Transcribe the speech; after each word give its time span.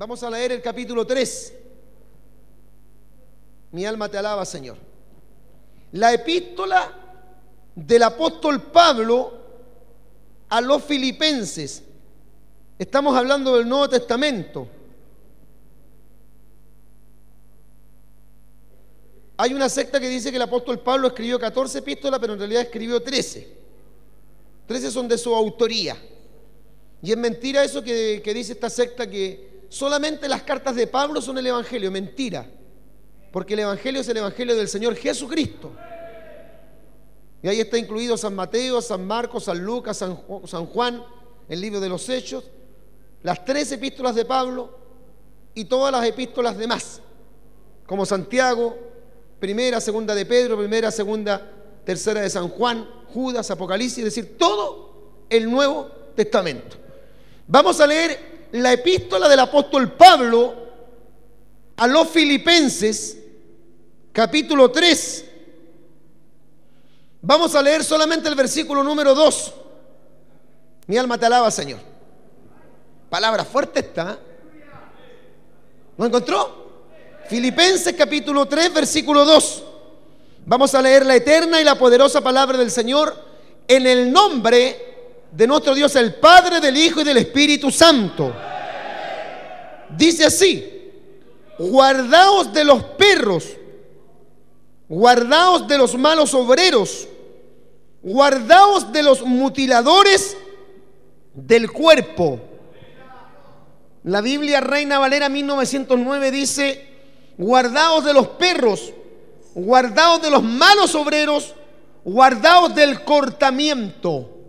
Vamos 0.00 0.22
a 0.22 0.30
leer 0.30 0.52
el 0.52 0.62
capítulo 0.62 1.06
3. 1.06 1.52
Mi 3.72 3.84
alma 3.84 4.08
te 4.08 4.16
alaba, 4.16 4.46
Señor. 4.46 4.78
La 5.92 6.14
epístola 6.14 6.90
del 7.74 8.02
apóstol 8.04 8.62
Pablo 8.62 9.30
a 10.48 10.62
los 10.62 10.82
filipenses. 10.84 11.82
Estamos 12.78 13.14
hablando 13.14 13.58
del 13.58 13.68
Nuevo 13.68 13.90
Testamento. 13.90 14.68
Hay 19.36 19.52
una 19.52 19.68
secta 19.68 20.00
que 20.00 20.08
dice 20.08 20.30
que 20.30 20.36
el 20.36 20.42
apóstol 20.42 20.80
Pablo 20.80 21.08
escribió 21.08 21.38
14 21.38 21.80
epístolas, 21.80 22.18
pero 22.18 22.32
en 22.32 22.38
realidad 22.38 22.62
escribió 22.62 23.02
13. 23.02 23.54
13 24.66 24.90
son 24.92 25.08
de 25.08 25.18
su 25.18 25.34
autoría. 25.34 25.94
Y 27.02 27.10
es 27.12 27.18
mentira 27.18 27.62
eso 27.62 27.82
que, 27.82 28.22
que 28.24 28.32
dice 28.32 28.54
esta 28.54 28.70
secta 28.70 29.06
que 29.06 29.49
solamente 29.70 30.28
las 30.28 30.42
cartas 30.42 30.76
de 30.76 30.86
Pablo 30.86 31.22
son 31.22 31.38
el 31.38 31.46
Evangelio. 31.46 31.90
Mentira. 31.90 32.46
Porque 33.32 33.54
el 33.54 33.60
Evangelio 33.60 34.02
es 34.02 34.08
el 34.08 34.18
Evangelio 34.18 34.54
del 34.54 34.68
Señor 34.68 34.94
Jesucristo. 34.96 35.72
Y 37.42 37.48
ahí 37.48 37.60
está 37.60 37.78
incluido 37.78 38.16
San 38.16 38.34
Mateo, 38.34 38.82
San 38.82 39.06
Marcos, 39.06 39.44
San 39.44 39.64
Lucas, 39.64 39.96
San, 39.96 40.66
Juan, 40.66 41.02
el 41.48 41.60
libro 41.60 41.80
de 41.80 41.88
los 41.88 42.08
Hechos, 42.08 42.44
las 43.22 43.44
tres 43.44 43.72
epístolas 43.72 44.14
de 44.14 44.24
Pablo 44.24 44.78
y 45.54 45.64
todas 45.64 45.90
las 45.90 46.04
epístolas 46.04 46.58
demás, 46.58 47.00
como 47.86 48.04
Santiago, 48.04 48.76
primera, 49.38 49.80
segunda 49.80 50.14
de 50.14 50.26
Pedro, 50.26 50.58
primera, 50.58 50.90
segunda, 50.90 51.50
tercera 51.84 52.20
de 52.20 52.28
San 52.28 52.48
Juan, 52.48 52.86
Judas, 53.14 53.50
Apocalipsis, 53.50 53.98
es 53.98 54.04
decir, 54.04 54.36
todo 54.36 55.24
el 55.30 55.50
Nuevo 55.50 55.90
Testamento. 56.14 56.76
Vamos 57.46 57.80
a 57.80 57.86
leer 57.86 58.29
la 58.52 58.72
epístola 58.72 59.28
del 59.28 59.40
apóstol 59.40 59.92
Pablo 59.92 60.54
a 61.76 61.86
los 61.86 62.08
filipenses, 62.08 63.18
capítulo 64.12 64.70
3. 64.70 65.24
Vamos 67.22 67.54
a 67.54 67.62
leer 67.62 67.84
solamente 67.84 68.28
el 68.28 68.34
versículo 68.34 68.82
número 68.82 69.14
2. 69.14 69.54
Mi 70.86 70.96
alma 70.96 71.18
te 71.18 71.26
alaba, 71.26 71.50
Señor. 71.50 71.80
Palabra 73.08 73.44
fuerte 73.44 73.80
está. 73.80 74.18
¿Lo 75.96 76.06
encontró? 76.06 76.60
Filipenses 77.28 77.94
capítulo 77.96 78.46
3, 78.46 78.74
versículo 78.74 79.24
2. 79.24 79.64
Vamos 80.46 80.74
a 80.74 80.82
leer 80.82 81.04
la 81.06 81.16
eterna 81.16 81.60
y 81.60 81.64
la 81.64 81.78
poderosa 81.78 82.20
palabra 82.20 82.58
del 82.58 82.70
Señor 82.70 83.14
en 83.68 83.86
el 83.86 84.10
nombre 84.10 84.89
de 85.32 85.46
nuestro 85.46 85.74
Dios, 85.74 85.94
el 85.96 86.14
Padre, 86.14 86.60
del 86.60 86.76
Hijo 86.76 87.00
y 87.00 87.04
del 87.04 87.18
Espíritu 87.18 87.70
Santo. 87.70 88.34
Dice 89.96 90.24
así, 90.24 90.92
guardaos 91.58 92.52
de 92.52 92.64
los 92.64 92.82
perros, 92.82 93.44
guardaos 94.88 95.66
de 95.68 95.78
los 95.78 95.96
malos 95.96 96.34
obreros, 96.34 97.08
guardaos 98.02 98.92
de 98.92 99.02
los 99.02 99.22
mutiladores 99.22 100.36
del 101.34 101.70
cuerpo. 101.70 102.40
La 104.04 104.20
Biblia 104.20 104.60
Reina 104.60 104.98
Valera 104.98 105.28
1909 105.28 106.30
dice, 106.30 106.88
guardaos 107.36 108.04
de 108.04 108.14
los 108.14 108.28
perros, 108.28 108.92
guardaos 109.54 110.22
de 110.22 110.30
los 110.30 110.42
malos 110.42 110.94
obreros, 110.94 111.54
guardaos 112.04 112.74
del 112.74 113.04
cortamiento. 113.04 114.39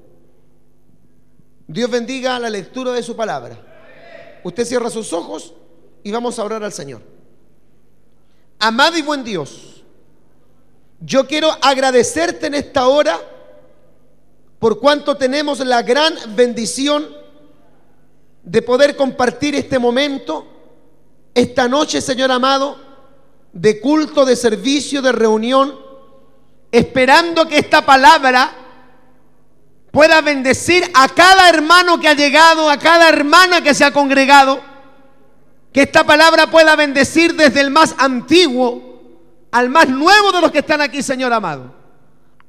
Dios 1.71 1.89
bendiga 1.89 2.37
la 2.37 2.49
lectura 2.49 2.91
de 2.91 3.01
su 3.01 3.15
palabra. 3.15 3.57
Usted 4.43 4.65
cierra 4.65 4.89
sus 4.89 5.13
ojos 5.13 5.53
y 6.03 6.11
vamos 6.11 6.37
a 6.37 6.43
orar 6.43 6.63
al 6.63 6.73
Señor. 6.73 7.01
Amado 8.59 8.97
y 8.97 9.01
buen 9.01 9.23
Dios, 9.23 9.83
yo 10.99 11.25
quiero 11.25 11.49
agradecerte 11.61 12.47
en 12.47 12.55
esta 12.55 12.87
hora 12.87 13.17
por 14.59 14.79
cuanto 14.79 15.15
tenemos 15.15 15.59
la 15.59 15.81
gran 15.81 16.13
bendición 16.35 17.07
de 18.43 18.61
poder 18.61 18.97
compartir 18.97 19.55
este 19.55 19.79
momento 19.79 20.45
esta 21.33 21.69
noche, 21.69 22.01
Señor 22.01 22.31
amado, 22.31 22.77
de 23.53 23.79
culto, 23.79 24.25
de 24.25 24.35
servicio, 24.35 25.01
de 25.01 25.13
reunión, 25.13 25.79
esperando 26.69 27.47
que 27.47 27.59
esta 27.59 27.85
palabra 27.85 28.60
pueda 29.91 30.21
bendecir 30.21 30.89
a 30.93 31.07
cada 31.09 31.49
hermano 31.49 31.99
que 31.99 32.07
ha 32.07 32.13
llegado, 32.13 32.69
a 32.69 32.77
cada 32.77 33.09
hermana 33.09 33.61
que 33.61 33.73
se 33.73 33.83
ha 33.83 33.91
congregado, 33.91 34.61
que 35.73 35.83
esta 35.83 36.03
palabra 36.03 36.47
pueda 36.47 36.75
bendecir 36.75 37.35
desde 37.35 37.61
el 37.61 37.71
más 37.71 37.95
antiguo 37.97 38.89
al 39.51 39.69
más 39.69 39.89
nuevo 39.89 40.31
de 40.31 40.41
los 40.41 40.51
que 40.51 40.59
están 40.59 40.81
aquí, 40.81 41.03
Señor 41.03 41.33
amado. 41.33 41.73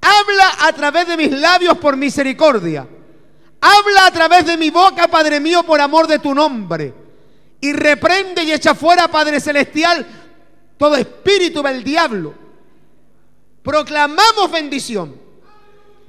Habla 0.00 0.66
a 0.66 0.72
través 0.72 1.06
de 1.06 1.16
mis 1.16 1.31
labios 1.32 1.78
por 1.78 1.97
misericordia. 1.97 2.86
Habla 3.60 4.06
a 4.06 4.10
través 4.10 4.47
de 4.47 4.56
mi 4.56 4.70
boca, 4.70 5.08
Padre 5.08 5.38
mío, 5.38 5.62
por 5.62 5.81
amor 5.81 6.06
de 6.06 6.19
tu 6.19 6.34
nombre 6.34 7.02
y 7.62 7.72
reprende 7.72 8.42
y 8.42 8.52
echa 8.52 8.75
fuera, 8.75 9.06
Padre 9.06 9.38
Celestial, 9.38 10.04
todo 10.76 10.97
espíritu 10.97 11.62
del 11.62 11.84
diablo. 11.84 12.34
Proclamamos 13.62 14.50
bendición. 14.50 15.22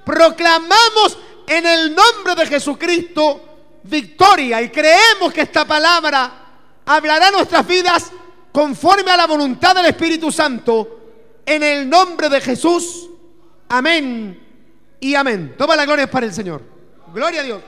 Proclamamos 0.05 1.17
en 1.47 1.65
el 1.65 1.95
nombre 1.95 2.35
de 2.35 2.45
Jesucristo 2.45 3.53
victoria 3.83 4.61
y 4.61 4.69
creemos 4.69 5.33
que 5.33 5.41
esta 5.41 5.65
palabra 5.65 6.31
hablará 6.85 7.31
nuestras 7.31 7.65
vidas 7.67 8.11
conforme 8.51 9.11
a 9.11 9.17
la 9.17 9.27
voluntad 9.27 9.75
del 9.75 9.87
Espíritu 9.87 10.31
Santo 10.31 10.99
en 11.45 11.63
el 11.63 11.89
nombre 11.89 12.29
de 12.29 12.41
Jesús. 12.41 13.09
Amén 13.69 14.39
y 14.99 15.15
amén. 15.15 15.55
Toma 15.57 15.75
la 15.75 15.85
gloria 15.85 16.09
para 16.09 16.25
el 16.25 16.33
Señor. 16.33 16.61
Gloria 17.13 17.41
a 17.41 17.43
Dios. 17.43 17.61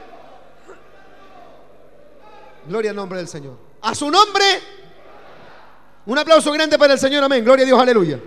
Gloria 2.67 2.91
al 2.91 2.96
nombre 2.96 3.19
del 3.19 3.28
Señor. 3.28 3.57
A 3.81 3.94
su 3.94 4.09
nombre. 4.09 4.46
Un 6.07 6.17
aplauso 6.17 6.52
grande 6.52 6.78
para 6.78 6.94
el 6.94 7.00
Señor, 7.00 7.23
amén. 7.23 7.44
Gloria 7.44 7.63
a 7.63 7.66
Dios, 7.66 7.79
aleluya. 7.79 8.19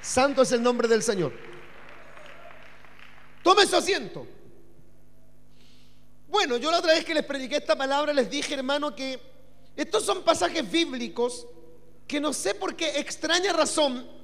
Santo 0.00 0.42
es 0.42 0.52
el 0.52 0.62
nombre 0.62 0.88
del 0.88 1.02
Señor. 1.02 1.32
Tome 3.42 3.66
su 3.66 3.76
asiento. 3.76 4.26
Bueno, 6.28 6.56
yo 6.56 6.70
la 6.70 6.78
otra 6.78 6.92
vez 6.92 7.04
que 7.04 7.14
les 7.14 7.24
prediqué 7.24 7.56
esta 7.56 7.76
palabra 7.76 8.12
les 8.12 8.28
dije, 8.28 8.54
hermano, 8.54 8.94
que 8.94 9.20
estos 9.76 10.04
son 10.04 10.22
pasajes 10.22 10.70
bíblicos 10.70 11.46
que 12.06 12.20
no 12.20 12.32
sé 12.32 12.54
por 12.54 12.74
qué 12.74 12.98
extraña 12.98 13.52
razón 13.52 14.18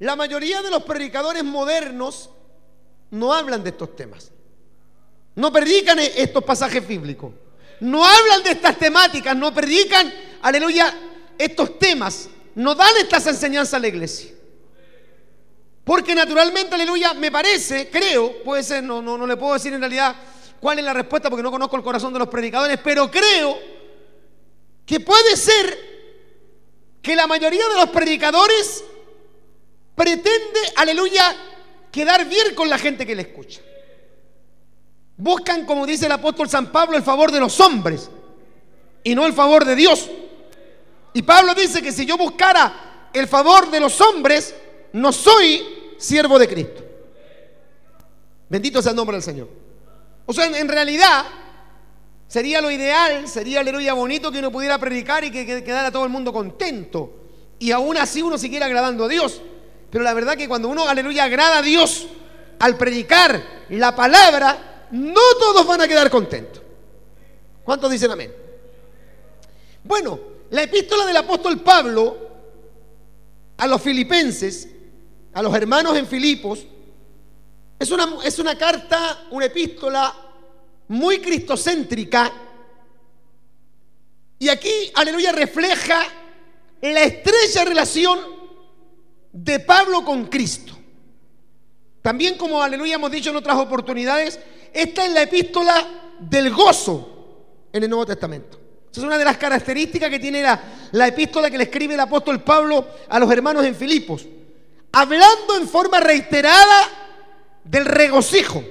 la 0.00 0.16
mayoría 0.16 0.62
de 0.62 0.70
los 0.70 0.82
predicadores 0.82 1.44
modernos 1.44 2.30
no 3.10 3.34
hablan 3.34 3.62
de 3.62 3.68
estos 3.70 3.94
temas. 3.94 4.32
No 5.34 5.52
predican 5.52 5.98
estos 5.98 6.42
pasajes 6.42 6.86
bíblicos. 6.86 7.32
No 7.80 8.04
hablan 8.04 8.42
de 8.42 8.52
estas 8.52 8.78
temáticas, 8.78 9.36
no 9.36 9.52
predican, 9.52 10.12
aleluya, 10.40 10.94
estos 11.36 11.78
temas. 11.78 12.30
No 12.54 12.74
dan 12.74 12.96
estas 12.98 13.26
enseñanzas 13.26 13.74
a 13.74 13.78
la 13.78 13.88
iglesia. 13.88 14.32
Porque 15.84 16.14
naturalmente, 16.14 16.74
aleluya, 16.74 17.14
me 17.14 17.30
parece, 17.30 17.88
creo, 17.90 18.42
puede 18.42 18.62
ser, 18.62 18.82
no, 18.82 19.00
no, 19.02 19.16
no 19.16 19.26
le 19.26 19.36
puedo 19.36 19.54
decir 19.54 19.72
en 19.72 19.80
realidad 19.80 20.14
cuál 20.60 20.78
es 20.78 20.84
la 20.84 20.92
respuesta 20.92 21.30
porque 21.30 21.42
no 21.42 21.50
conozco 21.50 21.76
el 21.76 21.82
corazón 21.82 22.12
de 22.12 22.18
los 22.18 22.28
predicadores, 22.28 22.78
pero 22.82 23.10
creo 23.10 23.58
que 24.84 25.00
puede 25.00 25.36
ser 25.36 25.90
que 27.02 27.16
la 27.16 27.26
mayoría 27.26 27.66
de 27.68 27.74
los 27.74 27.90
predicadores 27.90 28.84
pretende, 29.94 30.60
aleluya, 30.76 31.34
quedar 31.90 32.26
bien 32.26 32.54
con 32.54 32.68
la 32.68 32.78
gente 32.78 33.06
que 33.06 33.14
le 33.14 33.22
escucha. 33.22 33.60
Buscan, 35.16 35.66
como 35.66 35.86
dice 35.86 36.06
el 36.06 36.12
apóstol 36.12 36.48
San 36.48 36.72
Pablo, 36.72 36.96
el 36.96 37.02
favor 37.02 37.30
de 37.30 37.40
los 37.40 37.58
hombres 37.60 38.10
y 39.04 39.14
no 39.14 39.26
el 39.26 39.32
favor 39.32 39.64
de 39.64 39.76
Dios. 39.76 40.08
Y 41.12 41.22
Pablo 41.22 41.54
dice 41.54 41.82
que 41.82 41.92
si 41.92 42.06
yo 42.06 42.16
buscara 42.16 43.08
el 43.12 43.26
favor 43.26 43.70
de 43.70 43.80
los 43.80 44.00
hombres, 44.00 44.54
no 44.92 45.12
soy 45.12 45.94
siervo 45.98 46.38
de 46.38 46.48
Cristo. 46.48 46.84
Bendito 48.48 48.82
sea 48.82 48.90
el 48.90 48.96
nombre 48.96 49.16
del 49.16 49.22
Señor. 49.22 49.48
O 50.26 50.32
sea, 50.32 50.46
en, 50.46 50.68
realidad 50.68 51.24
sería 52.28 52.60
lo 52.60 52.70
ideal, 52.70 53.28
sería 53.28 53.60
aleluya 53.60 53.94
bonito 53.94 54.30
que 54.30 54.38
uno 54.38 54.52
pudiera 54.52 54.78
predicar 54.78 55.24
y 55.24 55.30
que, 55.30 55.44
que 55.44 55.64
quedara 55.64 55.90
todo 55.90 56.04
el 56.04 56.10
mundo 56.10 56.32
contento. 56.32 57.12
Y 57.58 57.72
aún 57.72 57.96
así 57.96 58.22
uno 58.22 58.38
siguiera 58.38 58.66
agradando 58.66 59.04
a 59.04 59.08
Dios. 59.08 59.40
Pero 59.90 60.04
la 60.04 60.14
verdad 60.14 60.36
que 60.36 60.48
cuando 60.48 60.68
uno, 60.68 60.88
aleluya, 60.88 61.24
agrada 61.24 61.58
a 61.58 61.62
Dios 61.62 62.06
al 62.60 62.76
predicar 62.76 63.42
la 63.70 63.94
palabra, 63.94 64.86
no 64.92 65.20
todos 65.38 65.66
van 65.66 65.80
a 65.80 65.88
quedar 65.88 66.10
contentos. 66.10 66.62
¿Cuántos 67.64 67.90
dicen 67.90 68.10
amén? 68.10 68.32
Bueno, 69.84 70.18
la 70.50 70.62
epístola 70.62 71.06
del 71.06 71.16
apóstol 71.16 71.60
Pablo 71.60 72.28
a 73.56 73.66
los 73.66 73.80
filipenses, 73.80 74.68
a 75.32 75.42
los 75.42 75.54
hermanos 75.54 75.96
en 75.96 76.06
Filipos, 76.06 76.66
es 77.78 77.90
una, 77.90 78.18
es 78.24 78.38
una 78.38 78.56
carta, 78.58 79.26
una 79.30 79.46
epístola 79.46 80.14
muy 80.88 81.20
cristocéntrica. 81.20 82.32
Y 84.38 84.48
aquí, 84.48 84.90
aleluya, 84.94 85.32
refleja 85.32 86.02
la 86.82 87.02
estrecha 87.02 87.64
relación 87.64 88.18
de 89.32 89.60
Pablo 89.60 90.04
con 90.04 90.26
Cristo. 90.26 90.76
También 92.02 92.36
como, 92.36 92.62
aleluya, 92.62 92.96
hemos 92.96 93.10
dicho 93.10 93.30
en 93.30 93.36
otras 93.36 93.56
oportunidades, 93.56 94.38
esta 94.72 95.04
es 95.04 95.12
la 95.12 95.22
epístola 95.22 96.16
del 96.18 96.52
gozo 96.52 97.66
en 97.72 97.82
el 97.84 97.90
Nuevo 97.90 98.06
Testamento. 98.06 98.59
Esa 98.90 99.00
es 99.00 99.06
una 99.06 99.18
de 99.18 99.24
las 99.24 99.36
características 99.36 100.10
que 100.10 100.18
tiene 100.18 100.42
la, 100.42 100.60
la 100.92 101.06
epístola 101.06 101.50
que 101.50 101.58
le 101.58 101.64
escribe 101.64 101.94
el 101.94 102.00
apóstol 102.00 102.42
Pablo 102.42 102.86
a 103.08 103.18
los 103.20 103.30
hermanos 103.30 103.64
en 103.64 103.74
Filipos. 103.74 104.26
Hablando 104.92 105.56
en 105.56 105.68
forma 105.68 106.00
reiterada 106.00 106.88
del 107.62 107.84
regocijo, 107.84 108.64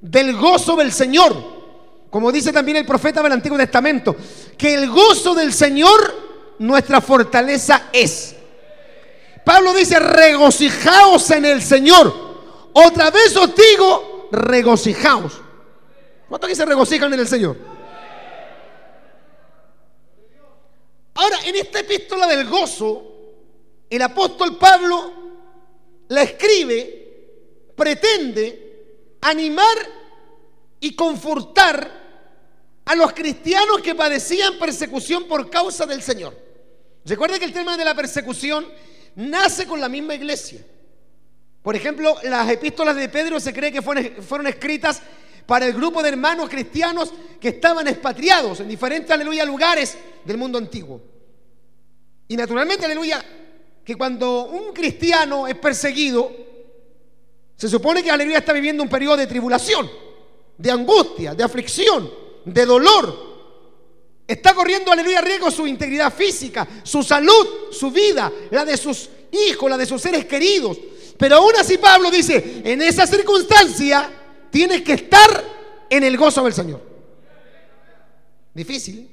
del 0.00 0.34
gozo 0.36 0.76
del 0.76 0.92
Señor. 0.92 1.60
Como 2.08 2.32
dice 2.32 2.52
también 2.52 2.78
el 2.78 2.86
profeta 2.86 3.22
del 3.22 3.32
Antiguo 3.32 3.58
Testamento, 3.58 4.16
que 4.56 4.74
el 4.74 4.90
gozo 4.90 5.34
del 5.34 5.52
Señor 5.52 6.56
nuestra 6.58 7.00
fortaleza 7.00 7.88
es. 7.92 8.34
Pablo 9.44 9.74
dice, 9.74 9.98
regocijaos 9.98 11.30
en 11.30 11.44
el 11.44 11.62
Señor. 11.62 12.12
Otra 12.72 13.10
vez 13.10 13.36
os 13.36 13.50
digo, 13.54 14.28
regocijaos. 14.32 15.40
¿Cuántos 16.28 16.48
aquí 16.48 16.56
se 16.56 16.64
regocijan 16.64 17.12
en 17.12 17.20
el 17.20 17.28
Señor? 17.28 17.56
Ahora, 21.20 21.36
en 21.44 21.54
esta 21.54 21.80
epístola 21.80 22.26
del 22.26 22.48
gozo, 22.48 23.02
el 23.90 24.00
apóstol 24.00 24.56
Pablo 24.56 25.12
la 26.08 26.22
escribe, 26.22 27.72
pretende 27.76 29.18
animar 29.20 29.76
y 30.80 30.94
confortar 30.94 32.00
a 32.86 32.94
los 32.94 33.12
cristianos 33.12 33.82
que 33.82 33.94
padecían 33.94 34.58
persecución 34.58 35.24
por 35.24 35.50
causa 35.50 35.84
del 35.84 36.00
Señor. 36.00 36.34
Recuerda 37.04 37.38
que 37.38 37.44
el 37.44 37.52
tema 37.52 37.76
de 37.76 37.84
la 37.84 37.94
persecución 37.94 38.66
nace 39.16 39.66
con 39.66 39.78
la 39.78 39.90
misma 39.90 40.14
iglesia. 40.14 40.64
Por 41.62 41.76
ejemplo, 41.76 42.16
las 42.22 42.48
epístolas 42.48 42.96
de 42.96 43.10
Pedro 43.10 43.38
se 43.38 43.52
cree 43.52 43.70
que 43.70 43.82
fueron, 43.82 44.46
escritas 44.46 45.02
para 45.44 45.66
el 45.66 45.74
grupo 45.74 46.02
de 46.02 46.08
hermanos 46.08 46.48
cristianos 46.48 47.12
que 47.38 47.48
estaban 47.48 47.86
expatriados 47.88 48.60
en 48.60 48.68
diferentes, 48.68 49.10
aleluya, 49.10 49.44
lugares 49.44 49.98
del 50.24 50.38
mundo 50.38 50.56
antiguo. 50.56 51.09
Y 52.30 52.36
naturalmente, 52.36 52.86
aleluya, 52.86 53.24
que 53.84 53.96
cuando 53.96 54.44
un 54.44 54.72
cristiano 54.72 55.48
es 55.48 55.56
perseguido, 55.56 56.30
se 57.56 57.68
supone 57.68 58.04
que, 58.04 58.10
aleluya, 58.12 58.38
está 58.38 58.52
viviendo 58.52 58.84
un 58.84 58.88
periodo 58.88 59.16
de 59.16 59.26
tribulación, 59.26 59.90
de 60.56 60.70
angustia, 60.70 61.34
de 61.34 61.42
aflicción, 61.42 62.08
de 62.44 62.64
dolor. 62.64 63.30
Está 64.28 64.54
corriendo, 64.54 64.92
aleluya, 64.92 65.20
riesgo 65.20 65.50
su 65.50 65.66
integridad 65.66 66.14
física, 66.14 66.68
su 66.84 67.02
salud, 67.02 67.72
su 67.72 67.90
vida, 67.90 68.30
la 68.52 68.64
de 68.64 68.76
sus 68.76 69.10
hijos, 69.32 69.68
la 69.68 69.76
de 69.76 69.86
sus 69.86 70.00
seres 70.00 70.24
queridos. 70.26 70.78
Pero 71.18 71.34
aún 71.34 71.56
así 71.58 71.78
Pablo 71.78 72.12
dice, 72.12 72.62
en 72.64 72.80
esa 72.80 73.08
circunstancia 73.08 74.08
tienes 74.52 74.82
que 74.82 74.92
estar 74.92 75.44
en 75.90 76.04
el 76.04 76.16
gozo 76.16 76.44
del 76.44 76.54
Señor. 76.54 76.80
Difícil. 78.54 79.10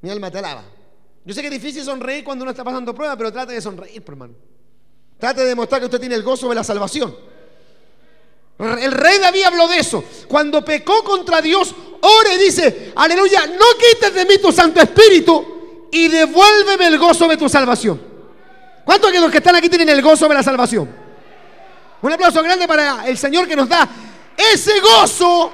Mi 0.00 0.10
alma 0.10 0.32
te 0.32 0.38
alaba. 0.38 0.81
Yo 1.24 1.34
sé 1.34 1.40
que 1.40 1.46
es 1.46 1.52
difícil 1.52 1.84
sonreír 1.84 2.24
cuando 2.24 2.42
uno 2.42 2.50
está 2.50 2.64
pasando 2.64 2.94
prueba, 2.94 3.16
pero 3.16 3.32
trate 3.32 3.52
de 3.52 3.60
sonreír, 3.60 4.02
hermano. 4.06 4.34
Trate 5.18 5.42
de 5.42 5.48
demostrar 5.48 5.80
que 5.80 5.86
usted 5.86 6.00
tiene 6.00 6.16
el 6.16 6.22
gozo 6.22 6.48
de 6.48 6.54
la 6.54 6.64
salvación. 6.64 7.14
El 8.58 8.92
rey 8.92 9.18
David 9.18 9.42
habló 9.44 9.68
de 9.68 9.78
eso. 9.78 10.04
Cuando 10.28 10.64
pecó 10.64 11.02
contra 11.04 11.40
Dios, 11.40 11.74
ore 12.00 12.34
y 12.34 12.38
dice, 12.38 12.92
aleluya, 12.96 13.46
no 13.46 13.64
quites 13.78 14.14
de 14.14 14.24
mí 14.24 14.38
tu 14.38 14.52
Santo 14.52 14.80
Espíritu 14.80 15.88
y 15.90 16.08
devuélveme 16.08 16.86
el 16.86 16.98
gozo 16.98 17.28
de 17.28 17.36
tu 17.36 17.48
salvación. 17.48 18.00
¿Cuántos 18.84 19.12
de 19.12 19.20
los 19.20 19.30
que 19.30 19.38
están 19.38 19.54
aquí 19.54 19.68
tienen 19.68 19.88
el 19.88 20.02
gozo 20.02 20.28
de 20.28 20.34
la 20.34 20.42
salvación? 20.42 20.92
Un 22.02 22.12
aplauso 22.12 22.42
grande 22.42 22.66
para 22.66 23.06
el 23.06 23.16
Señor 23.16 23.46
que 23.46 23.54
nos 23.54 23.68
da 23.68 23.88
ese 24.36 24.80
gozo 24.80 25.52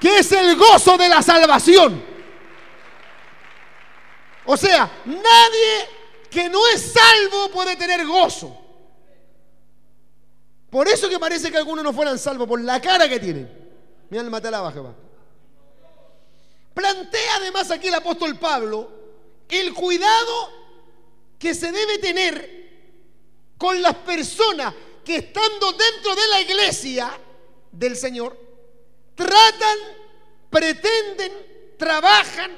que 0.00 0.18
es 0.18 0.32
el 0.32 0.56
gozo 0.56 0.96
de 0.96 1.08
la 1.08 1.22
salvación. 1.22 2.13
O 4.46 4.56
sea, 4.56 5.02
nadie 5.04 5.88
que 6.30 6.48
no 6.48 6.66
es 6.68 6.92
salvo 6.92 7.50
puede 7.50 7.76
tener 7.76 8.06
gozo. 8.06 8.56
Por 10.70 10.88
eso 10.88 11.08
que 11.08 11.18
parece 11.18 11.50
que 11.50 11.56
algunos 11.56 11.84
no 11.84 11.92
fueran 11.92 12.18
salvos, 12.18 12.48
por 12.48 12.60
la 12.60 12.80
cara 12.80 13.08
que 13.08 13.20
tienen. 13.20 13.48
Mi 14.10 14.18
alma 14.18 14.40
te 14.40 14.48
alaba, 14.48 14.72
Jehová. 14.72 14.94
Plantea 16.74 17.36
además 17.36 17.70
aquí 17.70 17.86
el 17.86 17.94
apóstol 17.94 18.36
Pablo 18.38 19.04
el 19.48 19.74
cuidado 19.74 20.52
que 21.38 21.54
se 21.54 21.70
debe 21.70 21.98
tener 21.98 22.64
con 23.58 23.80
las 23.80 23.94
personas 23.96 24.74
que 25.04 25.16
estando 25.16 25.72
dentro 25.72 26.14
de 26.14 26.28
la 26.28 26.40
iglesia 26.40 27.20
del 27.70 27.96
Señor, 27.96 28.36
tratan, 29.14 29.78
pretenden, 30.50 31.32
trabajan 31.78 32.52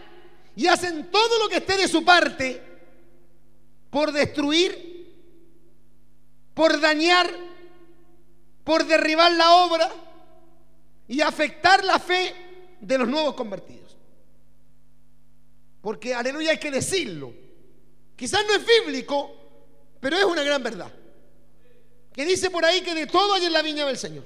y 0.57 0.67
hacen 0.67 1.11
todo 1.11 1.39
lo 1.39 1.49
que 1.51 1.59
esté 1.59 1.77
de 1.77 1.87
su 1.87 2.03
parte 2.03 2.63
por 3.91 4.11
destruir, 4.11 5.15
por 6.55 6.81
dañar, 6.81 7.31
por 8.65 8.87
derribar 8.87 9.33
la 9.33 9.55
obra 9.57 9.93
y 11.07 11.21
afectar 11.21 11.85
la 11.85 11.99
fe 11.99 12.35
de 12.81 12.99
los 12.99 13.07
nuevos 13.07 13.35
convertidos. 13.35 13.97
Porque, 15.83 16.15
aleluya, 16.15 16.53
hay 16.53 16.59
que 16.59 16.71
decirlo. 16.71 17.33
Quizás 18.17 18.45
no 18.47 18.55
es 18.55 18.67
bíblico, 18.67 19.31
pero 20.01 20.17
es 20.17 20.25
una 20.25 20.43
gran 20.43 20.63
verdad. 20.63 20.93
Que 22.15 22.25
dice 22.25 22.51
por 22.51 22.65
ahí 22.65 22.81
que 22.81 22.95
de 22.95 23.07
todo 23.07 23.35
hay 23.35 23.45
en 23.45 23.53
la 23.53 23.61
viña 23.61 23.85
del 23.85 23.99
Señor. 23.99 24.25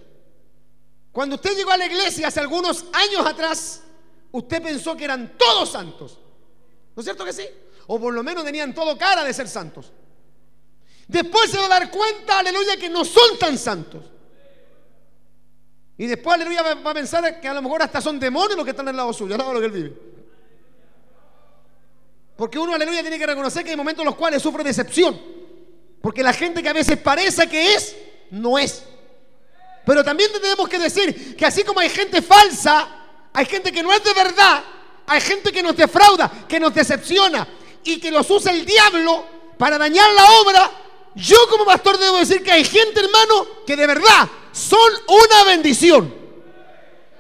Cuando 1.11 1.35
usted 1.35 1.57
llegó 1.57 1.73
a 1.73 1.77
la 1.77 1.87
iglesia 1.87 2.29
hace 2.29 2.39
algunos 2.39 2.85
años 2.93 3.27
atrás, 3.27 3.83
usted 4.33 4.63
pensó 4.63 4.97
que 4.97 5.05
eran 5.05 5.37
todos 5.37 5.71
santos. 5.71 6.19
¿No 6.95 7.01
es 7.01 7.05
cierto 7.05 7.25
que 7.25 7.33
sí? 7.33 7.47
O 7.87 8.01
por 8.01 8.13
lo 8.13 8.23
menos 8.23 8.45
tenían 8.45 8.75
todo 8.75 8.97
cara 8.97 9.25
de 9.25 9.33
ser 9.33 9.49
santos. 9.49 9.93
Después 11.09 11.51
se 11.51 11.59
va 11.59 11.67
a 11.67 11.69
dar 11.69 11.91
cuenta, 11.91 12.39
aleluya, 12.39 12.77
que 12.77 12.89
no 12.89 13.05
son 13.05 13.39
tan 13.39 13.59
santos. 13.59 14.05
Y 15.99 16.07
después, 16.07 16.35
aleluya, 16.35 16.63
va 16.75 16.91
a 16.91 16.95
pensar 16.95 17.41
que 17.41 17.49
a 17.49 17.53
lo 17.53 17.61
mejor 17.61 17.83
hasta 17.83 18.01
son 18.01 18.19
demonios 18.19 18.57
los 18.57 18.65
que 18.65 18.71
están 18.71 18.89
al 18.89 18.97
lado 18.97 19.13
suyo, 19.13 19.35
al 19.35 19.39
lado 19.39 19.51
de 19.51 19.55
lo 19.55 19.61
que 19.61 19.67
él 19.67 19.73
vive. 19.73 20.11
Porque 22.37 22.59
uno, 22.59 22.75
aleluya, 22.75 23.03
tiene 23.03 23.19
que 23.19 23.27
reconocer 23.27 23.65
que 23.65 23.71
hay 23.71 23.77
momentos 23.77 24.03
en 24.03 24.07
los 24.07 24.15
cuales 24.15 24.41
sufre 24.41 24.65
decepción. 24.65 25.21
Porque 26.01 26.23
la 26.23 26.33
gente 26.33 26.63
que 26.63 26.69
a 26.71 26.73
veces 26.73 26.97
parece 26.97 27.47
que 27.49 27.75
es, 27.75 27.97
no 28.31 28.59
es. 28.59 28.83
Pero 29.85 30.05
también 30.05 30.31
tenemos 30.33 30.69
que 30.69 30.79
decir 30.79 31.37
que 31.37 31.45
así 31.45 31.65
como 31.65 31.81
hay 31.81 31.91
gente 31.91 32.23
falsa, 32.23 33.00
hay 33.33 33.47
gente 33.47 33.73
que 33.73 33.83
no 33.83 33.93
es 33.93 34.03
de 34.03 34.13
verdad, 34.13 34.63
hay 35.07 35.21
gente 35.21 35.53
que 35.53 35.63
nos 35.63 35.77
defrauda, 35.77 36.31
que 36.49 36.59
nos 36.59 36.75
decepciona 36.75 37.47
y 37.85 37.99
que 37.99 38.11
los 38.11 38.29
usa 38.31 38.53
el 38.53 38.65
diablo 38.65 39.27
para 39.59 39.79
dañar 39.79 40.11
la 40.13 40.31
obra. 40.41 40.71
Yo 41.15 41.37
como 41.49 41.65
pastor 41.65 41.99
debo 41.99 42.19
decir 42.19 42.43
que 42.43 42.53
hay 42.53 42.65
gente, 42.65 43.01
hermano, 43.01 43.65
que 43.67 43.77
de 43.77 43.87
verdad 43.87 44.29
son 44.53 44.91
una 45.09 45.45
bendición. 45.45 46.15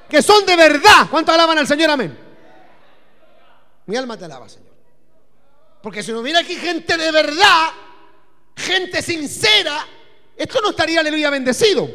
Que 0.09 0.23
son 0.23 0.45
de 0.45 0.57
verdad. 0.57 1.07
¿Cuánto 1.11 1.33
alaban 1.33 1.59
al 1.59 1.67
Señor? 1.67 1.91
Amén. 1.91 2.19
Mi 3.87 3.97
alma 3.97 4.17
te 4.17 4.25
alaba, 4.25 4.49
Señor. 4.49 4.71
Porque 5.83 6.03
si 6.03 6.13
no 6.13 6.21
hubiera 6.21 6.41
aquí 6.41 6.57
gente 6.57 6.97
de 6.97 7.11
verdad, 7.11 7.71
gente 8.57 9.03
sincera, 9.03 9.87
esto 10.37 10.61
no 10.61 10.71
estaría, 10.71 11.01
aleluya, 11.01 11.31
bendecido. 11.31 11.89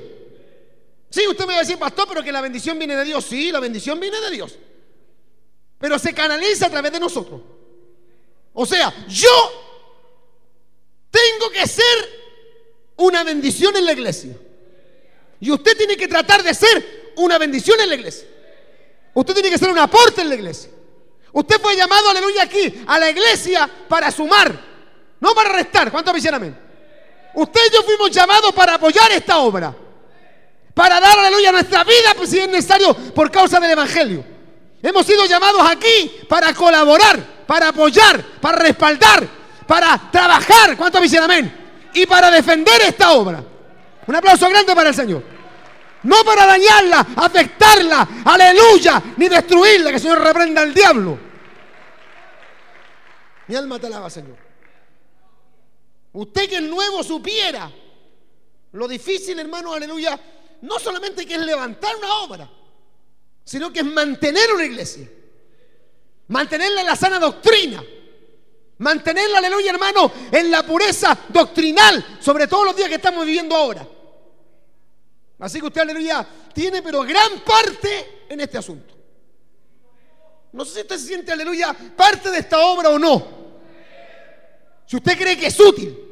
Sí, 1.16 1.26
usted 1.30 1.46
me 1.46 1.54
va 1.54 1.60
a 1.60 1.62
decir, 1.62 1.80
pastor, 1.80 2.10
pero 2.10 2.22
que 2.22 2.30
la 2.30 2.42
bendición 2.42 2.78
viene 2.78 2.94
de 2.94 3.06
Dios. 3.06 3.24
Sí, 3.24 3.50
la 3.50 3.62
bendición 3.62 3.98
viene 4.02 4.20
de 4.20 4.32
Dios. 4.32 4.60
Pero 5.80 5.98
se 5.98 6.14
canaliza 6.14 6.66
a 6.66 6.70
través 6.70 6.92
de 6.92 7.00
nosotros. 7.00 7.40
O 8.52 8.66
sea, 8.66 8.94
yo 9.08 9.30
tengo 11.10 11.50
que 11.52 11.66
ser 11.68 11.96
una 12.98 13.24
bendición 13.24 13.78
en 13.78 13.86
la 13.86 13.94
iglesia. 13.94 14.36
Y 15.40 15.52
usted 15.52 15.78
tiene 15.78 15.96
que 15.96 16.10
tratar 16.10 16.44
de 16.44 16.54
ser 16.54 17.14
una 17.16 17.38
bendición 17.38 17.80
en 17.80 17.88
la 17.88 17.96
iglesia. 17.96 18.28
Usted 19.14 19.36
tiene 19.36 19.50
que 19.50 19.58
ser 19.58 19.70
un 19.70 19.80
aporte 19.80 20.20
en 20.20 20.28
la 20.28 20.36
iglesia. 20.36 20.70
Usted 21.32 21.62
fue 21.62 21.78
llamado, 21.78 22.10
aleluya, 22.10 22.44
aquí 22.44 22.84
a 22.88 23.00
la 23.00 23.10
iglesia 23.10 23.72
para 23.88 24.12
sumar, 24.12 24.54
no 25.22 25.34
para 25.34 25.54
restar. 25.54 25.94
¿Cuántos 25.94 26.14
me 26.14 26.20
dicen 26.20 26.34
amén? 26.34 26.60
Usted 27.36 27.62
y 27.70 27.74
yo 27.74 27.84
fuimos 27.84 28.12
llamados 28.12 28.52
para 28.52 28.74
apoyar 28.74 29.10
esta 29.14 29.38
obra. 29.38 29.85
Para 30.76 31.00
dar, 31.00 31.18
aleluya, 31.18 31.54
nuestra 31.54 31.86
vida 31.86 32.14
pues, 32.18 32.30
si 32.30 32.38
es 32.38 32.50
necesario 32.50 32.94
por 32.94 33.32
causa 33.32 33.62
del 33.62 33.72
Evangelio. 33.72 34.26
Hemos 34.84 35.06
sido 35.06 35.26
llamados 35.26 35.62
aquí 35.68 36.12
para 36.28 36.54
colaborar, 36.54 37.46
para 37.48 37.70
apoyar, 37.70 38.22
para 38.42 38.58
respaldar, 38.58 39.26
para 39.66 40.12
trabajar. 40.12 40.76
¿Cuántos 40.78 41.02
dicen 41.02 41.24
amén? 41.24 41.90
Y 41.94 42.06
para 42.06 42.30
defender 42.30 42.82
esta 42.82 43.14
obra. 43.14 43.42
Un 44.06 44.16
aplauso 44.16 44.50
grande 44.50 44.76
para 44.76 44.90
el 44.90 44.96
Señor. 44.96 45.24
No 46.04 46.24
para 46.26 46.46
dañarla, 46.46 47.08
afectarla, 47.16 48.08
aleluya, 48.26 49.02
ni 49.16 49.30
destruirla, 49.30 49.90
que 49.90 49.96
el 49.96 50.02
Señor 50.02 50.22
reprenda 50.22 50.62
al 50.62 50.74
diablo. 50.74 51.18
Mi 53.48 53.56
alma 53.56 53.80
te 53.80 53.88
alaba, 53.88 54.10
Señor. 54.10 54.38
Usted 56.12 56.50
que 56.50 56.58
es 56.58 56.62
nuevo 56.62 57.02
supiera 57.02 57.72
lo 58.76 58.90
difícil, 58.90 59.40
hermano, 59.40 59.74
aleluya, 59.74 60.20
no 60.62 60.80
solamente 60.80 61.26
que 61.26 61.36
es 61.36 61.42
levantar 61.42 61.96
una 61.96 62.14
obra, 62.22 62.50
sino 63.44 63.72
que 63.72 63.80
es 63.80 63.86
mantener 63.86 64.52
una 64.54 64.66
iglesia. 64.66 65.10
Mantenerla 66.28 66.82
en 66.82 66.88
la 66.88 66.96
sana 66.96 67.20
doctrina. 67.20 67.84
Mantenerla, 68.78 69.38
aleluya, 69.38 69.72
hermano, 69.72 70.12
en 70.32 70.52
la 70.52 70.64
pureza 70.64 71.18
doctrinal, 71.30 72.18
sobre 72.20 72.48
todo 72.48 72.66
los 72.66 72.76
días 72.76 72.90
que 72.90 72.96
estamos 72.96 73.26
viviendo 73.26 73.56
ahora. 73.56 73.88
Así 75.40 75.60
que 75.60 75.68
usted, 75.68 75.82
aleluya, 75.82 76.28
tiene 76.54 76.82
pero 76.82 77.02
gran 77.04 77.40
parte 77.42 78.26
en 78.28 78.42
este 78.42 78.58
asunto. 78.58 78.94
No 80.52 80.66
sé 80.66 80.74
si 80.74 80.82
usted 80.82 80.98
se 80.98 81.08
siente, 81.08 81.32
aleluya, 81.32 81.76
parte 81.96 82.32
de 82.32 82.40
esta 82.40 82.60
obra 82.60 82.90
o 82.90 83.00
no. 83.00 83.46
Si 84.86 84.96
usted 84.96 85.18
cree 85.18 85.38
que 85.38 85.48
es 85.48 85.60
útil. 85.60 86.05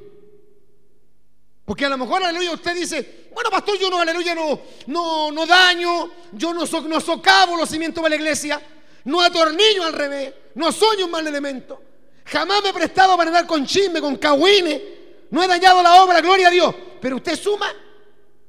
Porque 1.66 1.86
a 1.86 1.90
lo 1.90 1.98
mejor, 1.98 2.24
aleluya, 2.24 2.52
usted 2.52 2.76
dice, 2.76 3.30
bueno, 3.34 3.50
pastor, 3.50 3.78
yo 3.80 3.90
no, 3.90 4.00
aleluya, 4.02 4.36
no, 4.36 4.60
no, 4.88 5.32
no 5.32 5.46
daño, 5.46 6.12
yo 6.34 6.54
no, 6.54 6.68
so, 6.68 6.82
no 6.82 7.00
socavo 7.00 7.56
los 7.56 7.70
cimientos 7.70 8.04
de 8.04 8.10
la 8.10 8.16
iglesia, 8.18 8.62
no 9.06 9.22
atornillo 9.22 9.84
al 9.86 9.94
revés, 9.94 10.34
no 10.56 10.72
soy 10.74 11.04
un 11.04 11.12
mal 11.12 11.26
elemento, 11.26 11.82
jamás 12.26 12.62
me 12.64 12.70
he 12.70 12.74
prestado 12.74 13.16
para 13.16 13.30
andar 13.30 13.48
con 13.48 13.66
chisme, 13.66 14.02
con 14.02 14.18
cahuines, 14.18 14.82
no 15.30 15.42
he 15.42 15.48
dañado 15.48 15.82
la 15.82 16.04
obra, 16.04 16.20
gloria 16.20 16.50
a 16.50 16.52
Dios. 16.52 16.76
Pero 17.02 17.16
usted 17.16 17.36
suma, 17.40 17.74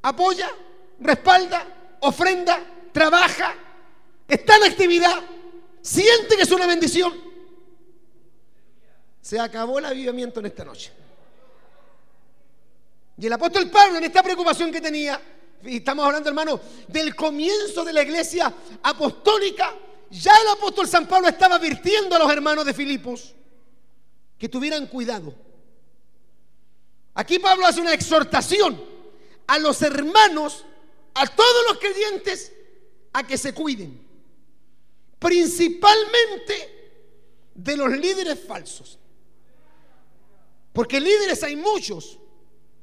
apoya, 0.02 0.50
respalda, 1.00 1.97
ofrenda, 2.00 2.61
trabaja, 2.92 3.54
está 4.26 4.56
en 4.56 4.64
actividad, 4.64 5.23
siente 5.80 6.37
que 6.37 6.42
es 6.42 6.50
una 6.50 6.66
bendición. 6.66 7.14
Se 9.21 9.38
acabó 9.38 9.78
el 9.78 9.87
avivamiento 9.87 10.40
en 10.40 10.47
esta 10.47 10.64
noche. 10.64 11.03
Y 13.16 13.26
el 13.26 13.33
apóstol 13.33 13.71
Pablo, 13.71 13.99
en 13.99 14.04
esta 14.04 14.23
preocupación 14.23 14.73
que 14.73 14.80
tenía, 14.80 15.21
y 15.62 15.76
estamos 15.76 16.04
hablando, 16.04 16.28
hermano, 16.28 16.61
del 16.88 17.14
comienzo 17.14 17.85
de 17.85 17.92
la 17.92 18.02
iglesia 18.02 18.52
apostólica, 18.83 19.75
ya 20.11 20.33
el 20.42 20.49
apóstol 20.49 20.88
San 20.88 21.06
Pablo 21.06 21.28
estaba 21.28 21.56
advirtiendo 21.56 22.14
a 22.16 22.18
los 22.18 22.30
hermanos 22.30 22.64
de 22.64 22.75
Filipos 22.75 23.35
que 24.38 24.49
tuvieran 24.49 24.87
cuidado. 24.87 25.35
Aquí 27.14 27.38
Pablo 27.38 27.66
hace 27.66 27.80
una 27.80 27.94
exhortación 27.94 28.83
a 29.47 29.59
los 29.59 29.80
hermanos, 29.83 30.64
a 31.14 31.26
todos 31.26 31.64
los 31.68 31.78
creyentes, 31.78 32.52
a 33.12 33.25
que 33.25 33.38
se 33.38 33.54
cuiden, 33.54 34.04
principalmente 35.21 36.99
de 37.54 37.76
los 37.76 37.90
líderes 37.90 38.44
falsos. 38.44 38.99
Porque 40.73 41.00
líderes 41.00 41.42
hay 41.44 41.54
muchos 41.54 42.18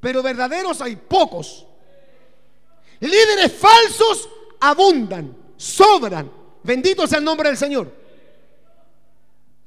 pero 0.02 0.20
verdaderos 0.20 0.80
hay 0.80 0.96
pocos. 0.96 1.64
Líderes 2.98 3.52
falsos 3.52 4.28
abundan, 4.58 5.36
sobran. 5.56 6.28
Bendito 6.64 7.06
sea 7.06 7.18
el 7.18 7.24
nombre 7.24 7.48
del 7.48 7.56
Señor. 7.56 7.88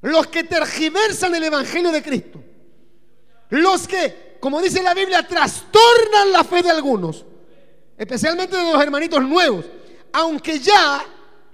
Los 0.02 0.28
que 0.28 0.44
tergiversan 0.44 1.34
el 1.36 1.44
Evangelio 1.46 1.90
de 1.90 2.04
Cristo. 2.04 2.44
Los 3.48 3.88
que, 3.88 4.36
como 4.42 4.62
dice 4.62 4.84
la 4.84 4.94
Biblia, 4.94 5.26
trastornan 5.26 6.34
la 6.34 6.44
fe 6.44 6.62
de 6.62 6.72
algunos. 6.72 7.24
Especialmente 7.98 8.58
de 8.58 8.74
los 8.74 8.84
hermanitos 8.84 9.24
nuevos. 9.24 9.64
Aunque 10.12 10.60
ya 10.60 11.02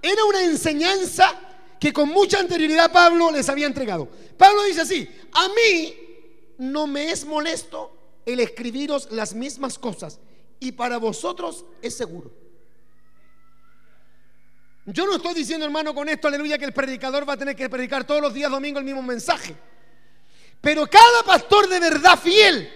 era 0.01 0.25
una 0.25 0.41
enseñanza 0.41 1.39
que 1.79 1.93
con 1.93 2.09
mucha 2.09 2.39
anterioridad 2.39 2.91
Pablo 2.91 3.29
les 3.29 3.47
había 3.47 3.67
entregado. 3.67 4.07
Pablo 4.39 4.63
dice 4.63 4.81
así, 4.81 5.07
a 5.33 5.49
mí 5.49 5.95
no 6.57 6.87
me 6.87 7.11
es 7.11 7.25
molesto 7.25 8.00
el 8.25 8.39
escribiros 8.39 9.11
las 9.11 9.33
mismas 9.33 9.77
cosas 9.79 10.19
y 10.59 10.71
para 10.71 10.97
vosotros 10.97 11.65
es 11.81 11.95
seguro. 11.95 12.31
Yo 14.85 15.05
no 15.05 15.15
estoy 15.15 15.33
diciendo, 15.33 15.65
hermano, 15.65 15.93
con 15.93 16.09
esto, 16.09 16.27
aleluya, 16.27 16.57
que 16.57 16.65
el 16.65 16.73
predicador 16.73 17.27
va 17.27 17.33
a 17.33 17.37
tener 17.37 17.55
que 17.55 17.69
predicar 17.69 18.05
todos 18.05 18.21
los 18.21 18.33
días 18.33 18.49
domingo 18.49 18.79
el 18.79 18.85
mismo 18.85 19.01
mensaje. 19.01 19.55
Pero 20.59 20.87
cada 20.87 21.23
pastor 21.23 21.67
de 21.67 21.79
verdad 21.79 22.17
fiel, 22.19 22.69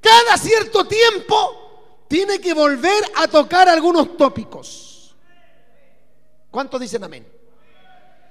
cada 0.00 0.36
cierto 0.36 0.86
tiempo, 0.86 2.04
tiene 2.08 2.40
que 2.40 2.54
volver 2.54 3.04
a 3.16 3.28
tocar 3.28 3.68
algunos 3.68 4.16
tópicos. 4.16 5.14
¿Cuántos 6.50 6.80
dicen 6.80 7.04
amén? 7.04 7.26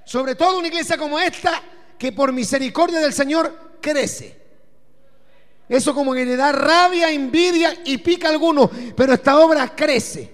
Sobre 0.04 0.34
todo 0.34 0.58
una 0.58 0.68
iglesia 0.68 0.96
como 0.96 1.18
esta, 1.18 1.62
que 1.98 2.12
por 2.12 2.32
misericordia 2.32 3.00
del 3.00 3.12
Señor 3.12 3.78
crece. 3.80 4.47
Eso 5.68 5.94
como 5.94 6.14
que 6.14 6.24
le 6.24 6.36
da 6.36 6.50
rabia, 6.50 7.10
envidia 7.10 7.76
y 7.84 7.98
pica 7.98 8.28
a 8.28 8.30
algunos, 8.30 8.70
pero 8.96 9.12
esta 9.12 9.38
obra 9.38 9.68
crece. 9.74 10.32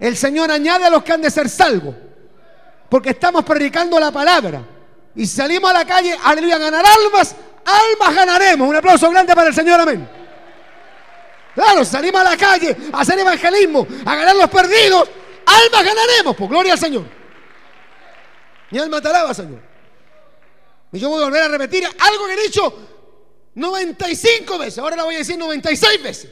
El 0.00 0.16
Señor 0.16 0.50
añade 0.50 0.84
a 0.84 0.90
los 0.90 1.04
que 1.04 1.12
han 1.12 1.22
de 1.22 1.30
ser 1.30 1.48
salvos, 1.48 1.94
porque 2.88 3.10
estamos 3.10 3.44
predicando 3.44 3.98
la 4.00 4.10
palabra. 4.10 4.62
Y 5.14 5.26
salimos 5.26 5.70
a 5.70 5.74
la 5.74 5.86
calle, 5.86 6.18
aleluya, 6.24 6.56
a 6.56 6.58
ganar 6.58 6.84
almas, 6.84 7.36
almas 7.64 8.14
ganaremos. 8.14 8.68
Un 8.68 8.74
aplauso 8.74 9.08
grande 9.10 9.34
para 9.34 9.48
el 9.48 9.54
Señor, 9.54 9.80
amén. 9.80 10.08
Claro, 11.54 11.84
salimos 11.84 12.20
a 12.20 12.30
la 12.30 12.36
calle 12.36 12.76
a 12.92 13.00
hacer 13.02 13.16
evangelismo, 13.16 13.86
a 14.04 14.16
ganar 14.16 14.34
los 14.34 14.50
perdidos, 14.50 15.08
almas 15.46 15.84
ganaremos, 15.84 16.34
por 16.34 16.48
gloria 16.48 16.72
al 16.72 16.78
Señor. 16.80 17.04
Mi 18.72 18.80
alma 18.80 19.00
te 19.00 19.06
alaba, 19.06 19.32
Señor. 19.32 19.60
Y 20.90 20.98
yo 20.98 21.08
voy 21.08 21.22
a 21.22 21.26
volver 21.26 21.42
a 21.44 21.48
repetir 21.48 21.84
algo 21.84 22.26
que 22.26 22.32
he 22.32 22.42
dicho 22.42 22.93
95 23.54 24.58
veces, 24.58 24.78
ahora 24.78 24.96
la 24.96 25.04
voy 25.04 25.14
a 25.14 25.18
decir 25.18 25.38
96 25.38 26.02
veces. 26.02 26.30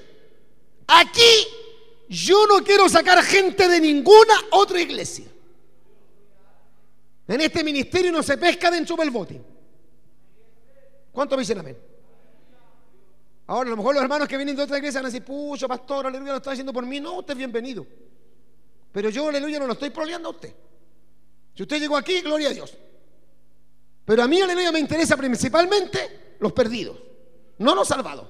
Aquí 0.86 1.46
yo 2.08 2.46
no 2.46 2.64
quiero 2.64 2.88
sacar 2.88 3.22
gente 3.22 3.68
de 3.68 3.80
ninguna 3.80 4.34
otra 4.50 4.80
iglesia. 4.80 5.26
En 7.28 7.40
este 7.40 7.62
ministerio 7.62 8.10
no 8.10 8.22
se 8.22 8.36
pesca 8.36 8.70
dentro 8.70 8.96
del 8.96 9.10
bote. 9.10 9.40
¿Cuántos 11.12 11.38
dicen 11.38 11.60
amén? 11.60 11.78
Ahora, 13.46 13.68
a 13.68 13.70
lo 13.70 13.76
mejor 13.76 13.94
los 13.94 14.02
hermanos 14.02 14.26
que 14.26 14.36
vienen 14.36 14.56
de 14.56 14.62
otra 14.62 14.78
iglesia 14.78 15.00
van 15.00 15.06
a 15.06 15.08
decir, 15.08 15.24
pucho, 15.24 15.68
pastor, 15.68 16.06
aleluya, 16.06 16.32
lo 16.32 16.38
está 16.38 16.52
haciendo 16.52 16.72
por 16.72 16.84
mí. 16.86 17.00
No, 17.00 17.18
usted 17.18 17.32
es 17.32 17.38
bienvenido. 17.38 17.86
Pero 18.90 19.10
yo, 19.10 19.28
aleluya, 19.28 19.58
no 19.58 19.66
lo 19.66 19.74
estoy 19.74 19.90
proleando 19.90 20.28
a 20.28 20.32
usted. 20.32 20.52
Si 21.54 21.62
usted 21.62 21.78
llegó 21.78 21.96
aquí, 21.96 22.20
gloria 22.20 22.48
a 22.48 22.52
Dios. 22.52 22.76
Pero 24.04 24.22
a 24.22 24.28
mí, 24.28 24.40
aleluya, 24.40 24.72
me 24.72 24.80
interesa 24.80 25.16
principalmente 25.16 26.36
los 26.40 26.52
perdidos 26.52 27.11
no 27.62 27.74
los 27.74 27.88
salvados. 27.88 28.26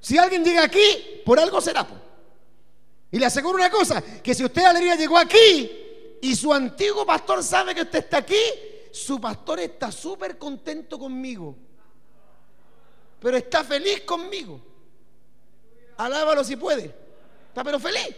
Si 0.00 0.18
alguien 0.18 0.44
llega 0.44 0.62
aquí, 0.62 1.22
por 1.24 1.40
algo 1.40 1.60
será. 1.60 1.86
Y 3.10 3.18
le 3.18 3.26
aseguro 3.26 3.56
una 3.56 3.70
cosa, 3.70 4.02
que 4.22 4.34
si 4.34 4.44
usted 4.44 4.64
alegría 4.64 4.94
llegó 4.94 5.18
aquí 5.18 6.18
y 6.20 6.36
su 6.36 6.52
antiguo 6.52 7.06
pastor 7.06 7.42
sabe 7.42 7.74
que 7.74 7.82
usted 7.82 8.00
está 8.00 8.18
aquí, 8.18 8.38
su 8.92 9.20
pastor 9.20 9.60
está 9.60 9.90
súper 9.90 10.38
contento 10.38 10.98
conmigo. 10.98 11.56
Pero 13.20 13.36
está 13.36 13.64
feliz 13.64 14.02
conmigo. 14.02 14.60
Alábalo 15.96 16.44
si 16.44 16.56
puede. 16.56 16.94
Está 17.48 17.64
pero 17.64 17.80
feliz. 17.80 18.14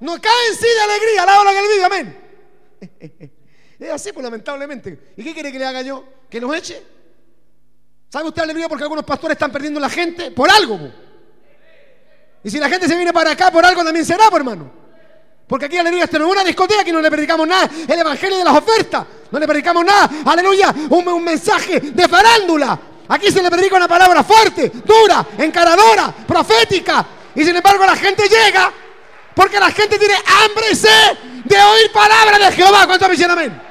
No 0.00 0.20
cae 0.20 0.48
en 0.48 0.54
sí 0.54 0.66
de 0.66 0.80
alegría. 0.80 1.22
Alábalo 1.22 1.50
en 1.50 1.56
el 1.56 1.68
vídeo, 1.68 1.86
amén. 1.86 3.30
Es 3.80 3.88
así, 3.88 4.12
pues 4.12 4.22
lamentablemente. 4.22 5.14
¿Y 5.16 5.24
qué 5.24 5.32
quiere 5.32 5.50
que 5.50 5.58
le 5.58 5.64
haga 5.64 5.80
yo? 5.80 6.04
¿Que 6.28 6.38
nos 6.38 6.54
eche? 6.54 6.82
¿Sabe 8.10 8.26
usted, 8.26 8.42
aleluya, 8.42 8.68
porque 8.68 8.82
algunos 8.82 9.04
pastores 9.04 9.36
están 9.36 9.52
perdiendo 9.52 9.78
la 9.78 9.88
gente? 9.88 10.32
Por 10.32 10.50
algo. 10.50 10.80
Y 12.42 12.50
si 12.50 12.58
la 12.58 12.68
gente 12.68 12.88
se 12.88 12.96
viene 12.96 13.12
para 13.12 13.30
acá, 13.30 13.52
por 13.52 13.64
algo 13.64 13.84
también 13.84 14.04
será, 14.04 14.28
por 14.28 14.40
hermano. 14.40 14.68
Porque 15.46 15.66
aquí, 15.66 15.78
aleluya, 15.78 16.04
esto 16.04 16.18
no 16.18 16.26
es 16.26 16.32
una 16.32 16.44
discoteca, 16.44 16.80
aquí 16.80 16.90
no 16.90 17.00
le 17.00 17.08
predicamos 17.08 17.46
nada. 17.46 17.70
El 17.86 17.98
evangelio 17.98 18.38
de 18.38 18.44
las 18.44 18.56
ofertas. 18.56 19.06
No 19.30 19.38
le 19.38 19.46
predicamos 19.46 19.84
nada, 19.84 20.10
aleluya, 20.26 20.74
un, 20.88 21.24
mensaje 21.24 21.78
de 21.78 22.08
farándula. 22.08 22.78
Aquí 23.08 23.30
se 23.30 23.42
le 23.42 23.50
predica 23.50 23.76
una 23.76 23.86
palabra 23.86 24.24
fuerte, 24.24 24.72
dura, 24.84 25.24
encaradora, 25.38 26.12
profética. 26.26 27.06
Y 27.36 27.44
sin 27.44 27.54
embargo 27.54 27.86
la 27.86 27.94
gente 27.94 28.24
llega 28.28 28.72
porque 29.34 29.60
la 29.60 29.70
gente 29.70 29.98
tiene 29.98 30.14
hambre 30.14 30.66
y 30.72 30.74
sed 30.74 31.16
de 31.44 31.56
oír 31.56 31.92
palabras 31.92 32.40
de 32.40 32.52
Jehová. 32.56 32.86
¿Cuánto 32.86 33.06
me 33.06 33.12
dicen 33.12 33.30
amén? 33.30 33.62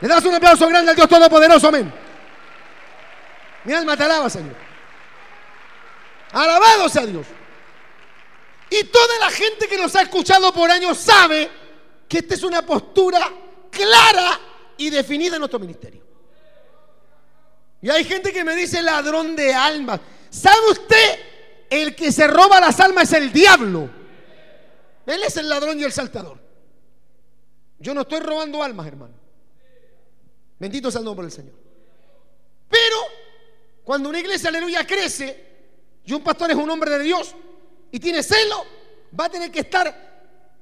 Le 0.00 0.08
das 0.08 0.24
un 0.24 0.34
aplauso 0.34 0.68
grande 0.68 0.90
al 0.90 0.96
Dios 0.96 1.08
Todopoderoso, 1.08 1.68
amén. 1.68 2.01
Mi 3.64 3.72
alma 3.72 3.96
te 3.96 4.02
alaba, 4.02 4.28
Señor. 4.28 4.56
Alabado 6.32 6.88
sea 6.88 7.06
Dios. 7.06 7.26
Y 8.70 8.84
toda 8.84 9.18
la 9.18 9.30
gente 9.30 9.68
que 9.68 9.76
nos 9.76 9.94
ha 9.96 10.02
escuchado 10.02 10.52
por 10.52 10.70
años 10.70 10.96
sabe 10.96 11.50
que 12.08 12.18
esta 12.18 12.34
es 12.34 12.42
una 12.42 12.64
postura 12.64 13.20
clara 13.70 14.40
y 14.78 14.88
definida 14.90 15.36
en 15.36 15.40
nuestro 15.40 15.58
ministerio. 15.58 16.02
Y 17.82 17.90
hay 17.90 18.04
gente 18.04 18.32
que 18.32 18.44
me 18.44 18.56
dice 18.56 18.80
ladrón 18.80 19.36
de 19.36 19.52
almas. 19.52 20.00
¿Sabe 20.30 20.70
usted? 20.70 21.18
El 21.68 21.94
que 21.94 22.12
se 22.12 22.26
roba 22.26 22.60
las 22.60 22.78
almas 22.80 23.12
es 23.12 23.18
el 23.18 23.32
diablo. 23.32 23.90
Él 25.04 25.22
es 25.22 25.36
el 25.36 25.48
ladrón 25.48 25.78
y 25.80 25.84
el 25.84 25.92
saltador. 25.92 26.38
Yo 27.78 27.92
no 27.92 28.02
estoy 28.02 28.20
robando 28.20 28.62
almas, 28.62 28.86
hermano. 28.86 29.14
Bendito 30.58 30.90
sea 30.90 31.00
el 31.00 31.04
nombre 31.04 31.26
del 31.26 31.32
Señor. 31.32 31.54
Pero 32.68 32.96
cuando 33.84 34.08
una 34.08 34.20
iglesia, 34.20 34.48
aleluya, 34.48 34.86
crece 34.86 35.52
y 36.04 36.12
un 36.12 36.22
pastor 36.22 36.50
es 36.50 36.56
un 36.56 36.68
hombre 36.70 36.90
de 36.90 37.02
Dios 37.02 37.34
y 37.90 37.98
tiene 37.98 38.22
celo, 38.22 38.64
va 39.18 39.26
a 39.26 39.30
tener 39.30 39.50
que 39.50 39.60
estar 39.60 40.12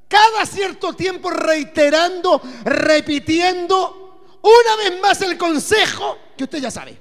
cada 0.08 0.44
cierto 0.44 0.94
tiempo 0.94 1.30
reiterando, 1.30 2.40
repitiendo 2.64 4.38
una 4.42 4.76
vez 4.76 5.00
más 5.00 5.20
el 5.22 5.38
consejo 5.38 6.18
que 6.36 6.44
usted 6.44 6.58
ya 6.58 6.70
sabe. 6.70 6.98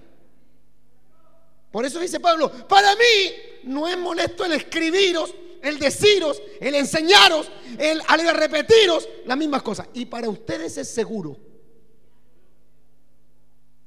Por 1.71 1.85
eso 1.85 1.99
dice 1.99 2.19
Pablo, 2.19 2.51
para 2.67 2.95
mí 2.95 3.33
no 3.63 3.87
es 3.87 3.97
molesto 3.97 4.45
el 4.45 4.53
escribiros, 4.53 5.33
el 5.61 5.79
deciros, 5.79 6.41
el 6.59 6.75
enseñaros, 6.75 7.49
el, 7.77 8.01
al 8.07 8.35
repetiros 8.35 9.07
las 9.25 9.37
mismas 9.37 9.61
cosas. 9.61 9.87
Y 9.93 10.05
para 10.05 10.29
ustedes 10.29 10.77
es 10.77 10.89
seguro. 10.89 11.48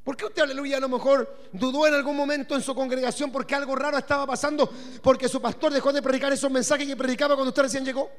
¿Por 0.04 0.16
qué 0.16 0.24
usted, 0.24 0.42
aleluya, 0.42 0.78
a 0.78 0.80
lo 0.80 0.88
mejor 0.88 1.48
dudó 1.52 1.86
en 1.86 1.94
algún 1.94 2.16
momento 2.16 2.56
en 2.56 2.62
su 2.62 2.74
congregación 2.74 3.30
porque 3.30 3.54
algo 3.54 3.76
raro 3.76 3.98
estaba 3.98 4.26
pasando? 4.26 4.68
Porque 5.00 5.28
su 5.28 5.40
pastor 5.40 5.72
dejó 5.72 5.92
de 5.92 6.02
predicar 6.02 6.32
esos 6.32 6.50
mensajes 6.50 6.86
que 6.86 6.96
predicaba 6.96 7.36
cuando 7.36 7.50
usted 7.50 7.62
recién 7.62 7.84
llegó. 7.84 8.10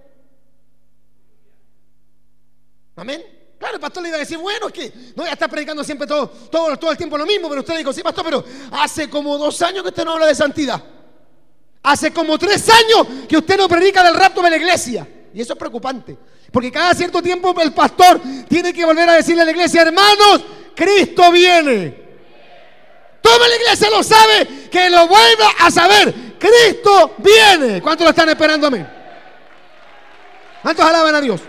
Amén. 2.95 3.21
Claro, 3.59 3.75
el 3.75 3.81
pastor 3.81 4.03
le 4.03 4.09
iba 4.09 4.17
a 4.17 4.19
decir, 4.19 4.37
bueno, 4.37 4.67
es 4.67 4.73
que 4.73 4.93
no, 5.15 5.25
ya 5.25 5.33
está 5.33 5.47
predicando 5.47 5.83
siempre 5.83 6.07
todo, 6.07 6.27
todo, 6.27 6.91
el 6.91 6.97
tiempo 6.97 7.17
lo 7.17 7.25
mismo, 7.25 7.49
pero 7.49 7.61
usted 7.61 7.77
dijo, 7.77 7.91
sí, 7.91 8.01
pastor, 8.01 8.25
pero 8.25 8.43
hace 8.71 9.09
como 9.09 9.37
dos 9.37 9.61
años 9.61 9.83
que 9.83 9.89
usted 9.89 10.05
no 10.05 10.13
habla 10.13 10.27
de 10.27 10.35
santidad. 10.35 10.81
Hace 11.81 12.13
como 12.13 12.37
tres 12.37 12.67
años 12.69 13.25
que 13.27 13.37
usted 13.37 13.57
no 13.57 13.67
predica 13.67 14.03
del 14.03 14.15
rapto 14.15 14.41
de 14.41 14.49
la 14.49 14.57
iglesia. 14.57 15.07
Y 15.33 15.41
eso 15.41 15.53
es 15.53 15.59
preocupante. 15.59 16.17
Porque 16.51 16.71
cada 16.71 16.93
cierto 16.93 17.21
tiempo 17.21 17.53
el 17.61 17.73
pastor 17.73 18.21
tiene 18.47 18.71
que 18.71 18.85
volver 18.85 19.09
a 19.09 19.13
decirle 19.13 19.41
a 19.41 19.45
la 19.45 19.51
iglesia, 19.51 19.81
hermanos, 19.81 20.43
Cristo 20.75 21.31
viene. 21.31 22.03
Toda 23.21 23.47
la 23.47 23.55
iglesia 23.55 23.89
lo 23.89 24.03
sabe, 24.03 24.69
que 24.69 24.89
lo 24.89 25.07
vuelva 25.07 25.49
a 25.59 25.71
saber. 25.71 26.13
Cristo 26.37 27.15
viene. 27.19 27.81
¿Cuántos 27.81 28.03
lo 28.03 28.09
están 28.09 28.29
esperando 28.29 28.67
a 28.67 28.71
mí? 28.71 28.85
¿Cuántos 30.61 30.85
alaban 30.85 31.15
a 31.15 31.21
Dios? 31.21 31.41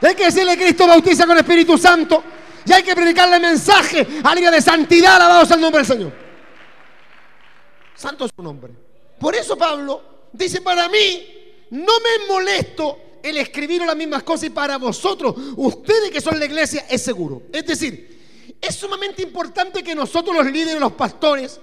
Hay 0.00 0.14
que 0.14 0.24
decirle 0.24 0.56
Cristo 0.56 0.86
bautiza 0.86 1.26
con 1.26 1.38
Espíritu 1.38 1.78
Santo. 1.78 2.22
Y 2.64 2.72
hay 2.72 2.82
que 2.82 2.94
predicarle 2.94 3.38
mensaje 3.38 4.06
a 4.22 4.34
de 4.34 4.60
santidad. 4.60 5.16
Alabados 5.16 5.50
al 5.52 5.60
nombre 5.60 5.78
del 5.78 5.86
Señor. 5.86 6.12
Santo 7.94 8.24
es 8.24 8.32
su 8.34 8.42
nombre. 8.42 8.72
Por 9.18 9.34
eso 9.36 9.56
Pablo 9.56 10.02
dice, 10.32 10.60
para 10.60 10.88
mí 10.88 11.66
no 11.70 11.92
me 12.00 12.26
molesto 12.26 12.98
el 13.22 13.36
escribir 13.36 13.82
las 13.82 13.94
mismas 13.94 14.24
cosas 14.24 14.44
y 14.44 14.50
para 14.50 14.78
vosotros, 14.78 15.34
ustedes 15.56 16.10
que 16.10 16.20
son 16.20 16.38
la 16.38 16.44
iglesia, 16.44 16.86
es 16.88 17.02
seguro. 17.02 17.42
Es 17.52 17.64
decir, 17.64 18.21
es 18.62 18.76
sumamente 18.76 19.22
importante 19.22 19.82
que 19.82 19.92
nosotros 19.92 20.36
los 20.36 20.46
líderes, 20.46 20.80
los 20.80 20.92
pastores, 20.92 21.60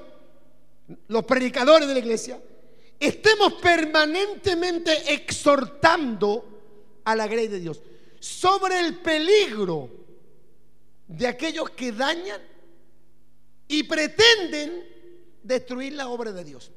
los 1.07 1.23
predicadores 1.23 1.87
de 1.87 1.93
la 1.93 1.99
iglesia, 1.99 2.41
estemos 2.99 3.53
permanentemente 3.53 5.13
exhortando 5.13 6.99
a 7.05 7.15
la 7.15 7.25
grey 7.25 7.47
de 7.47 7.61
Dios 7.61 7.81
sobre 8.19 8.81
el 8.81 8.97
peligro 8.97 9.89
de 11.07 11.25
aquellos 11.25 11.69
que 11.69 11.93
dañan 11.93 12.41
y 13.69 13.83
pretenden 13.83 14.83
destruir 15.41 15.93
la 15.93 16.09
obra 16.09 16.33
de 16.33 16.43
Dios. 16.43 16.69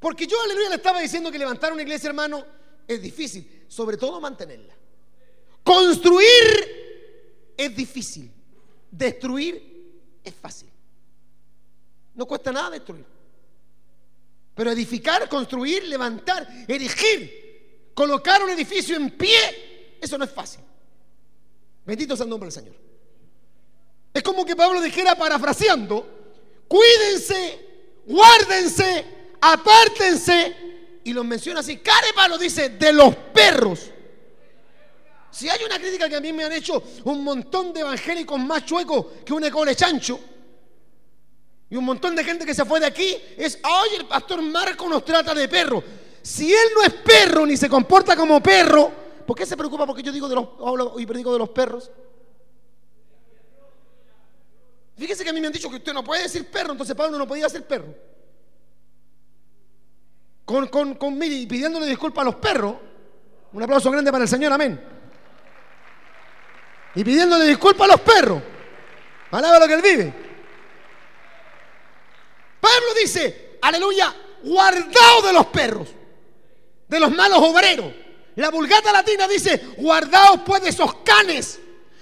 Porque 0.00 0.26
yo, 0.26 0.42
aleluya, 0.42 0.70
le 0.70 0.74
estaba 0.74 1.00
diciendo 1.00 1.30
que 1.30 1.38
levantar 1.38 1.72
una 1.72 1.82
iglesia, 1.82 2.08
hermano, 2.08 2.44
es 2.88 3.00
difícil, 3.00 3.64
sobre 3.68 3.96
todo 3.96 4.20
mantenerla. 4.20 4.74
Construir 5.62 7.54
es 7.56 7.76
difícil, 7.76 8.32
destruir 8.90 10.20
es 10.24 10.34
fácil. 10.34 10.68
No 12.14 12.26
cuesta 12.26 12.52
nada 12.52 12.70
destruir. 12.70 13.04
Pero 14.54 14.70
edificar, 14.70 15.28
construir, 15.28 15.84
levantar, 15.84 16.46
erigir, 16.68 17.40
Colocar 18.00 18.42
un 18.42 18.48
edificio 18.48 18.96
en 18.96 19.10
pie, 19.10 19.98
eso 20.00 20.16
no 20.16 20.24
es 20.24 20.30
fácil. 20.30 20.60
Bendito 21.84 22.16
sea 22.16 22.24
el 22.24 22.30
nombre 22.30 22.46
del 22.46 22.52
Señor. 22.52 22.74
Es 24.14 24.22
como 24.22 24.44
que 24.44 24.56
Pablo 24.56 24.80
dijera 24.80 25.14
parafraseando, 25.14 26.06
cuídense, 26.66 27.60
guárdense, 28.06 29.04
apártense, 29.40 30.56
y 31.04 31.12
los 31.12 31.26
menciona 31.26 31.60
así, 31.60 31.76
Carepalo 31.78 32.38
dice, 32.38 32.70
de 32.70 32.92
los 32.92 33.14
perros. 33.14 33.90
Si 35.30 35.48
hay 35.48 35.62
una 35.64 35.78
crítica 35.78 36.08
que 36.08 36.16
a 36.16 36.20
mí 36.20 36.32
me 36.32 36.44
han 36.44 36.52
hecho 36.52 36.82
un 37.04 37.22
montón 37.22 37.72
de 37.72 37.80
evangélicos 37.80 38.38
más 38.38 38.64
chuecos 38.64 39.06
que 39.24 39.32
un 39.32 39.44
ecole 39.44 39.76
chancho, 39.76 40.18
y 41.70 41.76
un 41.76 41.84
montón 41.84 42.16
de 42.16 42.24
gente 42.24 42.44
que 42.44 42.52
se 42.52 42.64
fue 42.64 42.80
de 42.80 42.86
aquí, 42.86 43.16
es, 43.36 43.60
oye, 43.62 43.96
el 43.98 44.06
pastor 44.06 44.42
Marco 44.42 44.88
nos 44.88 45.04
trata 45.04 45.32
de 45.32 45.48
perro. 45.48 45.82
Si 46.20 46.52
él 46.52 46.68
no 46.74 46.82
es 46.82 46.92
perro 46.92 47.46
ni 47.46 47.56
se 47.56 47.68
comporta 47.68 48.16
como 48.16 48.42
perro, 48.42 48.90
¿por 49.24 49.36
qué 49.36 49.46
se 49.46 49.56
preocupa 49.56 49.86
porque 49.86 50.02
yo 50.02 50.10
digo 50.10 50.28
de 50.28 50.34
los 50.34 51.00
y 51.00 51.06
predico 51.06 51.32
de 51.32 51.38
los 51.38 51.48
perros? 51.50 51.88
Fíjese 54.96 55.22
que 55.22 55.30
a 55.30 55.32
mí 55.32 55.40
me 55.40 55.46
han 55.46 55.52
dicho 55.52 55.70
que 55.70 55.76
usted 55.76 55.94
no 55.94 56.02
puede 56.02 56.24
decir 56.24 56.44
perro, 56.50 56.72
entonces 56.72 56.96
Pablo 56.96 57.16
no 57.16 57.28
podía 57.28 57.48
ser 57.48 57.64
perro. 57.64 57.94
Con, 60.44 60.66
con, 60.66 60.94
con 60.96 61.22
y 61.22 61.46
pidiéndole 61.46 61.86
disculpas 61.86 62.22
a 62.22 62.24
los 62.24 62.34
perros. 62.34 62.74
Un 63.52 63.62
aplauso 63.62 63.90
grande 63.92 64.10
para 64.10 64.24
el 64.24 64.28
Señor, 64.28 64.52
amén. 64.52 64.99
Y 66.94 67.04
pidiéndole 67.04 67.46
disculpas 67.46 67.88
a 67.88 67.92
los 67.92 68.00
perros. 68.00 68.42
Alaba 69.30 69.60
lo 69.60 69.66
que 69.66 69.74
él 69.74 69.82
vive. 69.82 70.14
Pablo 72.60 72.94
dice, 73.00 73.58
aleluya, 73.62 74.14
guardado 74.42 75.22
de 75.22 75.32
los 75.32 75.46
perros 75.46 75.88
de 76.90 77.00
los 77.00 77.10
malos 77.12 77.38
obreros. 77.38 77.92
La 78.34 78.50
vulgata 78.50 78.92
latina 78.92 79.28
dice, 79.28 79.60
guardaos 79.78 80.40
pues 80.44 80.62
de 80.62 80.70
esos 80.70 80.92
canes, 81.04 81.60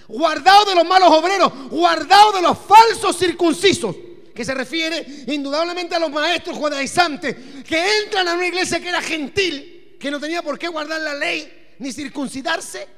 guardaos 0.09 0.67
de 0.67 0.75
los 0.75 0.87
malos 0.87 1.11
obreros, 1.11 1.53
guardaos 1.71 2.35
de 2.35 2.43
los 2.43 2.59
falsos 2.59 3.17
circuncisos, 3.17 3.95
que 4.35 4.45
se 4.45 4.55
refiere 4.55 5.25
indudablemente 5.27 5.95
a 5.95 5.99
los 5.99 6.11
maestros 6.11 6.57
judaizantes 6.57 7.37
que 7.65 8.03
entran 8.03 8.29
a 8.29 8.35
una 8.35 8.47
iglesia 8.47 8.81
que 8.81 8.89
era 8.89 9.03
gentil, 9.03 9.97
que 10.01 10.11
no 10.11 10.19
tenía 10.19 10.43
por 10.43 10.59
qué 10.59 10.69
guardar 10.69 11.01
la 11.01 11.15
ley 11.15 11.75
ni 11.81 11.93
circuncidarse, 11.93 12.89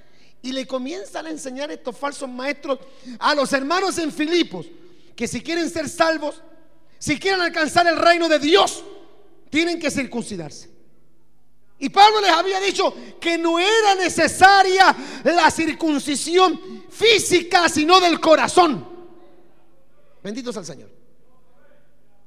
y 0.43 0.53
le 0.53 0.67
comienzan 0.67 1.27
a 1.27 1.31
enseñar 1.31 1.71
estos 1.71 1.97
falsos 1.97 2.29
maestros 2.29 2.79
a 3.19 3.35
los 3.35 3.53
hermanos 3.53 3.99
en 3.99 4.13
Filipos, 4.13 4.67
que 5.15 5.29
si 5.29 5.43
quieren 5.43 5.69
ser 5.69 5.89
salvos, 5.89 6.43
si 6.99 7.19
quieren 7.19 7.41
alcanzar 7.41 7.87
el 7.87 7.97
reino 7.97 8.29
de 8.29 8.39
Dios, 8.39 8.83
tienen 9.51 9.79
que 9.79 9.91
circuncidarse. 9.91 10.71
Y 11.79 11.89
Pablo 11.89 12.21
les 12.21 12.31
había 12.31 12.61
dicho 12.61 12.95
que 13.19 13.39
no 13.39 13.59
era 13.59 13.95
necesaria 13.95 14.95
la 15.25 15.51
circuncisión 15.51 16.85
física, 16.91 17.69
sino 17.71 17.99
del 18.01 18.21
corazón. 18.21 18.87
Benditos 20.23 20.57
al 20.59 20.67
Señor. 20.67 20.91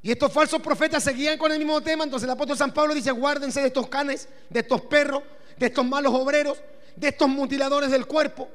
Y 0.02 0.12
estos 0.12 0.34
falsos 0.34 0.62
profetas 0.62 1.04
seguían 1.04 1.38
con 1.38 1.52
el 1.52 1.60
mismo 1.60 1.80
tema. 1.82 2.04
Entonces 2.04 2.26
el 2.26 2.32
apóstol 2.32 2.58
San 2.58 2.73
Pablo 2.73 2.95
dice, 2.95 3.12
guárdense 3.12 3.62
de 3.62 3.67
estos 3.67 3.88
canes, 3.88 4.28
de 4.49 4.60
estos 4.60 4.82
perros, 4.82 5.21
de 5.58 5.67
estos 5.67 5.86
malos 5.86 6.13
obreros, 6.13 6.58
de 6.95 7.08
estos 7.10 7.29
mutiladores 7.29 7.91
del 7.91 8.06
cuerpo. 8.06 8.49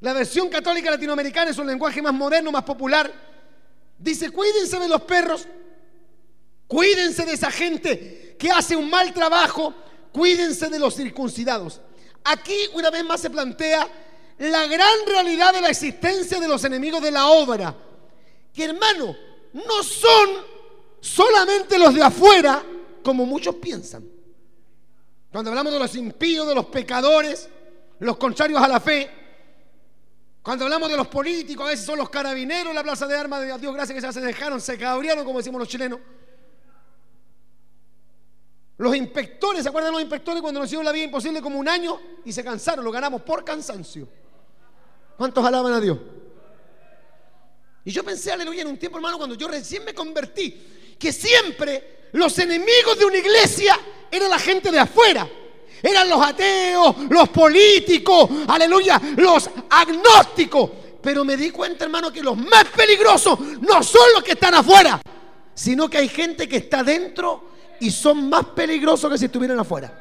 La 0.00 0.12
versión 0.12 0.48
católica 0.48 0.90
latinoamericana 0.90 1.50
es 1.50 1.58
un 1.58 1.66
lenguaje 1.66 2.02
más 2.02 2.12
moderno, 2.12 2.52
más 2.52 2.64
popular. 2.64 3.10
Dice, 3.98 4.30
cuídense 4.30 4.78
de 4.78 4.88
los 4.88 5.02
perros, 5.02 5.48
cuídense 6.66 7.24
de 7.24 7.32
esa 7.32 7.50
gente 7.50 8.36
que 8.38 8.50
hace 8.50 8.76
un 8.76 8.90
mal 8.90 9.12
trabajo, 9.14 9.74
cuídense 10.12 10.68
de 10.68 10.78
los 10.78 10.94
circuncidados. 10.94 11.80
Aquí 12.24 12.56
una 12.74 12.90
vez 12.90 13.04
más 13.04 13.20
se 13.20 13.30
plantea 13.30 13.88
la 14.38 14.66
gran 14.66 15.06
realidad 15.06 15.54
de 15.54 15.62
la 15.62 15.70
existencia 15.70 16.38
de 16.38 16.48
los 16.48 16.62
enemigos 16.64 17.02
de 17.02 17.10
la 17.10 17.28
obra. 17.28 17.74
Que 18.52 18.64
hermano, 18.64 19.16
no 19.52 19.82
son 19.82 20.28
solamente 21.00 21.78
los 21.78 21.94
de 21.94 22.02
afuera 22.02 22.62
como 23.02 23.24
muchos 23.24 23.54
piensan. 23.56 24.15
Cuando 25.36 25.50
hablamos 25.50 25.70
de 25.70 25.78
los 25.78 25.94
impíos, 25.96 26.48
de 26.48 26.54
los 26.54 26.64
pecadores, 26.64 27.46
los 27.98 28.16
contrarios 28.16 28.58
a 28.58 28.66
la 28.66 28.80
fe, 28.80 29.10
cuando 30.40 30.64
hablamos 30.64 30.88
de 30.88 30.96
los 30.96 31.08
políticos, 31.08 31.66
a 31.66 31.68
veces 31.68 31.84
son 31.84 31.98
los 31.98 32.08
carabineros 32.08 32.68
en 32.68 32.74
la 32.74 32.82
plaza 32.82 33.06
de 33.06 33.18
armas 33.18 33.40
de 33.40 33.58
Dios, 33.58 33.74
gracias 33.74 34.02
que 34.02 34.12
se 34.14 34.20
dejaron, 34.22 34.62
se 34.62 34.78
cabrieron, 34.78 35.26
como 35.26 35.36
decimos 35.36 35.58
los 35.58 35.68
chilenos. 35.68 36.00
Los 38.78 38.96
inspectores, 38.96 39.62
¿se 39.62 39.68
acuerdan 39.68 39.92
los 39.92 40.00
inspectores 40.00 40.40
cuando 40.40 40.58
nos 40.58 40.68
hicieron 40.68 40.86
la 40.86 40.92
vida 40.92 41.04
imposible 41.04 41.42
como 41.42 41.58
un 41.58 41.68
año 41.68 42.00
y 42.24 42.32
se 42.32 42.42
cansaron? 42.42 42.82
Lo 42.82 42.90
ganamos 42.90 43.20
por 43.20 43.44
cansancio. 43.44 44.08
¿Cuántos 45.18 45.44
alaban 45.44 45.74
a 45.74 45.80
Dios? 45.82 45.98
Y 47.84 47.90
yo 47.90 48.02
pensé, 48.02 48.32
aleluya, 48.32 48.62
en 48.62 48.68
un 48.68 48.78
tiempo, 48.78 48.96
hermano, 48.96 49.18
cuando 49.18 49.36
yo 49.36 49.48
recién 49.48 49.84
me 49.84 49.92
convertí, 49.92 50.96
que 50.98 51.12
siempre 51.12 52.05
los 52.16 52.38
enemigos 52.38 52.98
de 52.98 53.04
una 53.04 53.18
iglesia 53.18 53.78
eran 54.10 54.30
la 54.30 54.38
gente 54.38 54.70
de 54.70 54.78
afuera. 54.78 55.28
Eran 55.82 56.08
los 56.08 56.26
ateos, 56.26 56.96
los 57.10 57.28
políticos, 57.28 58.30
aleluya, 58.48 59.00
los 59.16 59.50
agnósticos. 59.68 60.70
Pero 61.02 61.24
me 61.24 61.36
di 61.36 61.50
cuenta, 61.50 61.84
hermano, 61.84 62.10
que 62.10 62.22
los 62.22 62.36
más 62.36 62.64
peligrosos 62.74 63.38
no 63.60 63.82
son 63.82 64.12
los 64.14 64.24
que 64.24 64.32
están 64.32 64.54
afuera, 64.54 65.00
sino 65.54 65.90
que 65.90 65.98
hay 65.98 66.08
gente 66.08 66.48
que 66.48 66.56
está 66.56 66.82
dentro 66.82 67.50
y 67.80 67.90
son 67.90 68.30
más 68.30 68.46
peligrosos 68.46 69.10
que 69.10 69.18
si 69.18 69.26
estuvieran 69.26 69.60
afuera. 69.60 69.92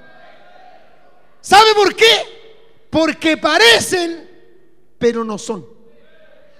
¿Sabe 1.41 1.75
por 1.75 1.93
qué? 1.95 2.87
Porque 2.89 3.35
parecen, 3.35 4.29
pero 4.97 5.23
no 5.25 5.37
son. 5.37 5.67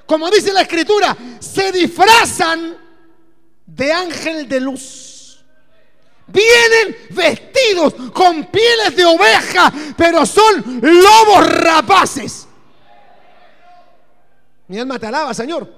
Como 0.05 0.29
dice 0.29 0.51
la 0.51 0.61
escritura, 0.63 1.15
se 1.39 1.71
disfrazan 1.71 2.77
de 3.65 3.91
ángel 3.93 4.47
de 4.49 4.59
luz. 4.59 5.14
Vienen 6.27 6.97
vestidos 7.11 7.93
con 8.11 8.45
pieles 8.45 8.95
de 8.95 9.05
oveja, 9.05 9.71
pero 9.95 10.25
son 10.25 10.79
lobos 10.81 11.47
rapaces. 11.47 12.47
Mi 14.67 14.79
alma 14.79 14.97
te 14.97 15.05
alaba, 15.07 15.33
Señor. 15.33 15.71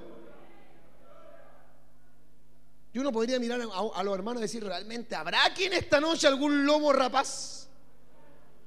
Y 2.92 2.98
uno 2.98 3.12
podría 3.12 3.38
mirar 3.38 3.60
a, 3.60 4.02
los 4.02 4.14
hermanos 4.14 4.40
y 4.40 4.44
decir, 4.44 4.64
¿realmente 4.64 5.14
habrá 5.14 5.44
aquí 5.44 5.64
en 5.64 5.74
esta 5.74 6.00
noche 6.00 6.26
algún 6.26 6.64
lobo 6.64 6.92
rapaz? 6.92 7.68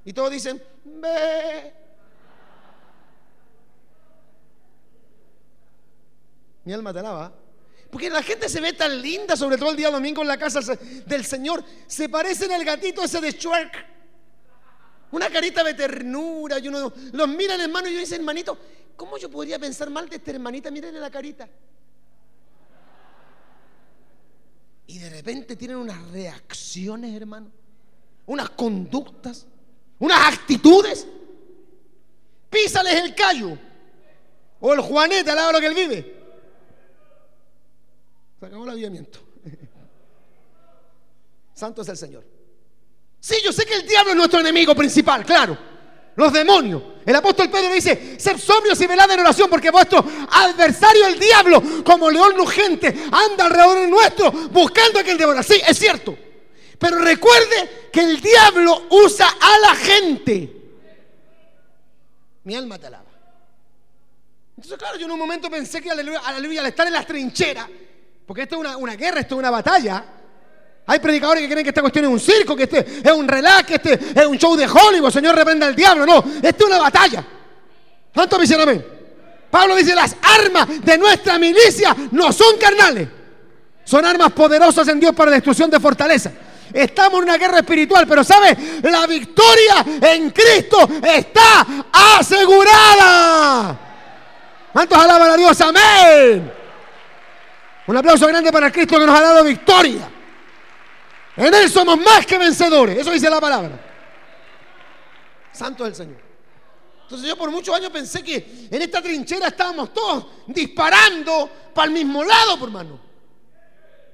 Y 0.04 0.12
todos 0.12 0.30
dicen, 0.30 0.62
ve. 0.84 1.72
Mi 6.64 6.72
alma 6.72 6.92
te 6.92 7.00
alaba. 7.00 7.41
Porque 7.92 8.08
la 8.08 8.22
gente 8.22 8.48
se 8.48 8.58
ve 8.58 8.72
tan 8.72 9.02
linda, 9.02 9.36
sobre 9.36 9.58
todo 9.58 9.70
el 9.70 9.76
día 9.76 9.90
domingo 9.90 10.22
en 10.22 10.28
la 10.28 10.38
casa 10.38 10.60
del 11.04 11.26
Señor. 11.26 11.62
Se 11.86 12.08
parecen 12.08 12.50
al 12.50 12.64
gatito 12.64 13.04
ese 13.04 13.20
de 13.20 13.32
Schwerk. 13.32 13.86
Una 15.10 15.28
carita 15.28 15.62
de 15.62 15.74
ternura. 15.74 16.58
Y 16.58 16.68
uno 16.68 16.90
los 17.12 17.28
mira 17.28 17.54
hermano 17.54 17.90
y 17.90 17.92
yo 17.92 18.00
dice, 18.00 18.14
hermanito, 18.16 18.58
¿cómo 18.96 19.18
yo 19.18 19.30
podría 19.30 19.58
pensar 19.58 19.90
mal 19.90 20.08
de 20.08 20.16
esta 20.16 20.30
hermanita? 20.30 20.70
Mírenle 20.70 20.98
la 20.98 21.10
carita. 21.10 21.46
Y 24.86 24.98
de 24.98 25.10
repente 25.10 25.54
tienen 25.54 25.76
unas 25.76 26.02
reacciones, 26.12 27.14
hermano. 27.14 27.50
Unas 28.24 28.48
conductas. 28.48 29.44
Unas 29.98 30.32
actitudes. 30.32 31.06
Písales 32.48 32.94
el 32.94 33.14
callo. 33.14 33.58
O 34.60 34.72
el 34.72 34.80
Juanete 34.80 35.28
al 35.28 35.36
lado 35.36 35.48
de 35.48 35.52
lo 35.52 35.60
que 35.60 35.66
él 35.66 35.74
vive. 35.74 36.21
Se 38.42 38.48
el 38.48 38.68
avivamiento. 38.68 39.20
Santo 41.54 41.82
es 41.82 41.88
el 41.88 41.96
Señor. 41.96 42.24
Sí, 43.20 43.36
yo 43.44 43.52
sé 43.52 43.64
que 43.64 43.74
el 43.74 43.86
diablo 43.86 44.10
es 44.10 44.16
nuestro 44.16 44.40
enemigo 44.40 44.74
principal, 44.74 45.24
claro. 45.24 45.56
Los 46.16 46.32
demonios. 46.32 46.82
El 47.06 47.14
apóstol 47.14 47.48
Pedro 47.48 47.72
dice, 47.72 48.16
sed 48.18 48.36
sobrios 48.38 48.80
y 48.80 48.86
velad 48.88 49.08
en 49.12 49.20
oración, 49.20 49.48
porque 49.48 49.70
vuestro 49.70 50.04
adversario, 50.28 51.06
el 51.06 51.20
diablo, 51.20 51.62
como 51.84 52.10
león 52.10 52.38
urgente, 52.40 52.88
anda 53.12 53.46
alrededor 53.46 53.78
de 53.78 53.86
nuestro 53.86 54.32
buscando 54.32 54.98
a 54.98 55.04
quien 55.04 55.16
devora. 55.16 55.44
Sí, 55.44 55.62
es 55.64 55.78
cierto. 55.78 56.18
Pero 56.80 56.98
recuerde 56.98 57.90
que 57.92 58.00
el 58.00 58.20
diablo 58.20 58.88
usa 58.90 59.36
a 59.40 59.58
la 59.60 59.76
gente. 59.76 60.52
Mi 62.42 62.56
alma 62.56 62.76
te 62.76 62.88
alaba. 62.88 63.04
Entonces, 64.56 64.76
claro, 64.78 64.98
yo 64.98 65.06
en 65.06 65.12
un 65.12 65.18
momento 65.20 65.48
pensé 65.48 65.80
que 65.80 65.92
aleluya 65.92 66.60
al 66.60 66.66
estar 66.66 66.88
en 66.88 66.92
las 66.92 67.06
trincheras, 67.06 67.68
porque 68.26 68.42
esto 68.42 68.62
es 68.62 68.76
una, 68.76 68.94
guerra, 68.96 69.20
esto 69.20 69.34
es 69.34 69.38
una 69.38 69.50
batalla. 69.50 70.04
Hay 70.86 70.98
predicadores 70.98 71.42
que 71.42 71.48
creen 71.48 71.64
que 71.64 71.70
esta 71.70 71.80
cuestión 71.80 72.04
es 72.06 72.10
un 72.10 72.20
circo, 72.20 72.56
que 72.56 72.64
este 72.64 72.86
es 73.02 73.12
un 73.12 73.26
relax, 73.26 73.66
que 73.66 73.74
este 73.74 73.92
es 74.14 74.26
un 74.26 74.38
show 74.38 74.56
de 74.56 74.66
Hollywood, 74.66 75.10
Señor 75.10 75.34
reprenda 75.34 75.66
al 75.66 75.76
diablo. 75.76 76.06
No, 76.06 76.18
esto 76.18 76.64
es 76.64 76.66
una 76.66 76.78
batalla. 76.78 77.24
¿Cuánto 78.14 78.38
me 78.38 78.44
hicieron 78.44 78.68
amén? 78.68 78.84
Pablo 79.50 79.76
dice, 79.76 79.94
las 79.94 80.16
armas 80.22 80.66
de 80.82 80.98
nuestra 80.98 81.38
milicia 81.38 81.94
no 82.10 82.32
son 82.32 82.56
carnales. 82.58 83.08
Son 83.84 84.04
armas 84.04 84.32
poderosas 84.32 84.88
en 84.88 85.00
Dios 85.00 85.14
para 85.14 85.30
destrucción 85.30 85.68
de 85.70 85.78
fortaleza. 85.78 86.32
Estamos 86.72 87.18
en 87.18 87.24
una 87.24 87.36
guerra 87.36 87.58
espiritual, 87.58 88.06
pero 88.06 88.24
¿sabe? 88.24 88.56
La 88.82 89.06
victoria 89.06 89.84
en 90.00 90.30
Cristo 90.30 90.88
está 91.02 91.66
asegurada. 92.18 93.78
¿Cuántos 94.72 94.96
alaban 94.96 95.30
a 95.30 95.36
Dios? 95.36 95.60
Amén. 95.60 96.61
Un 97.86 97.96
aplauso 97.96 98.26
grande 98.26 98.52
para 98.52 98.70
Cristo 98.70 98.98
que 98.98 99.06
nos 99.06 99.18
ha 99.18 99.22
dado 99.22 99.44
victoria. 99.44 100.08
En 101.36 101.52
Él 101.52 101.68
somos 101.70 101.98
más 101.98 102.26
que 102.26 102.38
vencedores. 102.38 102.98
Eso 102.98 103.10
dice 103.10 103.28
la 103.28 103.40
palabra. 103.40 103.80
Santo 105.52 105.84
es 105.84 105.90
el 105.90 105.96
Señor. 105.96 106.20
Entonces 107.02 107.28
yo 107.28 107.36
por 107.36 107.50
muchos 107.50 107.74
años 107.74 107.90
pensé 107.90 108.22
que 108.22 108.68
en 108.70 108.80
esta 108.80 109.02
trinchera 109.02 109.48
estábamos 109.48 109.92
todos 109.92 110.26
disparando 110.46 111.50
para 111.74 111.88
el 111.88 111.92
mismo 111.92 112.24
lado, 112.24 112.58
por 112.58 112.68
hermano. 112.68 113.00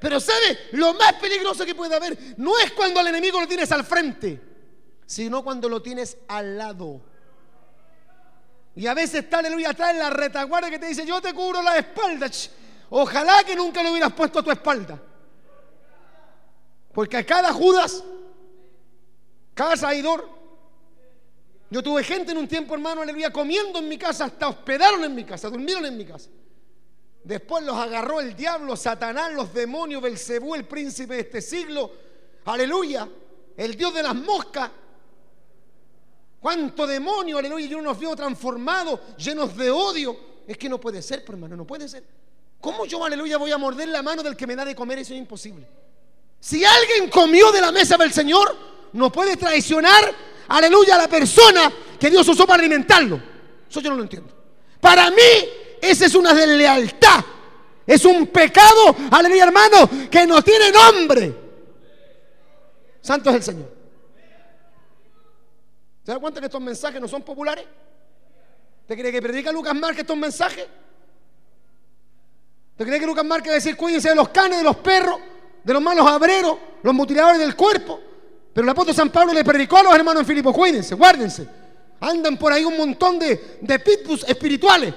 Pero 0.01 0.19
¿sabe? 0.21 0.59
Lo 0.73 0.95
más 0.95 1.15
peligroso 1.15 1.65
que 1.67 1.75
puede 1.75 1.95
haber 1.95 2.17
no 2.39 2.59
es 2.59 2.73
cuando 2.73 3.01
al 3.01 3.09
enemigo 3.09 3.41
lo 3.41 3.47
tienes 3.47 3.71
al 3.73 3.85
frente, 3.85 4.41
sino 5.07 5.43
cuando 5.45 5.69
lo 5.69 5.83
tienes 5.83 6.17
al 6.29 6.57
lado. 6.57 7.01
Y 8.77 8.87
a 8.87 8.95
veces 8.95 9.25
está, 9.25 9.39
aleluya, 9.39 9.71
atrás 9.71 9.91
en 9.91 9.99
la 9.99 10.11
retaguardia 10.11 10.71
que 10.71 10.79
te 10.79 10.87
dice, 10.87 11.05
yo 11.05 11.21
te 11.21 11.35
cubro 11.35 11.61
la 11.63 11.79
espalda. 11.79 12.31
Ojalá 12.91 13.45
que 13.45 13.55
nunca 13.55 13.83
lo 13.83 13.91
hubieras 13.91 14.13
puesto 14.13 14.39
a 14.39 14.43
tu 14.43 14.51
espalda. 14.51 15.01
Porque 16.93 17.17
a 17.17 17.25
cada 17.25 17.53
Judas, 17.53 18.03
cada 19.55 19.77
traidor, 19.77 20.29
yo 21.71 21.83
tuve 21.83 22.03
gente 22.03 22.33
en 22.33 22.39
un 22.39 22.49
tiempo, 22.49 22.75
hermano, 22.75 23.03
aleluya, 23.03 23.31
comiendo 23.31 23.79
en 23.79 23.89
mi 23.89 23.99
casa, 23.99 24.25
hasta 24.25 24.49
hospedaron 24.49 25.05
en 25.05 25.15
mi 25.15 25.25
casa, 25.25 25.51
durmieron 25.51 25.85
en 25.85 25.97
mi 25.97 26.05
casa. 26.05 26.31
Después 27.23 27.63
los 27.63 27.77
agarró 27.77 28.21
el 28.21 28.35
diablo, 28.35 28.75
Satanás, 28.75 29.33
los 29.35 29.53
demonios, 29.53 30.01
Belcebú, 30.01 30.55
el 30.55 30.65
príncipe 30.65 31.15
de 31.15 31.21
este 31.21 31.43
siglo. 31.43 31.91
Aleluya, 32.47 33.07
el 33.57 33.77
Dios 33.77 33.93
de 33.93 34.03
las 34.03 34.15
moscas. 34.15 34.71
Cuánto 36.41 36.87
demonio, 36.87 37.37
aleluya, 37.37 37.67
yo 37.67 37.83
nos 37.83 37.99
veo 37.99 38.17
transformados, 38.17 39.01
llenos 39.19 39.55
de 39.57 39.71
odio. 39.71 40.17
Es 40.47 40.57
que 40.57 40.69
no 40.69 40.81
puede 40.81 41.03
ser, 41.03 41.25
hermano, 41.29 41.55
no 41.55 41.67
puede 41.67 41.87
ser. 41.87 42.03
¿Cómo 42.61 42.87
yo, 42.87 43.05
aleluya, 43.05 43.39
voy 43.39 43.53
a 43.53 43.59
morder 43.59 43.89
la 43.89 44.03
mano 44.03 44.23
del 44.23 44.37
que 44.37 44.47
me 44.47 44.57
da 44.57 44.65
de 44.65 44.75
comer? 44.75 44.99
Eso 44.99 45.15
es 45.15 45.19
imposible. 45.19 45.67
Si 46.41 46.65
alguien 46.65 47.09
comió 47.09 47.53
de 47.53 47.61
la 47.61 47.73
mesa 47.73 47.97
del 47.97 48.13
Señor, 48.13 48.57
no 48.93 49.11
puede 49.13 49.37
traicionar, 49.37 50.13
aleluya, 50.49 50.97
a 50.97 50.99
la 50.99 51.09
persona 51.09 51.73
que 51.99 52.11
Dios 52.11 52.27
usó 52.29 52.47
para 52.47 52.61
alimentarlo. 52.61 53.21
Eso 53.69 53.81
yo 53.81 53.91
no 53.91 53.97
lo 53.97 54.03
entiendo. 54.03 54.33
Para 54.81 55.11
mí, 55.11 55.49
esa 55.81 56.07
es 56.07 56.15
una 56.15 56.35
deslealtad. 56.35 57.25
Es 57.87 58.05
un 58.05 58.27
pecado, 58.27 58.95
aleluya, 59.11 59.45
hermano, 59.45 59.89
que 60.11 60.27
no 60.27 60.43
tiene 60.43 60.71
nombre. 60.71 61.35
Santo 63.01 63.31
es 63.31 63.37
el 63.37 63.43
Señor. 63.43 63.73
¿Se 66.05 66.13
da 66.13 66.19
cuenta 66.19 66.41
que 66.41 66.47
estos 66.47 66.61
mensajes 66.61 67.01
no 67.01 67.09
son 67.09 67.23
populares? 67.23 67.65
¿Te 68.87 68.97
cree 68.97 69.13
que 69.13 69.23
predica 69.23 69.53
Lucas 69.53 69.75
Márquez 69.75 70.01
estos 70.01 70.17
mensajes? 70.17 70.67
¿Te 72.79 72.85
crees 72.85 73.01
que 73.01 73.07
Lucas 73.07 73.25
Márquez 73.25 73.51
va 73.51 73.55
a 73.55 73.57
decir 73.57 73.77
cuídense 73.77 74.09
de 74.09 74.15
los 74.15 74.29
canes, 74.29 74.59
de 74.59 74.63
los 74.63 74.77
perros, 74.77 75.19
de 75.65 75.73
los 75.73 75.83
malos 75.83 76.07
abreros, 76.07 76.57
los 76.85 76.95
mutiladores 76.95 77.41
del 77.41 77.57
cuerpo? 77.57 78.01
Pero 78.55 78.65
el 78.65 78.71
apóstol 78.71 78.95
San 78.95 79.11
Pablo 79.11 79.33
le 79.33 79.43
predicó 79.43 79.79
a 79.79 79.83
los 79.83 79.95
hermanos 79.97 80.21
en 80.21 80.27
Filipo, 80.27 80.53
cuídense, 80.53 80.95
guárdense. 80.95 81.49
Andan 82.01 82.37
por 82.37 82.53
ahí 82.53 82.65
un 82.65 82.77
montón 82.77 83.19
de, 83.19 83.59
de 83.61 83.83
espirituales, 84.29 84.95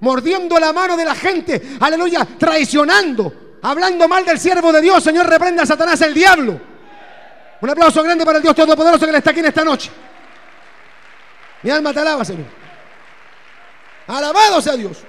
mordiendo 0.00 0.58
la 0.58 0.72
mano 0.72 0.96
de 0.96 1.04
la 1.04 1.14
gente, 1.14 1.76
aleluya, 1.78 2.26
traicionando, 2.36 3.58
hablando 3.62 4.08
mal 4.08 4.24
del 4.24 4.40
siervo 4.40 4.72
de 4.72 4.80
Dios. 4.80 5.00
Señor, 5.00 5.28
reprenda 5.28 5.62
a 5.62 5.66
Satanás 5.66 6.00
el 6.00 6.12
diablo. 6.12 6.60
Un 7.60 7.70
aplauso 7.70 8.02
grande 8.02 8.24
para 8.24 8.38
el 8.38 8.42
Dios 8.42 8.56
Todopoderoso 8.56 9.06
que 9.06 9.12
le 9.12 9.18
está 9.18 9.30
aquí 9.30 9.38
en 9.38 9.46
esta 9.46 9.62
noche. 9.62 9.88
Mi 11.62 11.70
alma 11.70 11.92
te 11.92 12.00
alaba, 12.00 12.24
Señor. 12.24 12.46
Alabado 14.08 14.60
sea 14.60 14.74
Dios. 14.74 15.04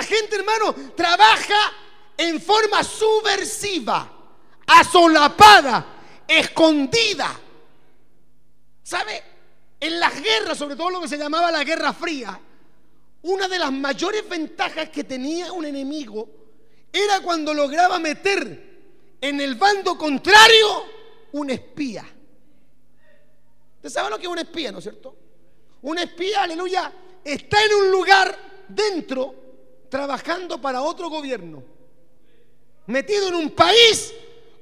Gente, 0.00 0.36
hermano, 0.36 0.72
trabaja 0.94 1.72
en 2.16 2.40
forma 2.40 2.84
subversiva, 2.84 4.10
asolapada, 4.66 5.86
escondida. 6.28 7.40
¿Sabe? 8.82 9.22
En 9.80 9.98
las 9.98 10.22
guerras, 10.22 10.56
sobre 10.56 10.76
todo 10.76 10.90
lo 10.90 11.00
que 11.00 11.08
se 11.08 11.18
llamaba 11.18 11.50
la 11.50 11.64
Guerra 11.64 11.92
Fría, 11.92 12.40
una 13.22 13.48
de 13.48 13.58
las 13.58 13.72
mayores 13.72 14.28
ventajas 14.28 14.88
que 14.90 15.04
tenía 15.04 15.52
un 15.52 15.64
enemigo 15.64 16.28
era 16.92 17.20
cuando 17.20 17.52
lograba 17.54 17.98
meter 17.98 18.72
en 19.20 19.40
el 19.40 19.54
bando 19.54 19.96
contrario 19.96 20.84
un 21.32 21.50
espía. 21.50 22.04
¿Usted 23.76 23.88
sabe 23.88 24.10
lo 24.10 24.18
que 24.18 24.24
es 24.24 24.28
un 24.28 24.38
espía, 24.38 24.70
no 24.70 24.78
es 24.78 24.84
cierto? 24.84 25.16
Un 25.82 25.98
espía, 25.98 26.42
aleluya, 26.42 26.92
está 27.24 27.64
en 27.64 27.74
un 27.74 27.90
lugar 27.90 28.64
dentro 28.68 29.41
trabajando 29.92 30.58
para 30.58 30.80
otro 30.80 31.10
gobierno. 31.10 31.62
metido 32.86 33.28
en 33.28 33.34
un 33.34 33.50
país 33.50 34.14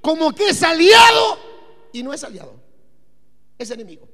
como 0.02 0.34
que 0.34 0.48
es 0.48 0.60
aliado 0.60 1.38
y 1.92 2.02
no 2.02 2.12
es 2.12 2.24
aliado, 2.24 2.54
es 3.56 3.70
enemigo. 3.70 4.08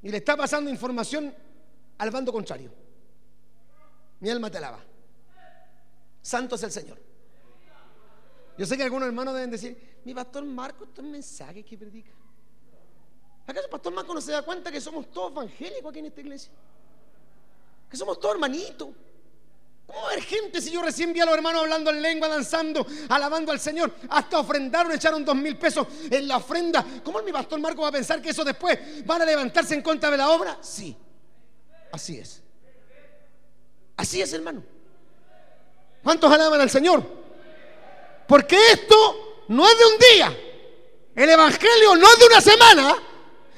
Y 0.00 0.10
le 0.10 0.18
está 0.18 0.36
pasando 0.36 0.70
información 0.70 1.34
al 1.98 2.10
bando 2.12 2.32
contrario. 2.32 2.70
Mi 4.20 4.30
alma 4.30 4.48
te 4.48 4.58
alaba. 4.58 4.78
Santo 6.22 6.54
es 6.54 6.62
el 6.62 6.70
Señor. 6.70 6.98
Yo 8.56 8.64
sé 8.64 8.76
que 8.76 8.84
algunos 8.84 9.08
hermanos 9.08 9.34
deben 9.34 9.50
decir, 9.50 9.98
mi 10.04 10.14
pastor 10.14 10.44
Marco, 10.44 10.84
esto 10.84 11.00
es 11.00 11.06
mensaje 11.08 11.64
que 11.64 11.76
predica. 11.76 12.12
¿Acaso 13.44 13.68
pastor 13.68 13.92
Marco 13.92 14.14
no 14.14 14.20
se 14.20 14.30
da 14.30 14.42
cuenta 14.42 14.70
que 14.70 14.80
somos 14.80 15.10
todos 15.10 15.32
evangélicos 15.32 15.90
aquí 15.90 15.98
en 15.98 16.06
esta 16.06 16.20
iglesia? 16.20 16.52
Que 17.90 17.96
somos 17.96 18.20
todos 18.20 18.36
hermanitos. 18.36 18.90
¿Cómo 19.86 20.06
haber 20.06 20.22
gente 20.22 20.60
si 20.60 20.70
yo 20.70 20.80
recién 20.82 21.12
vi 21.12 21.20
a 21.20 21.26
los 21.26 21.34
hermanos 21.34 21.62
hablando 21.62 21.90
en 21.90 22.00
lengua, 22.00 22.28
danzando, 22.28 22.86
alabando 23.08 23.52
al 23.52 23.60
Señor? 23.60 23.94
Hasta 24.08 24.38
ofrendaron, 24.38 24.92
echaron 24.92 25.24
dos 25.24 25.36
mil 25.36 25.58
pesos 25.58 25.86
en 26.10 26.26
la 26.26 26.38
ofrenda. 26.38 26.84
¿Cómo 27.04 27.20
mi 27.22 27.32
pastor 27.32 27.60
Marco 27.60 27.82
va 27.82 27.88
a 27.88 27.92
pensar 27.92 28.22
que 28.22 28.30
eso 28.30 28.44
después 28.44 29.04
van 29.04 29.22
a 29.22 29.24
levantarse 29.24 29.74
en 29.74 29.82
contra 29.82 30.10
de 30.10 30.16
la 30.16 30.30
obra? 30.30 30.56
Sí, 30.60 30.96
así 31.92 32.18
es. 32.18 32.42
Así 33.96 34.22
es, 34.22 34.32
hermano. 34.32 34.62
¿Cuántos 36.02 36.32
alaban 36.32 36.60
al 36.60 36.70
Señor? 36.70 37.04
Porque 38.26 38.56
esto 38.72 39.44
no 39.48 39.68
es 39.68 39.78
de 39.78 39.84
un 39.84 39.98
día. 39.98 40.38
El 41.14 41.28
Evangelio 41.28 41.96
no 41.96 42.10
es 42.10 42.18
de 42.18 42.26
una 42.26 42.40
semana. 42.40 42.96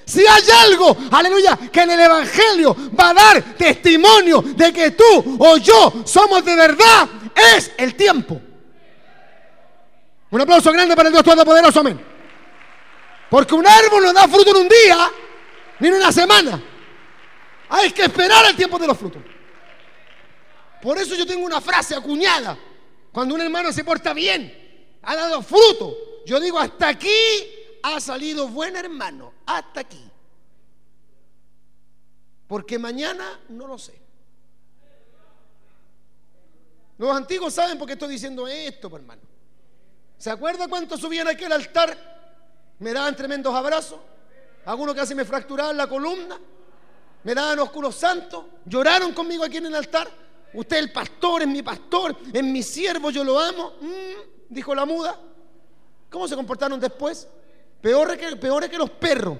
Si 0.06 0.20
hay 0.26 0.42
algo, 0.64 0.96
aleluya, 1.10 1.58
que 1.72 1.80
en 1.80 1.90
el 1.90 2.00
Evangelio 2.00 2.76
va 2.98 3.10
a 3.10 3.14
dar 3.14 3.42
testimonio 3.56 4.42
de 4.42 4.72
que 4.72 4.90
tú 4.90 5.36
o 5.38 5.56
yo 5.56 6.02
somos 6.04 6.44
de 6.44 6.54
verdad, 6.54 7.08
es 7.34 7.72
el 7.76 7.94
tiempo. 7.94 8.40
Un 10.30 10.40
aplauso 10.40 10.72
grande 10.72 10.96
para 10.96 11.08
el 11.08 11.12
Dios 11.12 11.24
Todopoderoso, 11.24 11.80
amén. 11.80 12.00
Porque 13.30 13.54
un 13.54 13.66
árbol 13.66 14.04
no 14.04 14.12
da 14.12 14.28
fruto 14.28 14.50
en 14.50 14.56
un 14.56 14.68
día, 14.68 15.10
ni 15.80 15.88
en 15.88 15.94
una 15.94 16.12
semana. 16.12 16.62
Hay 17.68 17.90
que 17.90 18.02
esperar 18.02 18.44
el 18.46 18.56
tiempo 18.56 18.78
de 18.78 18.86
los 18.86 18.98
frutos. 18.98 19.22
Por 20.82 20.98
eso 20.98 21.14
yo 21.14 21.26
tengo 21.26 21.46
una 21.46 21.60
frase 21.60 21.94
acuñada. 21.94 22.58
Cuando 23.10 23.34
un 23.34 23.40
hermano 23.40 23.72
se 23.72 23.84
porta 23.84 24.12
bien, 24.12 24.98
ha 25.02 25.16
dado 25.16 25.42
fruto. 25.42 25.96
Yo 26.26 26.38
digo, 26.40 26.58
hasta 26.58 26.88
aquí 26.88 27.08
ha 27.82 28.00
salido 28.00 28.48
buen 28.48 28.76
hermano. 28.76 29.33
Hasta 29.46 29.80
aquí. 29.80 30.10
Porque 32.46 32.78
mañana 32.78 33.40
no 33.48 33.66
lo 33.66 33.78
sé. 33.78 34.00
Los 36.98 37.14
antiguos 37.14 37.52
saben 37.52 37.76
por 37.78 37.86
qué 37.86 37.94
estoy 37.94 38.10
diciendo 38.10 38.46
esto, 38.46 38.88
pues, 38.88 39.02
hermano. 39.02 39.22
¿Se 40.18 40.30
acuerda 40.30 40.68
cuánto 40.68 40.96
subían 40.96 41.28
aquí 41.28 41.44
al 41.44 41.52
altar? 41.52 41.96
Me 42.78 42.92
daban 42.92 43.16
tremendos 43.16 43.54
abrazos. 43.54 43.98
Algunos 44.64 44.94
casi 44.94 45.14
me 45.14 45.24
fracturaban 45.24 45.76
la 45.76 45.86
columna. 45.86 46.38
Me 47.24 47.34
daban 47.34 47.58
oscuros 47.58 47.94
santos. 47.94 48.44
Lloraron 48.64 49.12
conmigo 49.12 49.44
aquí 49.44 49.56
en 49.56 49.66
el 49.66 49.74
altar. 49.74 50.08
Usted 50.52 50.76
el 50.78 50.92
pastor, 50.92 51.42
es 51.42 51.48
mi 51.48 51.62
pastor, 51.62 52.16
es 52.32 52.44
mi 52.44 52.62
siervo, 52.62 53.10
yo 53.10 53.24
lo 53.24 53.40
amo. 53.40 53.72
Mm, 53.80 54.50
dijo 54.50 54.74
la 54.74 54.84
muda. 54.84 55.18
¿Cómo 56.08 56.28
se 56.28 56.36
comportaron 56.36 56.78
después? 56.78 57.26
Peores 57.84 58.16
que, 58.70 58.78
los 58.78 58.88
perros, 58.88 59.36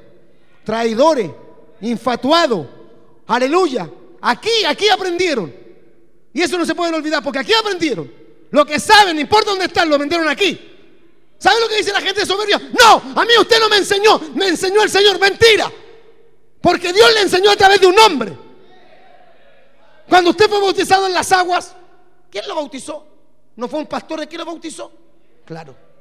traidores, 0.64 1.30
infatuados. 1.80 2.66
Aleluya. 3.26 3.90
Aquí, 4.20 4.66
aquí 4.68 4.86
aprendieron. 4.90 5.50
Y 6.30 6.42
eso 6.42 6.58
no 6.58 6.66
se 6.66 6.74
pueden 6.74 6.92
olvidar, 6.92 7.24
porque 7.24 7.38
aquí 7.38 7.54
aprendieron. 7.54 8.12
Lo 8.50 8.66
que 8.66 8.78
saben, 8.78 9.16
no 9.16 9.22
importa 9.22 9.48
dónde 9.48 9.64
están, 9.64 9.88
lo 9.88 9.96
vendieron 9.96 10.28
aquí. 10.28 10.60
¿Sabe 11.38 11.58
lo 11.58 11.68
que 11.70 11.76
dice 11.76 11.90
la 11.90 12.02
gente 12.02 12.26
soberbia? 12.26 12.58
No, 12.78 13.18
a 13.18 13.24
mí 13.24 13.32
usted 13.40 13.58
no 13.58 13.70
me 13.70 13.78
enseñó, 13.78 14.20
me 14.34 14.48
enseñó 14.48 14.82
el 14.82 14.90
Señor. 14.90 15.18
Mentira. 15.18 15.72
Porque 16.60 16.92
Dios 16.92 17.14
le 17.14 17.22
enseñó 17.22 17.50
a 17.50 17.56
través 17.56 17.80
de 17.80 17.86
un 17.86 17.98
hombre. 17.98 18.36
Cuando 20.06 20.32
usted 20.32 20.50
fue 20.50 20.60
bautizado 20.60 21.06
en 21.06 21.14
las 21.14 21.32
aguas, 21.32 21.74
¿quién 22.30 22.46
lo 22.46 22.56
bautizó? 22.56 23.06
¿No 23.56 23.68
fue 23.68 23.80
un 23.80 23.86
pastor 23.86 24.20
el 24.20 24.28
que 24.28 24.36
lo 24.36 24.44
bautizó? 24.44 24.92
Claro. 25.46 25.93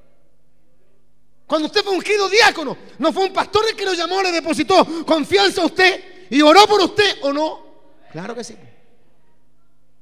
Cuando 1.53 1.67
usted 1.67 1.83
fue 1.83 1.93
ungido 1.93 2.27
diácono, 2.29 2.75
¿no 2.97 3.13
fue 3.13 3.25
un 3.25 3.31
pastor 3.31 3.63
el 3.69 3.75
que 3.75 3.85
lo 3.85 3.93
llamó, 3.93 4.23
le 4.23 4.31
depositó 4.31 5.05
confianza 5.05 5.61
a 5.61 5.65
usted 5.67 6.25
y 6.31 6.41
oró 6.41 6.65
por 6.65 6.81
usted 6.81 7.17
o 7.21 7.31
no? 7.31 7.63
Claro 8.11 8.33
que 8.33 8.43
sí. 8.43 8.57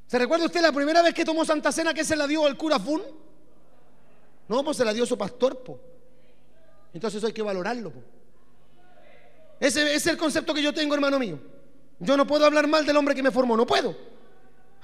¿Se 0.08 0.18
recuerda 0.18 0.46
usted 0.46 0.62
la 0.62 0.72
primera 0.72 1.02
vez 1.02 1.14
que 1.14 1.26
tomó 1.26 1.44
Santa 1.44 1.74
Cena 1.74 1.94
que 1.94 2.06
se 2.06 2.16
la 2.16 2.26
dio 2.26 2.48
el 2.48 2.56
cura 2.56 2.80
Fun? 2.80 3.02
No, 4.48 4.64
pues 4.64 4.78
se 4.78 4.86
la 4.86 4.94
dio 4.94 5.06
su 5.06 5.18
pastor, 5.18 5.62
po. 5.62 5.78
Entonces 6.94 7.18
eso 7.18 7.28
hay 7.28 7.34
que 7.34 7.42
valorarlo, 7.42 7.92
po. 7.92 8.00
Ese, 9.60 9.82
ese 9.82 9.96
es 9.96 10.08
el 10.08 10.16
concepto 10.16 10.54
que 10.54 10.62
yo 10.62 10.74
tengo, 10.74 10.96
hermano 10.96 11.20
mío. 11.20 11.38
Yo 12.00 12.16
no 12.16 12.26
puedo 12.26 12.46
hablar 12.46 12.66
mal 12.66 12.86
del 12.86 12.96
hombre 12.96 13.14
que 13.14 13.24
me 13.24 13.30
formó, 13.30 13.58
no 13.58 13.68
puedo. 13.68 13.94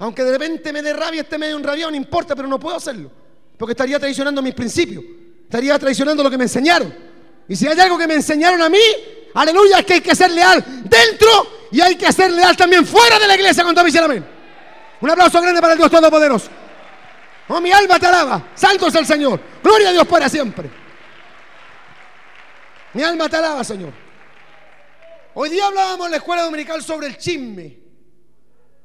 Aunque 0.00 0.22
de 0.22 0.32
repente 0.32 0.70
me 0.70 0.82
dé 0.82 0.92
rabia, 0.92 1.22
este 1.22 1.38
medio 1.38 1.56
un 1.56 1.64
rabia, 1.64 1.90
no 1.90 1.96
importa, 1.96 2.36
pero 2.36 2.46
no 2.46 2.60
puedo 2.60 2.76
hacerlo. 2.76 3.10
Porque 3.56 3.72
estaría 3.72 3.98
traicionando 3.98 4.42
mis 4.42 4.52
principios. 4.52 5.02
Estaría 5.48 5.78
traicionando 5.78 6.22
lo 6.22 6.30
que 6.30 6.36
me 6.36 6.44
enseñaron. 6.44 6.94
Y 7.48 7.56
si 7.56 7.66
hay 7.66 7.80
algo 7.80 7.96
que 7.96 8.06
me 8.06 8.12
enseñaron 8.12 8.60
a 8.60 8.68
mí, 8.68 8.78
aleluya, 9.32 9.78
es 9.78 9.86
que 9.86 9.94
hay 9.94 10.00
que 10.02 10.14
ser 10.14 10.30
leal 10.30 10.62
dentro 10.84 11.68
y 11.72 11.80
hay 11.80 11.96
que 11.96 12.12
ser 12.12 12.30
leal 12.30 12.54
también 12.54 12.84
fuera 12.84 13.18
de 13.18 13.26
la 13.26 13.34
iglesia. 13.34 13.62
Cuando 13.62 13.82
dicen 13.82 14.04
amén. 14.04 14.26
Un 15.00 15.08
aplauso 15.08 15.40
grande 15.40 15.58
para 15.62 15.72
el 15.72 15.78
Dios 15.78 15.90
Todopoderoso. 15.90 16.50
Oh, 17.48 17.62
mi 17.62 17.72
alma 17.72 17.98
te 17.98 18.06
alaba. 18.06 18.50
Santo 18.54 18.88
es 18.88 18.94
el 18.94 19.06
Señor. 19.06 19.40
Gloria 19.62 19.88
a 19.88 19.92
Dios 19.92 20.06
para 20.06 20.28
siempre. 20.28 20.68
Mi 22.92 23.02
alma 23.02 23.26
te 23.30 23.36
alaba, 23.36 23.64
Señor. 23.64 23.94
Hoy 25.32 25.48
día 25.48 25.66
hablábamos 25.66 26.08
en 26.08 26.10
la 26.10 26.16
escuela 26.18 26.42
dominical 26.42 26.82
sobre 26.82 27.06
el 27.06 27.16
chisme, 27.16 27.78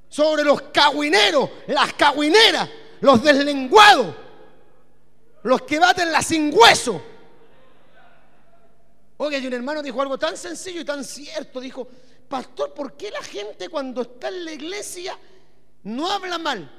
sobre 0.08 0.46
los 0.46 0.62
cagüineros, 0.72 1.50
las 1.68 1.92
cagüineras, 1.92 2.70
los 3.02 3.22
deslenguados, 3.22 4.16
los 5.44 5.62
que 5.64 5.80
baten 5.80 6.12
la 6.12 6.22
sin 6.22 6.52
hueso. 6.54 7.02
Oye, 9.18 9.38
y 9.40 9.48
un 9.48 9.54
hermano 9.54 9.82
dijo 9.82 10.02
algo 10.02 10.18
tan 10.18 10.36
sencillo 10.36 10.82
y 10.82 10.86
tan 10.86 11.04
cierto. 11.04 11.60
Dijo, 11.60 11.88
pastor, 12.28 12.74
¿por 12.74 12.98
qué 12.98 13.12
la 13.12 13.22
gente 13.22 13.70
cuando 13.70 14.02
está 14.02 14.30
en 14.30 14.46
la 14.46 14.52
iglesia 14.54 15.18
no 15.84 16.10
habla 16.10 16.38
mal 16.38 16.70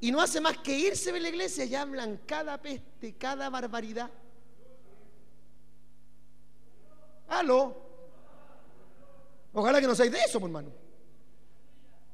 y 0.00 0.10
no 0.10 0.20
hace 0.20 0.40
más 0.40 0.58
que 0.58 0.76
irse 0.76 1.12
de 1.12 1.20
la 1.20 1.28
iglesia 1.28 1.64
y 1.64 1.74
hablan 1.74 2.20
cada 2.26 2.60
peste, 2.60 3.14
cada 3.16 3.48
barbaridad? 3.48 4.10
Aló. 7.28 7.82
Ojalá 9.52 9.80
que 9.80 9.86
no 9.86 9.94
seáis 9.94 10.12
de 10.12 10.18
eso, 10.18 10.40
pues, 10.40 10.50
hermano. 10.50 10.72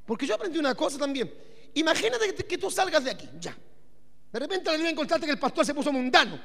Porque 0.04 0.26
yo 0.26 0.34
aprendí 0.34 0.58
una 0.58 0.74
cosa 0.74 0.98
también. 0.98 1.32
Imagínate 1.74 2.34
que, 2.34 2.58
tú 2.58 2.70
salgas 2.70 3.04
de 3.04 3.12
aquí, 3.12 3.28
ya. 3.38 3.56
De 4.32 4.38
repente 4.38 4.76
le 4.76 4.86
a 4.86 4.90
encontrarte 4.90 5.26
que 5.26 5.32
el 5.32 5.38
pastor 5.38 5.66
se 5.66 5.74
puso 5.74 5.92
mundano. 5.92 6.38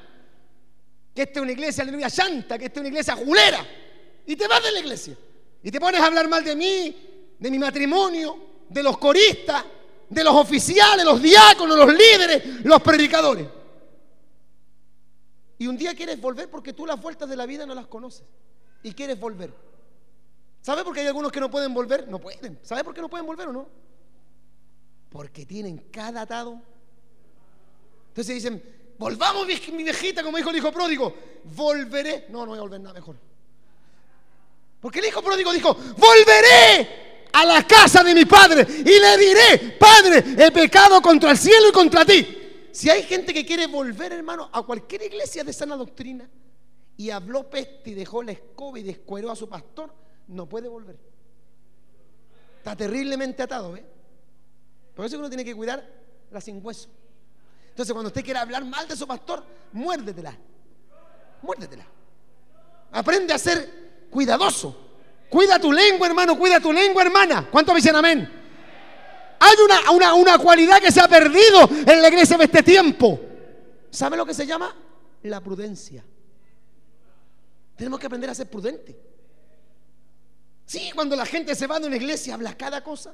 Que 1.14 1.24
esta 1.24 1.40
es 1.40 1.44
una 1.44 1.52
iglesia, 1.52 1.84
aleluya, 1.84 2.10
santa, 2.10 2.58
que 2.58 2.66
esta 2.66 2.80
es 2.80 2.82
una 2.82 2.90
iglesia 2.90 3.16
julera. 3.16 3.66
Y 4.26 4.36
te 4.36 4.48
vas 4.48 4.64
de 4.64 4.72
la 4.72 4.80
iglesia. 4.80 5.16
Y 5.62 5.72
te 5.72 5.80
pones 5.80 6.02
a 6.02 6.08
hablar 6.08 6.28
mal 6.28 6.44
de 6.44 6.56
mí, 6.56 7.36
de 7.40 7.52
mi 7.52 7.60
matrimonio, 7.60 8.38
de 8.70 8.84
los 8.84 8.98
coristas, 8.98 9.64
de 10.10 10.24
los 10.24 10.36
oficiales, 10.36 11.06
los 11.06 11.22
diáconos, 11.22 11.78
los 11.78 11.94
líderes, 11.94 12.66
los 12.66 12.82
predicadores. 12.82 13.48
Y 15.58 15.68
un 15.68 15.78
día 15.78 15.96
quieres 15.96 16.20
volver 16.20 16.50
porque 16.50 16.74
tú 16.74 16.86
las 16.86 17.02
vueltas 17.02 17.30
de 17.30 17.36
la 17.36 17.46
vida 17.46 17.66
no 17.66 17.74
las 17.74 17.88
conoces. 17.88 18.26
Y 18.84 18.94
quieres 18.94 19.20
volver. 19.20 19.54
¿Sabe 20.62 20.84
por 20.84 20.94
qué 20.94 21.02
hay 21.02 21.08
algunos 21.08 21.32
que 21.32 21.40
no 21.40 21.50
pueden 21.50 21.74
volver? 21.74 22.08
No 22.08 22.20
pueden. 22.20 22.60
¿Sabe 22.64 22.84
por 22.84 22.94
qué 22.94 23.02
no 23.02 23.10
pueden 23.10 23.26
volver 23.26 23.48
o 23.48 23.54
no? 23.54 23.70
Porque 25.10 25.46
tienen 25.46 25.78
cada 25.92 26.22
atado. 26.22 26.62
Entonces 28.16 28.36
dicen, 28.36 28.64
volvamos 28.98 29.46
mi 29.46 29.84
viejita, 29.84 30.24
como 30.24 30.38
dijo 30.38 30.50
el 30.50 30.56
hijo 30.56 30.72
pródigo, 30.72 31.14
volveré. 31.54 32.28
No, 32.30 32.46
no 32.46 32.52
voy 32.52 32.60
a 32.60 32.62
volver 32.62 32.80
nada 32.80 32.94
mejor. 32.94 33.18
Porque 34.80 35.00
el 35.00 35.08
hijo 35.08 35.22
pródigo 35.22 35.52
dijo, 35.52 35.74
volveré 35.74 37.28
a 37.34 37.44
la 37.44 37.68
casa 37.68 38.06
de 38.06 38.16
mi 38.16 38.24
padre 38.24 38.66
y 38.70 38.84
le 38.84 39.18
diré, 39.18 39.76
Padre, 39.78 40.24
he 40.38 40.50
pecado 40.50 41.02
contra 41.02 41.32
el 41.32 41.38
cielo 41.38 41.68
y 41.68 41.72
contra 41.74 42.06
ti. 42.06 42.70
Si 42.72 42.90
hay 42.90 43.04
gente 43.04 43.34
que 43.34 43.46
quiere 43.46 43.68
volver, 43.68 44.14
hermano, 44.14 44.50
a 44.50 44.62
cualquier 44.62 45.02
iglesia 45.02 45.44
de 45.44 45.52
sana 45.52 45.76
doctrina 45.76 46.30
y 46.96 47.10
habló 47.10 47.50
peste 47.50 47.90
y 47.90 47.96
dejó 47.96 48.24
la 48.24 48.32
escoba 48.32 48.80
y 48.80 48.84
descueró 48.84 49.30
a 49.30 49.36
su 49.36 49.50
pastor, 49.50 49.94
no 50.30 50.48
puede 50.48 50.70
volver. 50.70 50.98
Está 52.60 52.78
terriblemente 52.78 53.44
atado, 53.44 53.74
¿ve? 53.74 53.84
Por 54.96 55.06
eso 55.06 55.20
uno 55.20 55.28
tiene 55.28 55.44
que 55.44 55.54
cuidar 55.54 55.86
la 56.32 56.40
sin 56.40 56.66
hueso. 56.66 56.88
Entonces, 57.76 57.92
cuando 57.92 58.08
usted 58.08 58.24
quiera 58.24 58.40
hablar 58.40 58.64
mal 58.64 58.88
de 58.88 58.96
su 58.96 59.06
pastor, 59.06 59.44
muérdetela. 59.74 60.34
Muérdetela. 61.42 61.86
Aprende 62.94 63.34
a 63.34 63.38
ser 63.38 64.08
cuidadoso. 64.10 64.74
Cuida 65.30 65.60
tu 65.60 65.74
lengua, 65.74 66.08
hermano. 66.08 66.40
Cuida 66.40 66.62
tu 66.62 66.72
lengua, 66.72 67.04
hermana. 67.04 67.50
¿Cuánto 67.52 67.74
dicen 67.74 67.94
amén? 67.94 68.32
Hay 69.38 69.56
una, 69.66 69.92
una, 69.92 70.14
una 70.14 70.38
cualidad 70.38 70.80
que 70.80 70.90
se 70.90 71.02
ha 71.02 71.08
perdido 71.10 71.68
en 71.86 72.02
la 72.02 72.08
iglesia 72.08 72.38
de 72.38 72.46
este 72.46 72.64
tiempo. 72.64 73.20
¿Sabe 73.90 74.16
lo 74.16 74.26
que 74.26 74.34
se 74.34 74.48
llama? 74.48 74.74
La 75.24 75.42
prudencia. 75.42 76.02
Tenemos 77.76 78.00
que 78.00 78.06
aprender 78.06 78.30
a 78.30 78.36
ser 78.36 78.50
prudentes. 78.50 78.96
Sí, 80.66 80.92
cuando 80.96 81.18
la 81.18 81.26
gente 81.26 81.54
se 81.56 81.68
va 81.68 81.78
de 81.78 81.88
una 81.88 81.98
iglesia 81.98 82.36
habla 82.36 82.56
cada 82.56 82.82
cosa. 82.82 83.14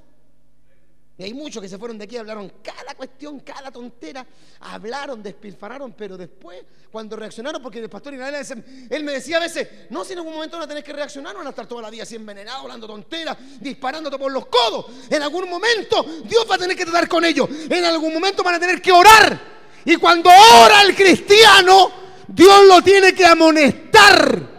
Y 1.22 1.24
hay 1.24 1.36
muchos 1.36 1.62
que 1.62 1.70
se 1.70 1.78
fueron 1.78 2.00
de 2.00 2.06
aquí, 2.06 2.18
hablaron 2.18 2.52
cada 2.64 2.96
cuestión, 2.96 3.42
cada 3.42 3.70
tontera, 3.70 4.26
hablaron, 4.62 5.22
despilfararon, 5.22 5.94
pero 5.94 6.18
después, 6.18 6.64
cuando 6.92 7.16
reaccionaron, 7.16 7.62
porque 7.62 7.78
el 7.78 7.88
pastor 7.92 8.16
Israel, 8.16 8.44
él 8.90 9.04
me 9.04 9.12
decía 9.12 9.38
a 9.38 9.42
veces, 9.42 9.68
no, 9.92 10.04
si 10.04 10.14
en 10.14 10.18
algún 10.18 10.34
momento 10.34 10.58
no 10.58 10.68
tenés 10.68 10.84
que 10.84 10.94
reaccionar, 10.94 11.36
van 11.36 11.46
a 11.46 11.52
estar 11.52 11.68
toda 11.68 11.84
la 11.84 11.92
vida 11.92 12.02
así 12.02 12.16
envenenados, 12.16 12.64
hablando 12.64 12.88
tonteras, 12.88 13.38
disparándote 13.60 14.18
por 14.18 14.32
los 14.32 14.48
codos. 14.48 14.88
En 15.12 15.22
algún 15.22 15.48
momento 15.48 16.04
Dios 16.26 16.44
va 16.50 16.56
a 16.56 16.58
tener 16.58 16.76
que 16.76 16.86
tratar 16.86 17.08
con 17.08 17.24
ellos. 17.24 17.48
En 17.70 17.86
algún 17.86 18.12
momento 18.16 18.42
van 18.42 18.56
a 18.56 18.60
tener 18.60 18.82
que 18.82 18.92
orar. 18.92 19.40
Y 19.86 19.98
cuando 19.98 20.28
ora 20.32 20.82
el 20.82 20.96
cristiano, 20.96 21.92
Dios 22.30 22.66
lo 22.66 22.82
tiene 22.82 23.14
que 23.14 23.28
amonestar. 23.28 24.50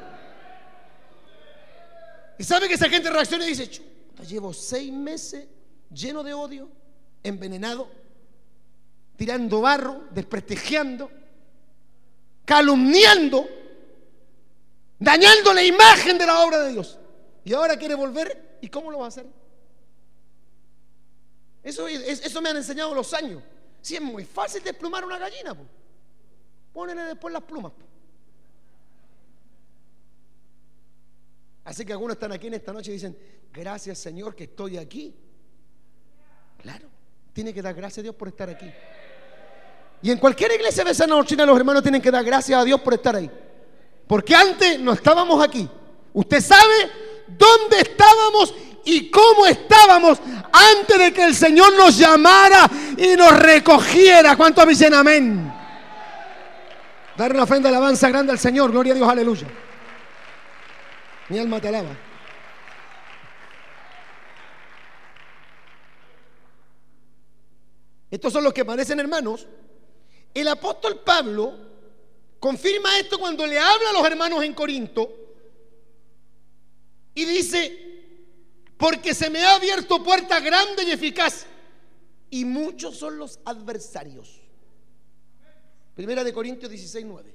Y 2.38 2.44
sabe 2.44 2.68
que 2.68 2.74
esa 2.74 2.88
gente 2.88 3.10
reacciona 3.10 3.46
y 3.46 3.48
dice, 3.48 3.68
llevo 4.28 4.54
seis 4.54 4.92
meses 4.92 5.48
lleno 5.92 6.22
de 6.22 6.34
odio, 6.34 6.68
envenenado, 7.22 7.88
tirando 9.16 9.60
barro, 9.60 10.04
desprestigiando, 10.10 11.10
calumniando, 12.44 13.48
dañando 14.98 15.52
la 15.52 15.62
imagen 15.62 16.18
de 16.18 16.26
la 16.26 16.44
obra 16.44 16.60
de 16.60 16.72
Dios. 16.72 16.98
Y 17.44 17.52
ahora 17.52 17.76
quiere 17.76 17.94
volver, 17.94 18.58
¿y 18.60 18.68
cómo 18.68 18.90
lo 18.90 18.98
va 18.98 19.06
a 19.06 19.08
hacer? 19.08 19.26
Eso, 21.62 21.86
eso 21.86 22.42
me 22.42 22.48
han 22.48 22.56
enseñado 22.56 22.94
los 22.94 23.12
años. 23.14 23.42
Si 23.80 23.96
es 23.96 24.02
muy 24.02 24.24
fácil 24.24 24.62
desplumar 24.62 25.04
una 25.04 25.18
gallina, 25.18 25.54
pues. 25.54 25.68
pónele 26.72 27.02
después 27.02 27.32
las 27.32 27.42
plumas. 27.42 27.72
Así 31.64 31.84
que 31.84 31.92
algunos 31.92 32.16
están 32.16 32.32
aquí 32.32 32.48
en 32.48 32.54
esta 32.54 32.72
noche 32.72 32.90
y 32.90 32.94
dicen, 32.94 33.16
gracias 33.52 33.98
Señor 33.98 34.34
que 34.34 34.44
estoy 34.44 34.78
aquí. 34.78 35.14
Claro, 36.62 36.88
tiene 37.32 37.52
que 37.52 37.60
dar 37.60 37.74
gracias 37.74 37.98
a 37.98 38.02
Dios 38.02 38.14
por 38.14 38.28
estar 38.28 38.48
aquí. 38.48 38.70
Y 40.02 40.10
en 40.10 40.18
cualquier 40.18 40.52
iglesia 40.52 40.84
de 40.84 40.94
sana 40.94 41.14
doctrina 41.14 41.46
los 41.46 41.56
hermanos 41.56 41.82
tienen 41.82 42.00
que 42.00 42.10
dar 42.10 42.24
gracias 42.24 42.58
a 42.58 42.64
Dios 42.64 42.80
por 42.80 42.94
estar 42.94 43.14
ahí. 43.14 43.30
Porque 44.06 44.34
antes 44.34 44.78
no 44.80 44.92
estábamos 44.92 45.42
aquí. 45.42 45.68
Usted 46.12 46.40
sabe 46.40 46.90
dónde 47.28 47.78
estábamos 47.80 48.54
y 48.84 49.10
cómo 49.10 49.46
estábamos 49.46 50.18
antes 50.52 50.98
de 50.98 51.12
que 51.12 51.24
el 51.24 51.34
Señor 51.34 51.76
nos 51.76 51.96
llamara 51.96 52.68
y 52.96 53.16
nos 53.16 53.38
recogiera. 53.38 54.36
¿Cuánto 54.36 54.66
dicen 54.66 54.92
amén? 54.92 55.52
Dar 57.16 57.32
una 57.32 57.44
ofrenda 57.44 57.70
de 57.70 57.76
alabanza 57.76 58.08
grande 58.08 58.32
al 58.32 58.38
Señor. 58.38 58.72
Gloria 58.72 58.92
a 58.92 58.96
Dios, 58.96 59.08
aleluya. 59.08 59.46
Mi 61.28 61.38
alma 61.38 61.60
te 61.60 61.68
alaba. 61.68 61.90
Estos 68.12 68.30
son 68.30 68.44
los 68.44 68.52
que 68.52 68.62
parecen 68.62 69.00
hermanos. 69.00 69.46
El 70.34 70.46
apóstol 70.46 71.00
Pablo 71.00 71.54
confirma 72.38 72.98
esto 72.98 73.18
cuando 73.18 73.46
le 73.46 73.58
habla 73.58 73.88
a 73.88 73.92
los 73.94 74.04
hermanos 74.04 74.44
en 74.44 74.52
Corinto 74.52 75.10
y 77.14 77.24
dice, 77.24 78.02
porque 78.76 79.14
se 79.14 79.30
me 79.30 79.42
ha 79.42 79.54
abierto 79.54 80.04
puerta 80.04 80.40
grande 80.40 80.84
y 80.84 80.90
eficaz 80.90 81.46
y 82.28 82.44
muchos 82.44 82.98
son 82.98 83.16
los 83.16 83.40
adversarios. 83.46 84.42
Primera 85.94 86.22
de 86.22 86.34
Corintios 86.34 86.70
16, 86.70 87.06
9. 87.06 87.34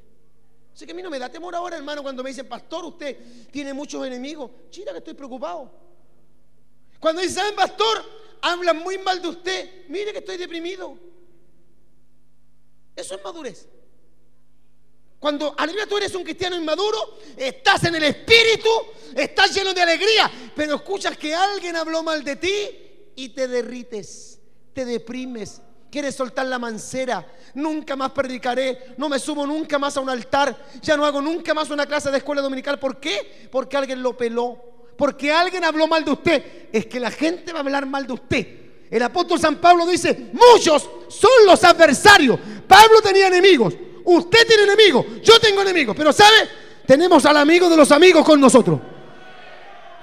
Así 0.76 0.86
que 0.86 0.92
a 0.92 0.96
mí 0.96 1.02
no 1.02 1.10
me 1.10 1.18
da 1.18 1.28
temor 1.28 1.56
ahora, 1.56 1.78
hermano, 1.78 2.04
cuando 2.04 2.22
me 2.22 2.30
dicen, 2.30 2.48
pastor, 2.48 2.86
usted 2.86 3.50
tiene 3.50 3.74
muchos 3.74 4.06
enemigos. 4.06 4.52
Chira 4.70 4.92
que 4.92 5.00
estoy 5.00 5.16
preocupado. 5.16 5.72
Cuando 7.00 7.20
dicen, 7.20 7.38
¿saben, 7.38 7.56
pastor? 7.56 8.27
Hablan 8.42 8.78
muy 8.78 8.98
mal 8.98 9.22
de 9.22 9.28
usted. 9.28 9.88
Mire 9.88 10.12
que 10.12 10.20
estoy 10.20 10.38
deprimido. 10.38 10.98
Eso 12.96 13.16
es 13.16 13.24
madurez. 13.24 13.68
Cuando 15.20 15.56
aleluya 15.58 15.88
tú 15.88 15.98
eres 15.98 16.14
un 16.14 16.24
cristiano 16.24 16.56
inmaduro, 16.56 17.18
estás 17.36 17.84
en 17.86 17.96
el 17.96 18.04
espíritu, 18.04 18.70
estás 19.16 19.54
lleno 19.54 19.74
de 19.74 19.82
alegría, 19.82 20.30
pero 20.56 20.76
escuchas 20.76 21.18
que 21.18 21.34
alguien 21.34 21.76
habló 21.76 22.04
mal 22.04 22.24
de 22.24 22.36
ti 22.36 23.12
y 23.16 23.30
te 23.30 23.48
derrites, 23.48 24.40
te 24.74 24.86
deprimes, 24.86 25.60
quieres 25.90 26.14
soltar 26.14 26.46
la 26.46 26.60
mancera, 26.60 27.26
nunca 27.56 27.96
más 27.96 28.12
predicaré, 28.12 28.94
no 28.98 29.10
me 29.10 29.18
subo 29.18 29.48
nunca 29.48 29.80
más 29.80 29.98
a 29.98 30.02
un 30.02 30.10
altar, 30.10 30.56
ya 30.84 30.96
no 30.96 31.04
hago 31.04 31.20
nunca 31.20 31.56
más 31.56 31.72
una 31.72 31.88
clase 31.88 32.12
de 32.12 32.18
escuela 32.18 32.44
dominical. 32.44 32.78
¿Por 32.78 33.00
qué? 33.00 33.50
Porque 33.52 33.76
alguien 33.76 34.04
lo 34.04 34.16
peló 34.16 34.77
porque 34.98 35.32
alguien 35.32 35.64
habló 35.64 35.88
mal 35.88 36.04
de 36.04 36.12
usted, 36.12 36.44
es 36.72 36.86
que 36.88 37.00
la 37.00 37.12
gente 37.12 37.54
va 37.54 37.60
a 37.60 37.62
hablar 37.62 37.86
mal 37.86 38.08
de 38.08 38.14
usted. 38.14 38.48
El 38.90 39.04
apóstol 39.04 39.40
San 39.40 39.58
Pablo 39.58 39.86
dice, 39.86 40.32
muchos 40.34 40.90
son 41.10 41.46
los 41.46 41.64
adversarios. 41.64 42.40
Pablo 42.68 43.02
tenía 43.02 43.28
enemigos, 43.28 43.74
usted 44.04 44.48
tiene 44.48 44.64
enemigos, 44.64 45.06
yo 45.24 45.40
tengo 45.40 45.62
enemigos, 45.62 45.96
pero 45.96 46.12
¿sabe? 46.12 46.36
Tenemos 46.86 47.26
al 47.26 47.38
amigo 47.38 47.70
de 47.70 47.78
los 47.78 47.92
amigos 47.92 48.26
con 48.26 48.40
nosotros. 48.40 48.80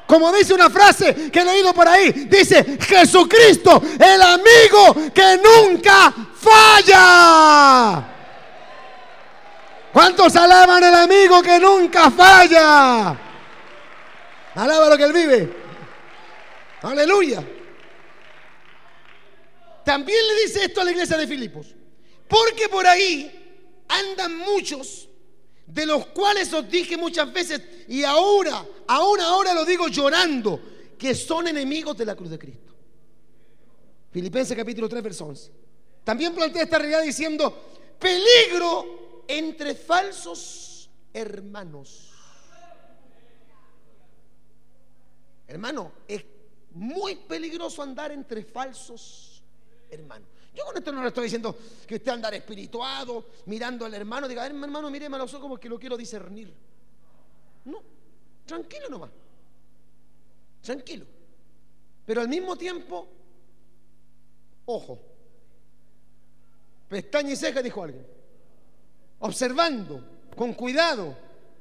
Como 0.06 0.30
dice 0.32 0.52
una 0.52 0.68
frase 0.68 1.30
que 1.30 1.40
he 1.40 1.44
leído 1.44 1.72
por 1.72 1.88
ahí, 1.88 2.10
dice, 2.28 2.78
Jesucristo, 2.78 3.82
el 3.98 4.20
amigo 4.20 4.94
que 5.14 5.40
nunca 5.42 6.14
falla. 6.34 8.04
¿Cuántos 9.92 10.36
alaban 10.36 10.84
al 10.84 10.94
amigo 10.94 11.42
que 11.42 11.58
nunca 11.58 12.10
falla? 12.10 13.16
Alaba 14.54 14.90
lo 14.90 14.96
que 14.96 15.04
Él 15.04 15.12
vive. 15.12 15.52
Aleluya. 16.82 17.44
También 19.84 20.18
le 20.26 20.42
dice 20.42 20.64
esto 20.64 20.80
a 20.80 20.84
la 20.84 20.92
iglesia 20.92 21.16
de 21.16 21.26
Filipos. 21.26 21.74
Porque 22.28 22.68
por 22.68 22.86
ahí 22.86 23.84
andan 23.88 24.38
muchos, 24.38 25.08
de 25.66 25.86
los 25.86 26.06
cuales 26.06 26.52
os 26.52 26.68
dije 26.68 26.96
muchas 26.96 27.32
veces, 27.32 27.60
y 27.88 28.02
ahora, 28.04 28.64
aún 28.86 29.20
ahora 29.20 29.54
lo 29.54 29.64
digo 29.64 29.88
llorando, 29.88 30.60
que 30.98 31.14
son 31.14 31.48
enemigos 31.48 31.96
de 31.96 32.06
la 32.06 32.14
cruz 32.14 32.30
de 32.30 32.38
Cristo. 32.38 32.74
Filipenses 34.10 34.56
capítulo 34.56 34.88
3, 34.88 35.02
verso 35.02 35.26
11. 35.26 35.52
También 36.04 36.34
plantea 36.34 36.62
esta 36.62 36.78
realidad 36.78 37.02
diciendo, 37.02 37.72
peligro 37.98 39.24
entre 39.26 39.74
falsos 39.74 40.88
hermanos. 41.12 42.13
Hermano, 45.54 45.92
es 46.08 46.24
muy 46.72 47.14
peligroso 47.14 47.80
andar 47.80 48.10
entre 48.10 48.42
falsos 48.42 49.40
hermanos. 49.88 50.26
Yo 50.52 50.64
con 50.64 50.76
esto 50.76 50.90
no 50.90 51.00
le 51.00 51.06
estoy 51.06 51.22
diciendo 51.22 51.56
que 51.86 51.94
usted 51.94 52.10
andar 52.10 52.34
espirituado, 52.34 53.26
mirando 53.46 53.84
al 53.84 53.94
hermano, 53.94 54.26
diga, 54.26 54.44
hermano, 54.44 54.90
míreme 54.90 55.14
a 55.14 55.20
los 55.20 55.32
ojos 55.32 55.48
porque 55.48 55.68
lo 55.68 55.78
quiero 55.78 55.96
discernir. 55.96 56.52
No, 57.66 57.80
tranquilo 58.44 58.88
nomás. 58.88 59.10
Tranquilo. 60.60 61.06
Pero 62.04 62.20
al 62.20 62.28
mismo 62.28 62.56
tiempo, 62.56 63.06
ojo, 64.66 64.98
pestaña 66.88 67.30
y 67.30 67.36
ceja, 67.36 67.62
dijo 67.62 67.80
alguien. 67.80 68.04
Observando, 69.20 70.02
con 70.34 70.52
cuidado, 70.54 71.16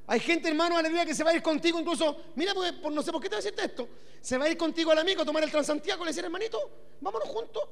hay 0.06 0.20
gente, 0.20 0.50
hermano, 0.50 0.78
aleluya, 0.78 1.06
que 1.06 1.16
se 1.16 1.24
va 1.24 1.32
a 1.32 1.36
ir 1.36 1.42
contigo 1.42 1.80
incluso. 1.80 2.18
Mira, 2.36 2.54
pues, 2.54 2.94
no 2.94 3.02
sé 3.02 3.12
por 3.12 3.22
qué 3.22 3.30
te 3.30 3.36
voy 3.36 3.42
a 3.42 3.44
decirte 3.44 3.66
esto. 3.66 3.88
Se 4.22 4.38
va 4.38 4.46
a 4.46 4.50
ir 4.50 4.58
contigo 4.58 4.92
al 4.92 5.00
amigo 5.00 5.22
a 5.22 5.26
tomar 5.26 5.44
el 5.44 5.52
Transantiago 5.52 6.04
le 6.04 6.10
decir, 6.10 6.26
hermanito, 6.26 6.60
vámonos 7.02 7.30
juntos. 7.30 7.64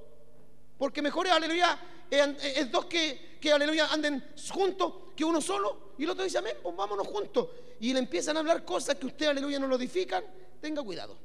Porque 0.77 1.01
mejor 1.01 1.27
es, 1.27 1.33
aleluya, 1.33 1.77
es 2.09 2.71
dos 2.71 2.85
que, 2.85 3.37
que, 3.39 3.51
aleluya, 3.51 3.87
anden 3.91 4.33
juntos 4.49 4.93
que 5.15 5.25
uno 5.25 5.41
solo. 5.41 5.91
Y 5.97 6.03
el 6.05 6.09
otro 6.09 6.23
dice, 6.23 6.37
amén, 6.37 6.57
pues 6.63 6.75
vámonos 6.75 7.07
juntos. 7.07 7.49
Y 7.79 7.93
le 7.93 7.99
empiezan 7.99 8.37
a 8.37 8.39
hablar 8.39 8.63
cosas 8.63 8.95
que 8.95 9.07
usted, 9.07 9.27
aleluya, 9.27 9.59
no 9.59 9.67
lo 9.67 9.75
edifican. 9.75 10.23
Tenga 10.61 10.81
cuidado. 10.83 11.17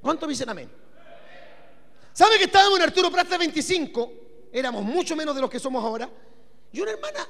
¿Cuántos 0.00 0.28
dicen 0.28 0.48
amén? 0.48 0.70
¿Sabe 2.12 2.36
que 2.38 2.44
estábamos 2.44 2.78
en 2.78 2.84
Arturo 2.84 3.10
Prata 3.10 3.38
25? 3.38 4.12
Éramos 4.52 4.82
mucho 4.82 5.14
menos 5.14 5.34
de 5.34 5.40
los 5.40 5.48
que 5.48 5.60
somos 5.60 5.82
ahora. 5.82 6.10
Y 6.72 6.80
una 6.80 6.90
hermana 6.90 7.26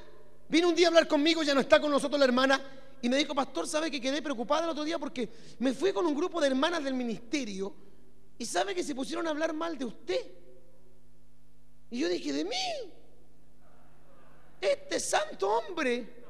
Vino 0.53 0.69
un 0.69 0.75
día 0.75 0.89
a 0.89 0.91
hablar 0.91 1.09
conmigo, 1.09 1.43
ya 1.43 1.55
no 1.55 1.63
está 1.63 1.81
con 1.81 1.91
nosotros 1.91 2.19
la 2.19 2.27
hermana, 2.27 2.61
y 3.01 3.09
me 3.09 3.17
dijo, 3.17 3.35
pastor, 3.35 3.67
¿sabe 3.67 3.91
que 3.91 3.99
quedé 3.99 4.21
preocupada 4.21 4.65
el 4.65 4.69
otro 4.69 4.85
día 4.85 4.99
porque 4.99 5.27
me 5.61 5.73
fui 5.73 5.95
con 5.95 6.05
un 6.05 6.15
grupo 6.15 6.43
de 6.43 6.49
hermanas 6.49 6.85
del 6.85 6.93
ministerio 6.93 7.75
y 8.37 8.45
sabe 8.45 8.75
que 8.75 8.85
se 8.85 8.95
pusieron 8.95 9.27
a 9.27 9.31
hablar 9.31 9.55
mal 9.55 9.79
de 9.79 9.87
usted? 9.87 10.21
Y 11.91 12.01
yo 12.01 12.07
dije, 12.07 12.35
¿de 12.35 12.45
mí? 12.45 12.93
Este 14.61 15.01
santo 15.01 15.49
hombre. 15.49 16.23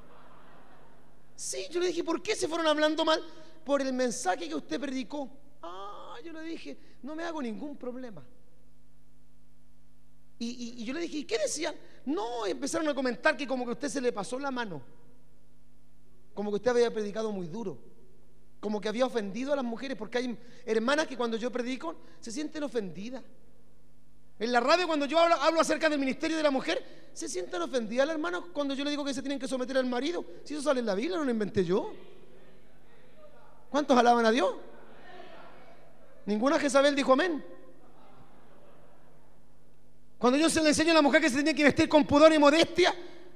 Sí, 1.34 1.66
yo 1.68 1.80
le 1.80 1.88
dije, 1.88 2.04
¿por 2.04 2.22
qué 2.22 2.36
se 2.36 2.46
fueron 2.46 2.68
hablando 2.68 3.04
mal? 3.04 3.20
Por 3.64 3.82
el 3.82 3.92
mensaje 3.92 4.48
que 4.48 4.54
usted 4.54 4.80
predicó. 4.80 5.28
Ah, 5.62 6.14
yo 6.24 6.32
le 6.32 6.42
dije, 6.42 6.78
no 7.02 7.16
me 7.16 7.24
hago 7.24 7.42
ningún 7.42 7.76
problema. 7.76 8.24
Y, 10.44 10.84
yo 10.84 10.92
le 10.92 11.00
dije, 11.00 11.18
¿y 11.18 11.24
qué 11.24 11.38
decían? 11.38 11.74
No, 12.04 12.44
empezaron 12.46 12.88
a 12.88 12.94
comentar 12.94 13.36
que 13.36 13.46
como 13.46 13.64
que 13.64 13.70
a 13.70 13.74
usted 13.74 13.88
se 13.88 14.00
le 14.00 14.12
pasó 14.12 14.38
la 14.40 14.50
mano. 14.50 14.82
Como 16.34 16.50
que 16.50 16.56
usted 16.56 16.72
había 16.72 16.92
predicado 16.92 17.30
muy 17.30 17.46
duro. 17.46 17.78
Como 18.58 18.80
que 18.80 18.88
había 18.88 19.06
ofendido 19.06 19.52
a 19.52 19.56
las 19.56 19.64
mujeres. 19.64 19.96
Porque 19.96 20.18
hay 20.18 20.38
hermanas 20.66 21.06
que 21.06 21.16
cuando 21.16 21.36
yo 21.36 21.52
predico 21.52 21.94
se 22.18 22.32
sienten 22.32 22.64
ofendidas. 22.64 23.22
En 24.40 24.50
la 24.50 24.58
radio 24.58 24.88
cuando 24.88 25.06
yo 25.06 25.20
hablo, 25.20 25.60
acerca 25.60 25.88
del 25.88 26.00
ministerio 26.00 26.36
de 26.36 26.42
la 26.42 26.50
mujer, 26.50 27.10
se 27.12 27.28
sienten 27.28 27.62
ofendidas 27.62 28.08
las 28.08 28.14
hermanas 28.14 28.42
cuando 28.52 28.74
yo 28.74 28.82
le 28.82 28.90
digo 28.90 29.04
que 29.04 29.14
se 29.14 29.22
tienen 29.22 29.38
que 29.38 29.46
someter 29.46 29.76
al 29.76 29.86
marido. 29.86 30.24
Si 30.42 30.54
eso 30.54 30.62
sale 30.64 30.80
en 30.80 30.86
la 30.86 30.96
Biblia, 30.96 31.18
no 31.18 31.24
lo 31.24 31.30
inventé 31.30 31.64
yo. 31.64 31.92
¿Cuántos 33.70 33.96
alaban 33.96 34.26
a 34.26 34.32
Dios? 34.32 34.56
Ninguna 36.26 36.58
Jezabel 36.58 36.96
dijo 36.96 37.12
amén. 37.12 37.44
Cuando 40.22 40.38
yo 40.38 40.48
se 40.48 40.62
le 40.62 40.68
enseño 40.68 40.92
a 40.92 40.94
la 40.94 41.02
mujer 41.02 41.20
que 41.20 41.28
se 41.28 41.34
tiene 41.34 41.52
que 41.52 41.64
vestir 41.64 41.88
con 41.88 42.04
pudor 42.04 42.32
y 42.32 42.38
modestia, 42.38 42.94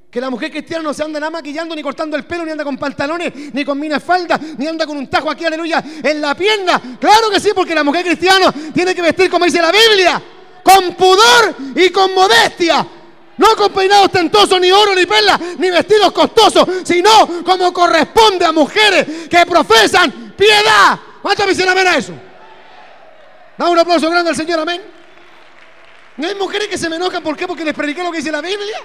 que 0.09 0.21
la 0.21 0.31
mujer 0.31 0.53
cristiana 0.53 0.85
no 0.85 0.95
se 0.95 1.03
anda 1.03 1.19
nada 1.19 1.31
maquillando, 1.31 1.75
ni 1.75 1.83
cortando 1.83 2.17
el 2.17 2.25
pelo, 2.25 2.45
ni 2.45 2.53
anda 2.53 2.63
con 2.63 2.77
pantalones, 2.79 3.33
ni 3.53 3.65
con 3.65 3.83
falda, 4.01 4.39
ni 4.57 4.69
anda 4.69 4.87
con 4.87 4.97
un 4.97 5.11
tajo 5.11 5.29
aquí, 5.29 5.45
aleluya, 5.45 5.83
en 6.01 6.21
la 6.21 6.37
pierna. 6.37 6.81
Claro 7.01 7.29
que 7.29 7.41
sí, 7.41 7.51
porque 7.53 7.75
la 7.75 7.83
mujer 7.83 8.05
cristiana 8.05 8.55
tiene 8.73 8.95
que 8.95 9.03
vestir 9.03 9.29
como 9.29 9.47
dice 9.47 9.61
la 9.61 9.73
Biblia, 9.73 10.23
con 10.63 10.95
pudor 10.95 11.57
y 11.75 11.91
con 11.91 12.15
modestia. 12.15 12.87
No 13.37 13.57
con 13.57 13.73
peinados 13.73 14.13
tentosos, 14.13 14.61
ni 14.61 14.71
oro, 14.71 14.95
ni 14.95 15.07
perlas, 15.07 15.41
ni 15.59 15.69
vestidos 15.69 16.13
costosos, 16.13 16.69
sino 16.85 17.43
como 17.45 17.73
corresponde 17.73 18.45
a 18.45 18.53
mujeres 18.53 19.27
que 19.29 19.45
profesan 19.45 20.35
piedad. 20.37 20.97
¿Cuántos 21.21 21.49
dicen 21.49 21.69
amén 21.69 21.89
a 21.89 21.97
eso? 21.97 22.13
Da 23.59 23.69
un 23.69 23.77
aplauso 23.77 24.09
grande 24.09 24.31
al 24.31 24.37
Señor, 24.37 24.61
amén. 24.61 24.96
No 26.17 26.29
hay 26.29 26.35
mujeres 26.35 26.69
que 26.69 26.79
se 26.79 26.89
me 26.89 26.97
enojan, 26.97 27.23
¿por 27.23 27.37
qué? 27.37 27.47
Porque 27.47 27.65
les 27.65 27.75
prediqué 27.75 28.03
lo 28.03 28.11
que 28.11 28.19
dice 28.19 28.33
la 28.33 28.41
Biblia. 28.41 28.79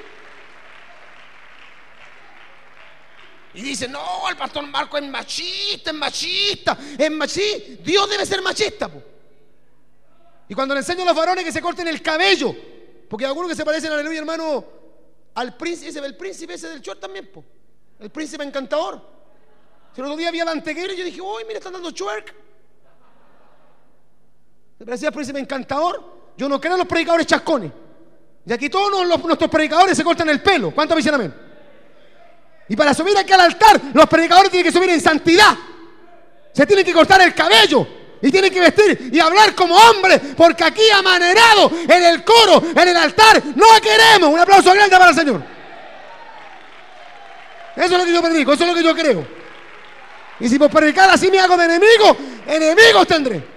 Y 3.53 3.61
dicen, 3.61 3.91
no, 3.91 4.29
el 4.29 4.37
pastor 4.37 4.65
Marco 4.67 4.97
es 4.97 5.03
machista, 5.03 5.91
es 5.91 5.95
machista, 5.95 6.77
es 6.97 7.11
machista. 7.11 7.83
Dios 7.83 8.09
debe 8.09 8.25
ser 8.25 8.41
machista. 8.41 8.89
Y 10.47 10.53
cuando 10.53 10.73
le 10.73 10.79
enseño 10.79 11.03
a 11.03 11.05
los 11.05 11.15
varones 11.15 11.43
que 11.43 11.51
se 11.51 11.61
corten 11.61 11.87
el 11.87 12.01
cabello, 12.01 12.55
porque 13.09 13.25
hay 13.25 13.29
algunos 13.29 13.49
que 13.49 13.55
se 13.55 13.65
parecen, 13.65 13.91
aleluya, 13.91 14.19
hermano, 14.19 14.65
al 15.35 15.55
príncipe, 15.55 15.89
ese, 15.89 15.99
el 15.99 16.15
príncipe 16.15 16.53
ese 16.53 16.69
del 16.69 16.81
short 16.81 16.99
también, 16.99 17.29
el 17.99 18.09
príncipe 18.09 18.43
encantador. 18.43 19.01
Si 19.93 19.99
el 19.99 20.07
otro 20.07 20.17
día 20.17 20.29
había 20.29 20.43
Anteguero 20.43 20.93
y 20.93 20.97
yo 20.97 21.03
dije, 21.03 21.21
uy, 21.21 21.43
mira, 21.45 21.59
están 21.59 21.73
dando 21.73 21.93
twerk. 21.93 22.33
¿Se 24.77 24.85
parecía 24.85 25.09
al 25.09 25.13
príncipe 25.13 25.39
encantador? 25.39 26.20
Yo 26.37 26.49
no 26.49 26.59
creo 26.59 26.73
en 26.73 26.79
los 26.79 26.87
predicadores 26.87 27.27
chascones. 27.27 27.71
Y 28.45 28.53
aquí 28.53 28.69
todos 28.69 29.05
nuestros 29.23 29.49
predicadores 29.49 29.95
se 29.95 30.03
cortan 30.03 30.29
el 30.29 30.41
pelo. 30.41 30.71
¿Cuántos 30.71 30.97
dicen 30.97 31.13
amén? 31.13 31.33
Y 32.67 32.75
para 32.75 32.93
subir 32.93 33.17
aquí 33.17 33.33
al 33.33 33.41
altar, 33.41 33.79
los 33.93 34.05
predicadores 34.07 34.49
tienen 34.49 34.71
que 34.71 34.77
subir 34.77 34.89
en 34.89 35.01
santidad. 35.01 35.55
Se 36.53 36.65
tienen 36.65 36.85
que 36.85 36.93
cortar 36.93 37.21
el 37.21 37.33
cabello. 37.33 37.87
Y 38.23 38.29
tienen 38.29 38.53
que 38.53 38.59
vestir 38.59 39.09
y 39.11 39.19
hablar 39.19 39.55
como 39.55 39.75
hombres. 39.75 40.21
Porque 40.37 40.63
aquí 40.63 40.89
amanerado 40.93 41.71
en 41.87 42.03
el 42.03 42.23
coro, 42.23 42.63
en 42.75 42.87
el 42.87 42.95
altar, 42.95 43.41
no 43.55 43.65
queremos. 43.81 44.29
Un 44.29 44.39
aplauso 44.39 44.71
grande 44.73 44.97
para 44.97 45.09
el 45.09 45.15
Señor. 45.15 45.43
Eso 47.75 47.85
es 47.85 47.91
lo 47.91 48.05
que 48.05 48.13
yo 48.13 48.21
predico, 48.21 48.53
eso 48.53 48.63
es 48.63 48.69
lo 48.69 48.75
que 48.75 48.83
yo 48.83 48.95
creo. 48.95 49.27
Y 50.39 50.49
si 50.49 50.57
por 50.59 50.69
predicar 50.69 51.09
así 51.09 51.29
me 51.29 51.39
hago 51.39 51.55
de 51.57 51.65
enemigo, 51.65 52.17
enemigos 52.47 53.07
tendré. 53.07 53.50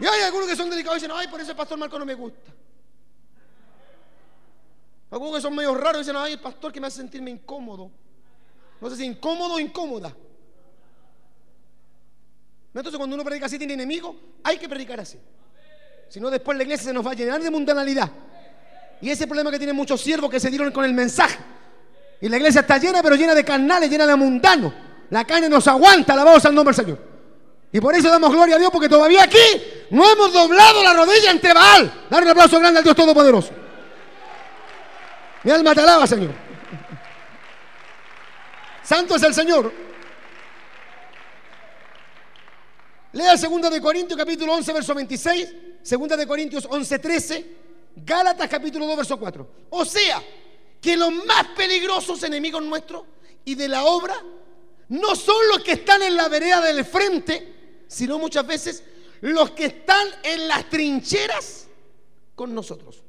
Y 0.00 0.06
hay 0.06 0.22
algunos 0.22 0.48
que 0.48 0.56
son 0.56 0.70
delicados 0.70 0.98
y 0.98 1.00
dicen, 1.02 1.16
ay, 1.16 1.28
por 1.28 1.40
eso 1.40 1.50
el 1.50 1.56
pastor 1.56 1.78
Marco 1.78 1.98
no 1.98 2.06
me 2.06 2.14
gusta. 2.14 2.52
Algunos 5.10 5.36
que 5.36 5.40
son 5.40 5.54
medio 5.54 5.74
raros 5.74 6.02
dicen, 6.02 6.16
ay, 6.16 6.34
el 6.34 6.40
pastor 6.40 6.72
que 6.72 6.80
me 6.80 6.86
hace 6.86 6.98
sentirme 6.98 7.30
incómodo. 7.30 7.90
No 8.80 8.90
sé 8.90 8.96
si 8.96 9.04
incómodo 9.04 9.54
o 9.54 9.58
incómoda. 9.60 10.14
Entonces 12.74 12.96
cuando 12.96 13.14
uno 13.14 13.24
predica 13.24 13.46
así 13.46 13.58
tiene 13.58 13.74
enemigo, 13.74 14.14
hay 14.44 14.58
que 14.58 14.68
predicar 14.68 15.00
así. 15.00 15.18
Si 16.08 16.20
no, 16.20 16.30
después 16.30 16.56
la 16.56 16.62
iglesia 16.62 16.86
se 16.86 16.92
nos 16.92 17.04
va 17.04 17.10
a 17.10 17.14
llenar 17.14 17.42
de 17.42 17.50
mundanalidad. 17.50 18.10
Y 19.00 19.10
ese 19.10 19.26
problema 19.26 19.50
que 19.50 19.58
tienen 19.58 19.74
muchos 19.74 20.00
siervos 20.00 20.30
que 20.30 20.38
se 20.38 20.48
dieron 20.48 20.70
con 20.70 20.84
el 20.84 20.92
mensaje. 20.92 21.38
Y 22.20 22.28
la 22.28 22.36
iglesia 22.36 22.60
está 22.60 22.78
llena, 22.78 23.02
pero 23.02 23.16
llena 23.16 23.34
de 23.34 23.44
carnales, 23.44 23.90
llena 23.90 24.06
de 24.06 24.14
mundanos. 24.14 24.72
La 25.10 25.24
carne 25.24 25.48
nos 25.48 25.66
aguanta, 25.66 26.12
alabamos 26.12 26.44
al 26.44 26.54
nombre 26.54 26.74
del 26.74 26.84
Señor. 26.84 26.98
Y 27.72 27.80
por 27.80 27.94
eso 27.94 28.08
damos 28.08 28.30
gloria 28.30 28.56
a 28.56 28.58
Dios, 28.58 28.70
porque 28.70 28.88
todavía 28.88 29.24
aquí 29.24 29.38
no 29.90 30.10
hemos 30.10 30.32
doblado 30.32 30.82
la 30.82 30.94
rodilla 30.94 31.30
ante 31.30 31.52
Baal. 31.52 32.06
Dar 32.10 32.22
un 32.22 32.28
aplauso 32.28 32.58
grande 32.58 32.78
al 32.78 32.84
Dios 32.84 32.96
Todopoderoso. 32.96 33.50
Mi 35.44 35.50
alma 35.50 35.74
te 35.74 35.80
alaba, 35.80 36.06
Señor. 36.06 36.32
Santo 38.82 39.16
es 39.16 39.22
el 39.22 39.34
Señor. 39.34 39.72
Lea 43.12 43.36
2 43.36 43.70
de 43.70 43.80
Corintios 43.80 44.18
capítulo 44.18 44.52
11 44.52 44.72
verso 44.72 44.94
26, 44.94 45.48
2 45.82 46.08
de 46.08 46.26
Corintios 46.26 46.66
11 46.68 46.98
13, 46.98 47.56
Gálatas 47.96 48.48
capítulo 48.48 48.86
2 48.86 48.96
verso 48.96 49.18
4. 49.18 49.50
O 49.70 49.84
sea, 49.84 50.22
que 50.80 50.96
los 50.96 51.12
más 51.12 51.48
peligrosos 51.56 52.22
enemigos 52.22 52.62
nuestros 52.62 53.04
y 53.44 53.54
de 53.54 53.68
la 53.68 53.84
obra 53.84 54.14
no 54.88 55.16
son 55.16 55.48
los 55.48 55.62
que 55.62 55.72
están 55.72 56.02
en 56.02 56.16
la 56.16 56.28
vereda 56.28 56.60
del 56.60 56.84
frente, 56.84 57.84
sino 57.88 58.18
muchas 58.18 58.46
veces 58.46 58.82
los 59.20 59.50
que 59.52 59.66
están 59.66 60.06
en 60.22 60.48
las 60.48 60.68
trincheras 60.68 61.68
con 62.34 62.54
nosotros. 62.54 63.02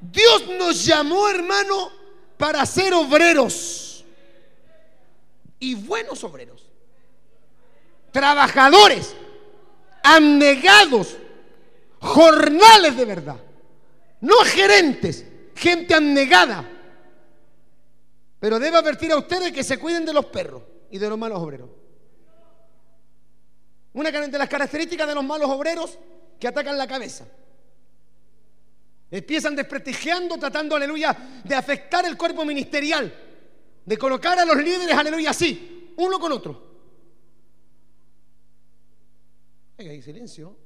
Dios 0.00 0.48
nos 0.58 0.84
llamó, 0.84 1.28
hermano, 1.28 1.92
para 2.36 2.66
ser 2.66 2.92
obreros 2.94 4.04
y 5.60 5.76
buenos 5.76 6.24
obreros, 6.24 6.66
trabajadores, 8.10 9.14
abnegados, 10.02 11.16
jornales 12.00 12.96
de 12.96 13.04
verdad, 13.04 13.36
no 14.20 14.36
gerentes, 14.44 15.24
gente 15.54 15.94
abnegada. 15.94 16.68
Pero 18.40 18.58
debe 18.58 18.76
advertir 18.76 19.12
a 19.12 19.18
ustedes 19.18 19.52
que 19.52 19.62
se 19.62 19.78
cuiden 19.78 20.04
de 20.04 20.12
los 20.12 20.26
perros 20.26 20.62
y 20.90 20.98
de 20.98 21.08
los 21.08 21.16
malos 21.16 21.38
obreros. 21.38 21.70
Una 23.94 24.10
de 24.10 24.38
las 24.38 24.48
características 24.48 25.06
de 25.06 25.14
los 25.14 25.24
malos 25.24 25.50
obreros 25.50 25.98
que 26.38 26.48
atacan 26.48 26.78
la 26.78 26.86
cabeza. 26.86 27.26
Empiezan 29.10 29.54
desprestigiando, 29.54 30.38
tratando, 30.38 30.74
aleluya, 30.74 31.14
de 31.44 31.54
afectar 31.54 32.06
el 32.06 32.16
cuerpo 32.16 32.44
ministerial, 32.44 33.12
de 33.84 33.98
colocar 33.98 34.38
a 34.38 34.44
los 34.44 34.56
líderes, 34.56 34.96
aleluya, 34.96 35.30
así, 35.30 35.92
uno 35.98 36.18
con 36.18 36.32
otro. 36.32 36.72
hay 39.78 40.00
silencio. 40.00 40.56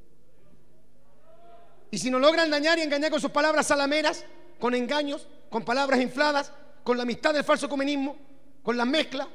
Y 1.91 1.99
si 1.99 2.11
no 2.11 2.19
logran 2.19 2.51
dañar 2.51 2.79
y 2.79 2.83
engañar 2.83 3.11
con 3.11 3.21
sus 3.21 3.31
palabras 3.31 3.67
salameras, 3.67 4.25
con 4.59 4.75
engaños, 4.75 5.27
con 5.51 5.65
palabras 5.65 6.01
infladas, 6.01 6.53
con 6.85 6.97
la 6.97 7.05
amistad 7.05 7.33
del 7.33 7.45
falso 7.45 7.69
comunismo, 7.69 8.17
con 8.63 8.77
la 8.77 8.85
mezcla, 8.85 9.29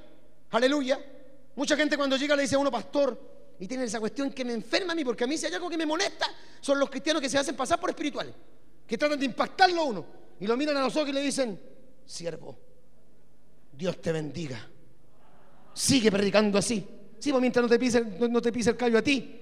aleluya. 0.52 1.00
Mucha 1.56 1.76
gente 1.76 1.98
cuando 1.98 2.18
llega 2.18 2.36
le 2.36 2.44
dice 2.44 2.56
a 2.56 2.60
uno, 2.60 2.72
pastor, 2.72 3.31
y 3.62 3.68
tienen 3.68 3.86
esa 3.86 4.00
cuestión 4.00 4.32
que 4.32 4.44
me 4.44 4.54
enferma 4.54 4.94
a 4.94 4.96
mí, 4.96 5.06
porque 5.06 5.24
a 5.24 5.28
mí 5.28 5.38
si 5.38 5.46
hay 5.46 5.54
algo 5.54 5.70
que 5.70 5.78
me 5.78 5.86
molesta, 5.86 6.26
son 6.60 6.80
los 6.80 6.90
cristianos 6.90 7.22
que 7.22 7.30
se 7.30 7.38
hacen 7.38 7.56
pasar 7.56 7.80
por 7.80 7.92
espirituales, 7.92 8.34
que 8.88 8.98
tratan 8.98 9.20
de 9.20 9.26
impactarlo 9.28 9.82
a 9.82 9.86
uno, 9.86 10.06
y 10.40 10.48
lo 10.48 10.58
miran 10.58 10.78
a 10.78 10.82
los 10.82 10.96
ojos 10.96 11.10
y 11.10 11.12
le 11.12 11.22
dicen, 11.22 11.62
siervo, 12.04 12.58
Dios 13.72 14.02
te 14.02 14.12
bendiga, 14.12 14.68
sigue 15.76 16.12
predicando 16.12 16.58
así. 16.58 16.88
Sí, 17.20 17.30
pues 17.30 17.40
mientras 17.40 17.62
no 17.62 17.70
te 17.70 17.78
pise, 17.78 18.04
no, 18.04 18.42
te 18.42 18.50
el 18.50 18.76
callo 18.76 18.98
a 18.98 19.04
ti, 19.04 19.42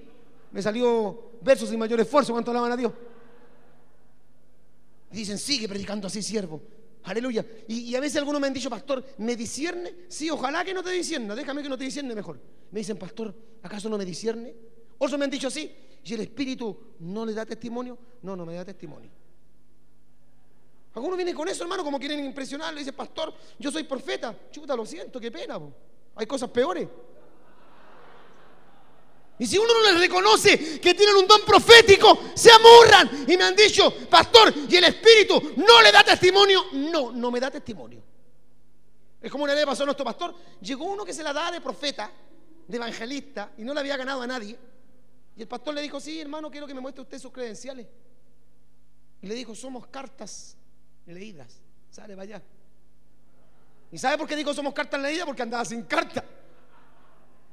me 0.52 0.60
salió 0.60 1.30
versos 1.40 1.70
sin 1.70 1.78
mayor 1.78 1.98
esfuerzo, 2.00 2.34
cuanto 2.34 2.50
alaban 2.50 2.72
a 2.72 2.76
Dios. 2.76 2.92
Dicen, 5.10 5.38
sigue 5.38 5.66
predicando 5.66 6.08
así, 6.08 6.22
siervo. 6.22 6.60
Aleluya. 7.04 7.44
Y, 7.68 7.94
a 7.94 8.00
veces 8.00 8.18
algunos 8.18 8.40
me 8.40 8.46
han 8.46 8.52
dicho, 8.52 8.68
pastor, 8.68 9.04
¿me 9.18 9.36
discierne? 9.36 9.94
Sí, 10.08 10.30
ojalá 10.30 10.64
que 10.64 10.74
no 10.74 10.82
te 10.82 10.90
discierna, 10.90 11.34
déjame 11.34 11.62
que 11.62 11.68
no 11.68 11.78
te 11.78 11.84
discierne 11.84 12.14
mejor. 12.14 12.40
Me 12.70 12.80
dicen, 12.80 12.98
pastor, 12.98 13.34
¿acaso 13.62 13.88
no 13.88 13.96
me 13.96 14.04
discierne? 14.04 14.54
Otros 14.98 15.18
me 15.18 15.24
han 15.24 15.30
dicho 15.30 15.48
así, 15.48 15.74
¿y 16.04 16.14
el 16.14 16.20
Espíritu 16.20 16.94
no 17.00 17.24
le 17.24 17.32
da 17.32 17.46
testimonio? 17.46 17.98
No, 18.22 18.36
no 18.36 18.44
me 18.44 18.54
da 18.54 18.64
testimonio. 18.64 19.10
Algunos 20.94 21.16
vienen 21.16 21.34
con 21.34 21.48
eso, 21.48 21.62
hermano, 21.62 21.84
como 21.84 21.98
quieren 21.98 22.24
impresionar. 22.24 22.74
Le 22.74 22.80
dicen, 22.80 22.94
pastor, 22.94 23.32
yo 23.58 23.70
soy 23.70 23.84
profeta. 23.84 24.36
Chuta, 24.50 24.74
lo 24.74 24.84
siento, 24.84 25.20
qué 25.20 25.30
pena. 25.30 25.58
Hay 26.16 26.26
cosas 26.26 26.50
peores. 26.50 26.88
Y 29.40 29.46
si 29.46 29.56
uno 29.56 29.72
no 29.72 29.80
les 29.90 29.98
reconoce 29.98 30.78
que 30.78 30.92
tienen 30.92 31.16
un 31.16 31.26
don 31.26 31.40
profético, 31.46 32.24
se 32.34 32.50
amurran. 32.52 33.24
Y 33.26 33.38
me 33.38 33.44
han 33.44 33.56
dicho, 33.56 33.90
pastor, 34.10 34.52
¿y 34.68 34.76
el 34.76 34.84
Espíritu 34.84 35.54
no 35.56 35.80
le 35.80 35.90
da 35.90 36.04
testimonio? 36.04 36.66
No, 36.72 37.10
no 37.10 37.30
me 37.30 37.40
da 37.40 37.50
testimonio. 37.50 38.02
Es 39.18 39.32
como 39.32 39.44
una 39.44 39.54
vez 39.54 39.64
pasó 39.64 39.84
a 39.84 39.86
nuestro 39.86 40.04
pastor. 40.04 40.34
Llegó 40.60 40.84
uno 40.84 41.06
que 41.06 41.14
se 41.14 41.22
la 41.22 41.32
da 41.32 41.50
de 41.50 41.62
profeta, 41.62 42.12
de 42.68 42.76
evangelista, 42.76 43.52
y 43.56 43.64
no 43.64 43.72
le 43.72 43.80
había 43.80 43.96
ganado 43.96 44.20
a 44.20 44.26
nadie. 44.26 44.58
Y 45.34 45.40
el 45.40 45.48
pastor 45.48 45.72
le 45.72 45.80
dijo, 45.80 45.98
sí, 46.00 46.20
hermano, 46.20 46.50
quiero 46.50 46.66
que 46.66 46.74
me 46.74 46.80
muestre 46.82 47.00
usted 47.00 47.18
sus 47.18 47.32
credenciales. 47.32 47.86
Y 49.22 49.26
le 49.26 49.34
dijo, 49.34 49.54
somos 49.54 49.86
cartas 49.86 50.54
leídas. 51.06 51.62
Sale, 51.90 52.14
vaya. 52.14 52.42
¿Y 53.90 53.96
sabe 53.96 54.18
por 54.18 54.28
qué 54.28 54.36
dijo 54.36 54.52
somos 54.52 54.74
cartas 54.74 55.00
leídas? 55.00 55.24
Porque 55.24 55.40
andaba 55.40 55.64
sin 55.64 55.84
carta. 55.84 56.22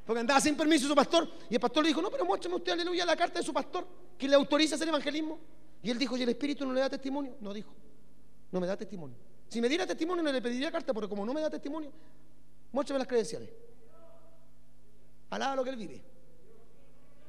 Porque 0.07 0.21
andaba 0.21 0.39
sin 0.39 0.55
permiso 0.55 0.85
de 0.85 0.89
su 0.89 0.95
pastor. 0.95 1.29
Y 1.49 1.55
el 1.55 1.59
pastor 1.59 1.83
le 1.83 1.89
dijo, 1.89 2.01
no, 2.01 2.09
pero 2.09 2.23
muéstrame 2.23 2.55
usted, 2.55 2.71
aleluya, 2.71 3.05
la 3.05 3.17
carta 3.17 3.39
de 3.39 3.45
su 3.45 3.53
pastor, 3.53 3.85
que 4.17 4.25
le 4.25 4.35
autoriza 4.35 4.75
a 4.75 4.77
hacer 4.77 4.87
evangelismo. 4.87 5.37
Y 5.83 5.91
él 5.91 5.99
dijo, 5.99 6.15
¿y 6.15 6.23
el 6.23 6.29
Espíritu 6.29 6.65
no 6.65 6.71
le 6.71 6.79
da 6.79 6.89
testimonio? 6.89 7.35
No 7.41 7.53
dijo, 7.53 7.73
no 8.49 8.61
me 8.61 8.67
da 8.67 8.77
testimonio. 8.77 9.17
Si 9.49 9.59
me 9.59 9.67
diera 9.67 9.85
testimonio 9.85 10.23
no 10.23 10.31
le 10.31 10.41
pediría 10.41 10.71
carta, 10.71 10.93
porque 10.93 11.09
como 11.09 11.25
no 11.25 11.33
me 11.33 11.41
da 11.41 11.49
testimonio, 11.49 11.91
muéstrame 12.71 12.99
las 12.99 13.07
credenciales. 13.07 13.49
Alaba 15.29 15.57
lo 15.57 15.63
que 15.65 15.71
él 15.71 15.75
vive. 15.75 16.01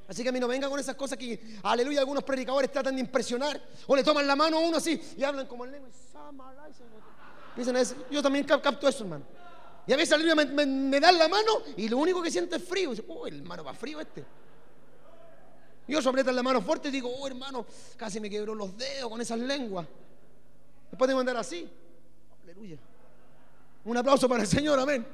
Así 0.07 0.23
que 0.23 0.29
a 0.29 0.31
mí 0.31 0.39
no 0.39 0.47
venga 0.47 0.69
con 0.69 0.79
esas 0.79 0.95
cosas 0.95 1.17
que, 1.17 1.59
aleluya, 1.63 1.99
algunos 1.99 2.23
predicadores 2.23 2.71
tratan 2.71 2.95
de 2.95 3.01
impresionar. 3.01 3.61
O 3.87 3.95
le 3.95 4.05
toman 4.05 4.25
la 4.25 4.37
mano 4.37 4.57
a 4.57 4.61
uno 4.61 4.77
así 4.77 5.01
y 5.17 5.23
hablan 5.23 5.47
como 5.47 5.65
el 5.65 5.71
lengua. 5.71 5.89
Yo 8.09 8.21
también 8.23 8.45
capto 8.45 8.87
eso, 8.87 9.03
hermano. 9.03 9.25
Y 9.89 9.93
a 9.93 9.97
veces 9.97 10.13
aleluya 10.13 10.35
me, 10.35 10.67
me, 10.67 10.99
dan 10.99 11.17
la 11.17 11.27
mano 11.27 11.63
y 11.75 11.89
lo 11.89 11.97
único 11.97 12.21
que 12.21 12.29
siento 12.29 12.55
es 12.55 12.63
frío. 12.63 12.93
Y 12.93 13.03
oh, 13.07 13.25
hermano, 13.25 13.63
va 13.63 13.73
frío 13.73 13.99
este. 13.99 14.23
Yo 15.87 15.99
sopleta 15.99 16.31
la 16.31 16.43
mano 16.43 16.61
fuerte 16.61 16.89
y 16.89 16.91
digo, 16.91 17.09
oh, 17.11 17.25
hermano, 17.25 17.65
casi 17.97 18.19
me 18.19 18.29
quebró 18.29 18.53
los 18.53 18.77
dedos 18.77 19.09
con 19.09 19.19
esas 19.19 19.39
lenguas. 19.39 19.87
Después 20.91 21.07
tengo 21.07 21.17
que 21.17 21.21
andar 21.21 21.37
así. 21.37 21.67
Aleluya. 22.43 22.77
Un 23.85 23.97
aplauso 23.97 24.29
para 24.29 24.43
el 24.43 24.47
Señor, 24.47 24.77
amén. 24.77 25.07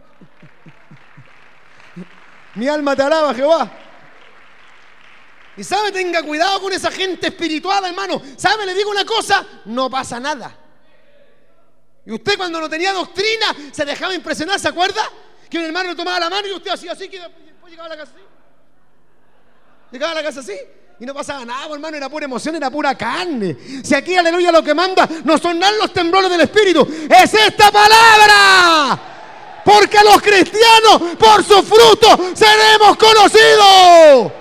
Mi 2.56 2.68
alma 2.68 2.98
te 2.98 3.04
alaba, 3.04 3.34
Jehová. 3.34 3.72
Y 5.56 5.64
sabe, 5.64 5.94
tenga 5.94 6.22
cuidado 6.22 6.60
con 6.60 6.74
esa 6.74 6.92
gente 6.92 7.28
espiritual, 7.28 7.86
hermano. 7.86 8.22
¿Sabe? 8.36 8.66
Le 8.66 8.74
digo 8.74 8.92
una 8.92 9.06
cosa, 9.06 9.48
no 9.64 9.90
pasa 9.90 10.20
nada. 10.20 10.65
Y 12.06 12.12
usted 12.12 12.38
cuando 12.38 12.60
no 12.60 12.70
tenía 12.70 12.94
doctrina 12.94 13.56
se 13.72 13.84
dejaba 13.84 14.14
impresionar, 14.14 14.60
¿se 14.60 14.68
acuerda? 14.68 15.02
Que 15.50 15.58
un 15.58 15.66
hermano 15.66 15.90
le 15.90 15.96
tomaba 15.96 16.20
la 16.20 16.30
mano 16.30 16.48
y 16.48 16.52
usted 16.52 16.72
hacía 16.72 16.92
así, 16.92 17.10
que 17.10 17.20
después 17.20 17.72
llegaba 17.72 17.88
a 17.88 17.90
la 17.90 17.98
casa 17.98 18.12
así. 18.16 18.26
Llegaba 19.92 20.12
a 20.12 20.16
la 20.16 20.24
casa 20.24 20.40
así. 20.42 20.58
Y 21.00 21.06
no 21.06 21.14
pasaba 21.14 21.44
nada, 21.44 21.74
hermano, 21.74 21.98
era 21.98 22.08
pura 22.08 22.26
emoción, 22.26 22.56
era 22.56 22.70
pura 22.70 22.96
carne. 22.96 23.58
Si 23.84 23.94
aquí, 23.94 24.16
aleluya, 24.16 24.52
lo 24.52 24.64
que 24.64 24.74
manda 24.74 25.08
no 25.26 25.38
son 25.38 25.60
nada 25.60 25.74
los 25.78 25.92
temblores 25.92 26.30
del 26.30 26.42
Espíritu, 26.42 26.88
es 27.10 27.34
esta 27.34 27.72
palabra. 27.72 29.00
Porque 29.66 29.98
los 30.04 30.22
cristianos, 30.22 31.18
por 31.18 31.44
su 31.44 31.62
fruto, 31.64 32.34
seremos 32.34 32.96
conocidos. 32.98 34.32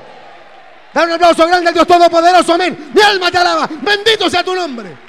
Dale 0.93 1.07
un 1.07 1.13
aplauso 1.13 1.47
grande 1.47 1.69
al 1.69 1.75
Dios 1.75 1.87
Todopoderoso, 1.87 2.53
amén. 2.53 2.93
Mi 2.95 3.03
alma 3.03 3.31
te 3.33 3.39
alaba, 3.39 3.69
bendito 3.83 4.31
sea 4.31 4.45
tu 4.45 4.55
nombre. 4.55 5.04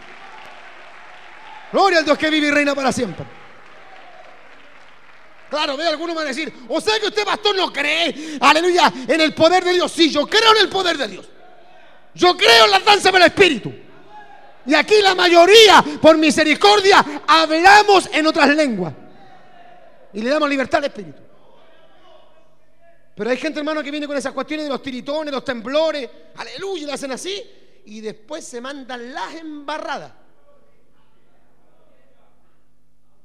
Gloria 1.76 2.00
al 2.00 2.06
Dios 2.06 2.18
que 2.18 2.30
vive 2.30 2.48
y 2.48 2.52
reina 2.52 2.74
para 2.74 2.90
siempre. 2.90 3.26
Claro, 5.50 5.76
ve, 5.76 5.86
algunos 5.86 6.16
van 6.16 6.24
a 6.24 6.30
decir, 6.30 6.54
o 6.70 6.80
sea 6.80 6.98
que 7.02 7.08
usted, 7.08 7.26
pastor, 7.26 7.54
no 7.54 7.74
cree, 7.74 8.38
aleluya, 8.40 8.90
en 9.06 9.20
el 9.20 9.34
poder 9.34 9.62
de 9.66 9.74
Dios. 9.74 9.92
Sí, 9.92 10.10
yo 10.10 10.26
creo 10.26 10.56
en 10.56 10.62
el 10.62 10.70
poder 10.70 10.98
de 10.98 11.10
Dios. 11.10 11.28
Yo 12.14 12.38
creo 12.38 12.64
en 12.64 12.72
la 12.72 12.80
danza 12.80 13.12
del 13.12 13.24
Espíritu. 13.24 13.74
Y 14.66 14.74
aquí 14.74 15.02
la 15.02 15.16
mayoría, 15.16 15.84
por 16.02 16.18
misericordia, 16.18 17.04
hablamos 17.28 18.10
en 18.14 18.26
otras 18.26 18.56
lenguas. 18.56 18.94
Y 20.14 20.22
le 20.22 20.30
damos 20.30 20.48
libertad 20.48 20.78
al 20.78 20.86
Espíritu. 20.86 21.20
Pero 23.16 23.30
hay 23.30 23.36
gente, 23.36 23.60
hermano, 23.60 23.84
que 23.84 23.92
viene 23.92 24.08
con 24.08 24.16
esas 24.16 24.32
cuestiones 24.32 24.66
de 24.66 24.70
los 24.70 24.82
tiritones, 24.82 25.34
los 25.34 25.44
temblores, 25.44 26.10
aleluya, 26.38 26.84
y 26.84 26.86
lo 26.86 26.94
hacen 26.94 27.12
así, 27.12 27.44
y 27.84 28.00
después 28.00 28.46
se 28.46 28.62
mandan 28.62 29.14
las 29.14 29.36
embarradas. 29.36 30.25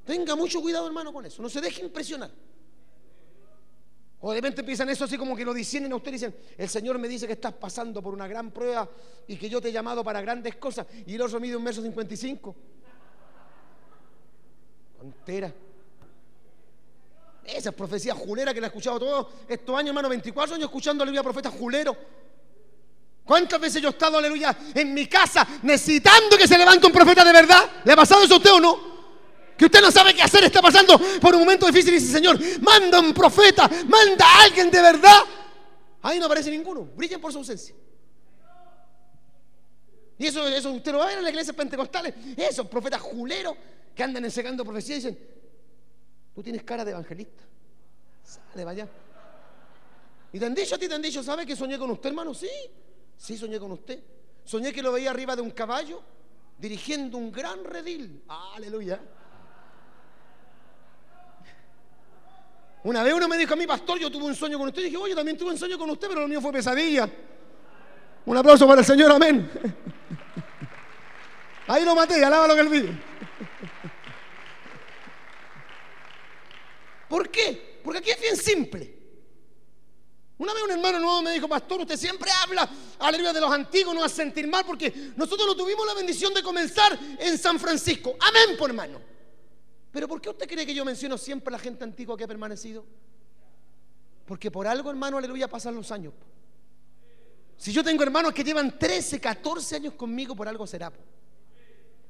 Tenga 0.05 0.35
mucho 0.35 0.61
cuidado, 0.61 0.87
hermano, 0.87 1.13
con 1.13 1.25
eso. 1.25 1.41
No 1.41 1.49
se 1.49 1.61
deje 1.61 1.83
impresionar. 1.83 2.31
O 4.23 4.29
de 4.29 4.37
repente 4.37 4.61
empiezan 4.61 4.87
eso 4.89 5.05
así 5.05 5.17
como 5.17 5.35
que 5.35 5.43
lo 5.43 5.53
dicen 5.53 5.91
a 5.91 5.95
usted 5.95 6.11
y 6.11 6.13
dicen, 6.13 6.35
el 6.55 6.69
Señor 6.69 6.99
me 6.99 7.07
dice 7.07 7.25
que 7.25 7.33
estás 7.33 7.53
pasando 7.53 8.03
por 8.03 8.13
una 8.13 8.27
gran 8.27 8.51
prueba 8.51 8.87
y 9.27 9.35
que 9.35 9.49
yo 9.49 9.59
te 9.59 9.69
he 9.69 9.71
llamado 9.71 10.03
para 10.03 10.21
grandes 10.21 10.57
cosas. 10.57 10.85
Y 11.07 11.15
el 11.15 11.21
otro 11.21 11.39
mide 11.39 11.55
un 11.55 11.63
verso 11.63 11.81
55. 11.81 12.55
Tontera. 14.99 15.51
Esa 17.43 17.71
profecía 17.71 18.13
julera 18.13 18.53
que 18.53 18.61
la 18.61 18.67
he 18.67 18.69
escuchado 18.69 18.99
todos 18.99 19.27
estos 19.47 19.75
años, 19.75 19.89
hermano, 19.89 20.09
24 20.09 20.55
años 20.55 20.65
escuchando 20.65 21.01
aleluya 21.01 21.23
profeta 21.23 21.49
julero. 21.49 21.97
¿Cuántas 23.25 23.59
veces 23.59 23.81
yo 23.81 23.87
he 23.87 23.91
estado, 23.91 24.19
aleluya, 24.19 24.55
en 24.75 24.93
mi 24.93 25.07
casa 25.07 25.47
necesitando 25.63 26.37
que 26.37 26.47
se 26.47 26.57
levante 26.57 26.85
un 26.85 26.93
profeta 26.93 27.23
de 27.23 27.33
verdad? 27.33 27.71
¿Le 27.83 27.93
ha 27.93 27.95
pasado 27.95 28.23
eso 28.23 28.35
a 28.35 28.37
usted 28.37 28.51
o 28.51 28.59
no? 28.59 28.90
Que 29.57 29.65
usted 29.65 29.81
no 29.81 29.91
sabe 29.91 30.13
qué 30.13 30.23
hacer, 30.23 30.43
está 30.43 30.61
pasando 30.61 30.99
por 31.19 31.33
un 31.35 31.41
momento 31.41 31.67
difícil 31.67 31.93
y 31.93 31.99
dice, 31.99 32.11
Señor, 32.11 32.39
manda 32.61 32.99
un 32.99 33.13
profeta, 33.13 33.69
manda 33.87 34.25
a 34.25 34.43
alguien 34.43 34.71
de 34.71 34.81
verdad. 34.81 35.19
Ahí 36.01 36.19
no 36.19 36.25
aparece 36.25 36.49
ninguno, 36.49 36.89
brillan 36.95 37.21
por 37.21 37.31
su 37.31 37.37
ausencia. 37.37 37.75
Y 40.17 40.27
eso, 40.27 40.47
eso 40.47 40.71
usted 40.71 40.91
lo 40.91 40.99
va 40.99 41.05
a 41.05 41.07
ver 41.07 41.17
en 41.17 41.23
las 41.23 41.31
iglesias 41.31 41.55
pentecostales, 41.55 42.13
esos 42.37 42.67
profetas 42.67 43.01
juleros 43.01 43.55
que 43.95 44.03
andan 44.03 44.23
ensegando 44.23 44.63
profecías 44.63 44.99
y 44.99 45.07
dicen, 45.07 45.19
tú 46.33 46.43
tienes 46.43 46.63
cara 46.63 46.85
de 46.85 46.91
evangelista, 46.91 47.43
sale, 48.23 48.63
vaya. 48.63 48.87
Y 50.33 50.39
te 50.39 50.45
han 50.45 50.55
dicho 50.55 50.75
a 50.75 50.77
ti, 50.77 50.87
te 50.87 50.93
han 50.93 51.01
dicho, 51.01 51.21
¿sabe 51.23 51.45
que 51.45 51.55
soñé 51.55 51.77
con 51.77 51.91
usted, 51.91 52.09
hermano? 52.09 52.33
Sí, 52.33 52.49
sí 53.17 53.37
soñé 53.37 53.59
con 53.59 53.71
usted. 53.71 53.99
Soñé 54.43 54.71
que 54.71 54.81
lo 54.81 54.91
veía 54.91 55.11
arriba 55.11 55.35
de 55.35 55.41
un 55.41 55.51
caballo 55.51 56.01
dirigiendo 56.57 57.17
un 57.17 57.31
gran 57.31 57.63
redil. 57.63 58.23
Aleluya. 58.27 59.01
Una 62.83 63.03
vez 63.03 63.13
uno 63.13 63.27
me 63.27 63.37
dijo 63.37 63.53
a 63.53 63.57
mí, 63.57 63.67
pastor, 63.67 63.99
yo 63.99 64.09
tuve 64.09 64.25
un 64.25 64.35
sueño 64.35 64.57
con 64.57 64.67
usted. 64.67 64.81
Y 64.81 64.85
dije, 64.85 64.97
oye, 64.97 65.13
también 65.13 65.37
tuve 65.37 65.51
un 65.51 65.57
sueño 65.57 65.77
con 65.77 65.89
usted, 65.89 66.07
pero 66.07 66.21
lo 66.21 66.27
mío 66.27 66.41
fue 66.41 66.51
pesadilla. 66.51 67.09
Un 68.25 68.37
aplauso 68.37 68.67
para 68.67 68.81
el 68.81 68.85
Señor, 68.85 69.11
amén. 69.11 69.49
Ahí 71.67 71.85
lo 71.85 71.95
maté, 71.95 72.23
alaba 72.23 72.47
lo 72.47 72.55
que 72.55 72.61
él 72.61 72.69
vive. 72.69 73.01
¿Por 77.07 77.29
qué? 77.29 77.79
Porque 77.83 77.99
aquí 77.99 78.11
es 78.11 78.21
bien 78.21 78.37
simple. 78.37 78.97
Una 80.37 80.53
vez 80.53 80.63
un 80.63 80.71
hermano 80.71 80.99
nuevo 80.99 81.21
me 81.21 81.33
dijo, 81.33 81.47
pastor, 81.47 81.81
usted 81.81 81.97
siempre 81.97 82.31
habla, 82.41 82.67
aleluya, 82.97 83.31
de 83.31 83.41
los 83.41 83.51
antiguos, 83.51 83.93
no 83.93 84.03
a 84.03 84.09
sentir 84.09 84.47
mal, 84.47 84.65
porque 84.65 85.11
nosotros 85.15 85.45
no 85.45 85.55
tuvimos 85.55 85.85
la 85.85 85.93
bendición 85.93 86.33
de 86.33 86.41
comenzar 86.41 86.97
en 87.19 87.37
San 87.37 87.59
Francisco. 87.59 88.15
Amén, 88.19 88.57
por 88.57 88.71
hermano. 88.71 88.99
Pero 89.91 90.07
¿por 90.07 90.21
qué 90.21 90.29
usted 90.29 90.47
cree 90.47 90.65
que 90.65 90.73
yo 90.73 90.85
menciono 90.85 91.17
siempre 91.17 91.49
a 91.53 91.57
la 91.57 91.59
gente 91.59 91.83
antigua 91.83 92.17
que 92.17 92.23
ha 92.23 92.27
permanecido? 92.27 92.85
Porque 94.25 94.49
por 94.49 94.65
algo, 94.65 94.89
hermano, 94.89 95.17
aleluya, 95.17 95.49
pasan 95.49 95.75
los 95.75 95.91
años. 95.91 96.13
Si 97.57 97.73
yo 97.73 97.83
tengo 97.83 98.01
hermanos 98.01 98.33
que 98.33 98.43
llevan 98.43 98.79
13, 98.79 99.19
14 99.19 99.75
años 99.75 99.93
conmigo, 99.93 100.35
por 100.35 100.47
algo 100.47 100.65
será. 100.65 100.91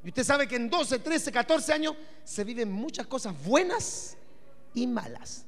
Y 0.04 0.10
usted 0.10 0.24
sabe 0.24 0.48
que 0.48 0.56
en 0.56 0.70
12, 0.70 1.00
13, 1.00 1.32
14 1.32 1.74
años 1.74 1.96
se 2.24 2.44
viven 2.44 2.72
muchas 2.72 3.08
cosas 3.08 3.36
buenas 3.44 4.16
y 4.74 4.88
malas. 4.88 5.46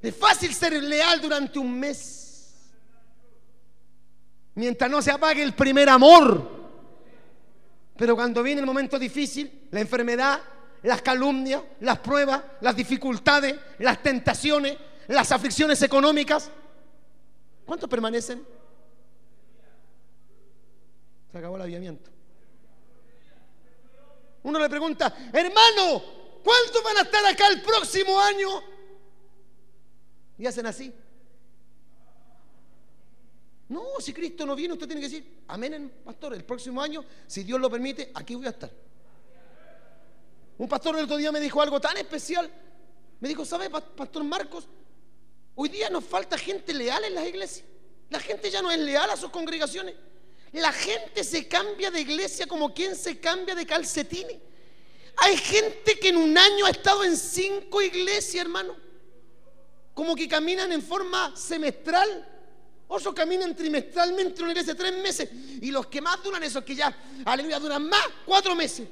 Es 0.00 0.14
fácil 0.14 0.54
ser 0.54 0.80
leal 0.82 1.20
durante 1.20 1.58
un 1.58 1.78
mes. 1.78 2.70
Mientras 4.54 4.90
no 4.90 5.02
se 5.02 5.10
apague 5.10 5.42
el 5.42 5.54
primer 5.54 5.88
amor. 5.88 6.57
Pero 7.98 8.14
cuando 8.14 8.44
viene 8.44 8.60
el 8.60 8.66
momento 8.66 8.96
difícil, 8.96 9.66
la 9.72 9.80
enfermedad, 9.80 10.40
las 10.82 11.02
calumnias, 11.02 11.60
las 11.80 11.98
pruebas, 11.98 12.40
las 12.60 12.76
dificultades, 12.76 13.56
las 13.80 14.00
tentaciones, 14.00 14.78
las 15.08 15.32
aflicciones 15.32 15.82
económicas, 15.82 16.48
¿cuántos 17.66 17.90
permanecen? 17.90 18.46
Se 21.32 21.38
acabó 21.38 21.56
el 21.56 21.62
aviamiento. 21.62 22.08
Uno 24.44 24.60
le 24.60 24.68
pregunta, 24.68 25.12
hermano, 25.32 26.02
¿cuántos 26.44 26.80
van 26.84 26.98
a 26.98 27.00
estar 27.00 27.26
acá 27.26 27.48
el 27.48 27.60
próximo 27.62 28.20
año? 28.20 28.48
Y 30.38 30.46
hacen 30.46 30.66
así. 30.66 30.94
No, 33.68 33.84
si 34.00 34.12
Cristo 34.12 34.46
no 34.46 34.56
viene, 34.56 34.72
usted 34.74 34.86
tiene 34.86 35.00
que 35.00 35.08
decir, 35.08 35.42
amén, 35.48 35.92
pastor, 36.04 36.34
el 36.34 36.44
próximo 36.44 36.80
año, 36.80 37.04
si 37.26 37.42
Dios 37.42 37.60
lo 37.60 37.70
permite, 37.70 38.10
aquí 38.14 38.34
voy 38.34 38.46
a 38.46 38.50
estar. 38.50 38.70
Un 40.56 40.68
pastor 40.68 40.96
el 40.96 41.04
otro 41.04 41.16
día 41.16 41.30
me 41.30 41.40
dijo 41.40 41.60
algo 41.60 41.80
tan 41.80 41.96
especial. 41.96 42.50
Me 43.20 43.28
dijo, 43.28 43.44
¿sabe, 43.44 43.70
pastor 43.70 44.24
Marcos? 44.24 44.66
Hoy 45.54 45.68
día 45.68 45.90
nos 45.90 46.04
falta 46.04 46.38
gente 46.38 46.72
leal 46.72 47.04
en 47.04 47.14
las 47.14 47.26
iglesias. 47.26 47.64
La 48.10 48.20
gente 48.20 48.50
ya 48.50 48.62
no 48.62 48.70
es 48.70 48.78
leal 48.78 49.10
a 49.10 49.16
sus 49.16 49.30
congregaciones. 49.30 49.94
La 50.52 50.72
gente 50.72 51.22
se 51.22 51.46
cambia 51.46 51.90
de 51.90 52.00
iglesia 52.00 52.46
como 52.46 52.72
quien 52.72 52.96
se 52.96 53.20
cambia 53.20 53.54
de 53.54 53.66
calcetines. 53.66 54.36
Hay 55.16 55.36
gente 55.36 55.98
que 55.98 56.08
en 56.08 56.16
un 56.16 56.38
año 56.38 56.64
ha 56.64 56.70
estado 56.70 57.04
en 57.04 57.16
cinco 57.16 57.82
iglesias, 57.82 58.44
hermano. 58.44 58.76
Como 59.94 60.14
que 60.14 60.28
caminan 60.28 60.72
en 60.72 60.82
forma 60.82 61.36
semestral. 61.36 62.37
Otros 62.88 63.14
caminan 63.14 63.54
trimestralmente 63.54 64.42
una 64.42 64.52
iglesia 64.52 64.74
tres 64.74 65.02
meses. 65.02 65.28
Y 65.60 65.70
los 65.70 65.86
que 65.86 66.00
más 66.00 66.22
duran, 66.22 66.42
esos 66.42 66.64
que 66.64 66.74
ya, 66.74 66.94
aleluya, 67.24 67.58
duran 67.58 67.86
más, 67.86 68.04
cuatro 68.24 68.54
meses. 68.54 68.88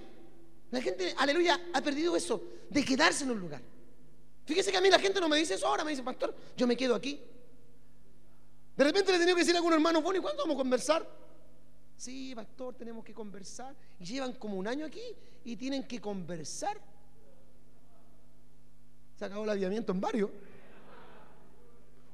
La 0.70 0.80
gente, 0.80 1.14
aleluya, 1.16 1.68
ha 1.72 1.80
perdido 1.80 2.14
eso 2.14 2.42
de 2.68 2.84
quedarse 2.84 3.24
en 3.24 3.30
un 3.30 3.40
lugar. 3.40 3.62
Fíjese 4.44 4.70
que 4.70 4.76
a 4.76 4.80
mí 4.80 4.90
la 4.90 4.99
gente 4.99 5.20
no 5.20 5.28
me 5.28 5.38
dice 5.38 5.55
eso 5.55 5.66
ahora, 5.66 5.82
me 5.82 5.90
dice, 5.90 6.03
pastor, 6.03 6.34
yo 6.57 6.66
me 6.66 6.76
quedo 6.76 6.94
aquí. 6.94 7.20
De 8.76 8.84
repente 8.84 9.11
le 9.11 9.16
he 9.16 9.20
tenido 9.20 9.34
que 9.34 9.42
decir 9.42 9.55
a 9.55 9.59
algún 9.59 9.72
hermano, 9.72 10.03
bueno, 10.03 10.18
¿y 10.18 10.22
cuándo 10.22 10.42
vamos 10.42 10.57
a 10.57 10.59
conversar? 10.59 11.09
Sí, 11.97 12.34
pastor, 12.34 12.74
tenemos 12.74 13.03
que 13.05 13.14
conversar. 13.14 13.74
Y 13.99 14.05
llevan 14.05 14.34
como 14.34 14.57
un 14.57 14.68
año 14.68 14.84
aquí 14.84 15.03
y 15.44 15.57
tienen 15.57 15.84
que 15.88 16.01
conversar. 16.01 16.78
Se 19.18 19.24
acabó 19.24 19.44
el 19.44 19.51
aviamiento 19.51 19.92
en 19.92 20.01
varios. 20.01 20.30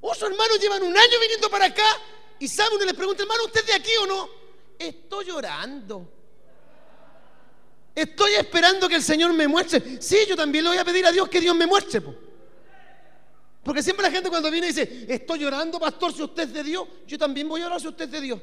Otros 0.04 0.30
hermanos 0.30 0.58
llevan 0.60 0.82
un 0.82 0.96
año 0.96 1.20
viniendo 1.20 1.48
para 1.48 1.66
acá 1.66 1.86
y 2.40 2.48
sabe 2.48 2.74
uno 2.74 2.84
les 2.84 2.94
pregunta, 2.94 3.22
hermano, 3.22 3.44
¿usted 3.44 3.60
es 3.60 3.66
de 3.68 3.74
aquí 3.74 3.92
o 4.02 4.06
no? 4.06 4.28
Estoy 4.76 5.26
llorando. 5.26 6.08
Estoy 7.94 8.32
esperando 8.34 8.88
que 8.88 8.96
el 8.96 9.02
Señor 9.02 9.32
me 9.32 9.46
muestre. 9.46 10.02
Sí, 10.02 10.18
yo 10.28 10.34
también 10.34 10.64
le 10.64 10.70
voy 10.70 10.78
a 10.78 10.84
pedir 10.84 11.06
a 11.06 11.12
Dios 11.12 11.28
que 11.28 11.40
Dios 11.40 11.54
me 11.54 11.68
muestre. 11.68 12.02
Porque 13.62 13.80
siempre 13.80 14.04
la 14.04 14.10
gente 14.10 14.28
cuando 14.28 14.50
viene 14.50 14.66
dice, 14.66 15.06
estoy 15.08 15.38
llorando, 15.38 15.78
pastor, 15.78 16.12
si 16.12 16.22
usted 16.22 16.42
es 16.42 16.52
de 16.52 16.64
Dios, 16.64 16.84
yo 17.06 17.16
también 17.16 17.48
voy 17.48 17.62
a 17.62 17.66
orar 17.66 17.80
si 17.80 17.86
usted 17.86 18.06
es 18.06 18.10
de 18.10 18.20
Dios. 18.20 18.40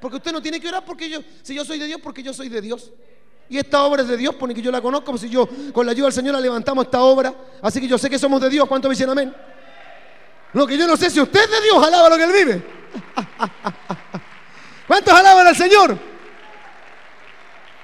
Porque 0.00 0.16
usted 0.16 0.32
no 0.32 0.40
tiene 0.40 0.58
que 0.58 0.68
orar 0.68 0.86
porque 0.86 1.10
yo, 1.10 1.20
si 1.42 1.54
yo 1.54 1.66
soy 1.66 1.78
de 1.78 1.84
Dios, 1.84 2.00
porque 2.02 2.22
yo 2.22 2.32
soy 2.32 2.48
de 2.48 2.62
Dios. 2.62 2.92
Y 3.50 3.58
esta 3.58 3.84
obra 3.84 4.02
es 4.02 4.08
de 4.08 4.16
Dios, 4.16 4.34
porque 4.36 4.62
yo 4.62 4.70
la 4.70 4.80
conozco, 4.80 5.10
pues 5.10 5.20
si 5.20 5.28
yo 5.28 5.46
con 5.74 5.84
la 5.84 5.92
ayuda 5.92 6.06
del 6.06 6.14
Señor 6.14 6.32
la 6.32 6.40
levantamos 6.40 6.86
esta 6.86 7.02
obra. 7.02 7.34
Así 7.60 7.78
que 7.78 7.88
yo 7.88 7.98
sé 7.98 8.08
que 8.08 8.18
somos 8.18 8.40
de 8.40 8.48
Dios. 8.48 8.66
¿Cuánto 8.66 8.88
me 8.88 8.94
dicen 8.94 9.10
amén? 9.10 9.34
Lo 10.52 10.66
que 10.66 10.78
yo 10.78 10.86
no 10.86 10.96
sé 10.96 11.10
si 11.10 11.20
usted 11.20 11.40
es 11.40 11.50
de 11.50 11.60
Dios, 11.62 11.86
alaba 11.86 12.08
lo 12.08 12.16
que 12.16 12.24
Él 12.24 12.32
vive. 12.32 12.62
¿Cuántos 14.86 15.14
alaban 15.14 15.46
al 15.46 15.56
Señor? 15.56 15.98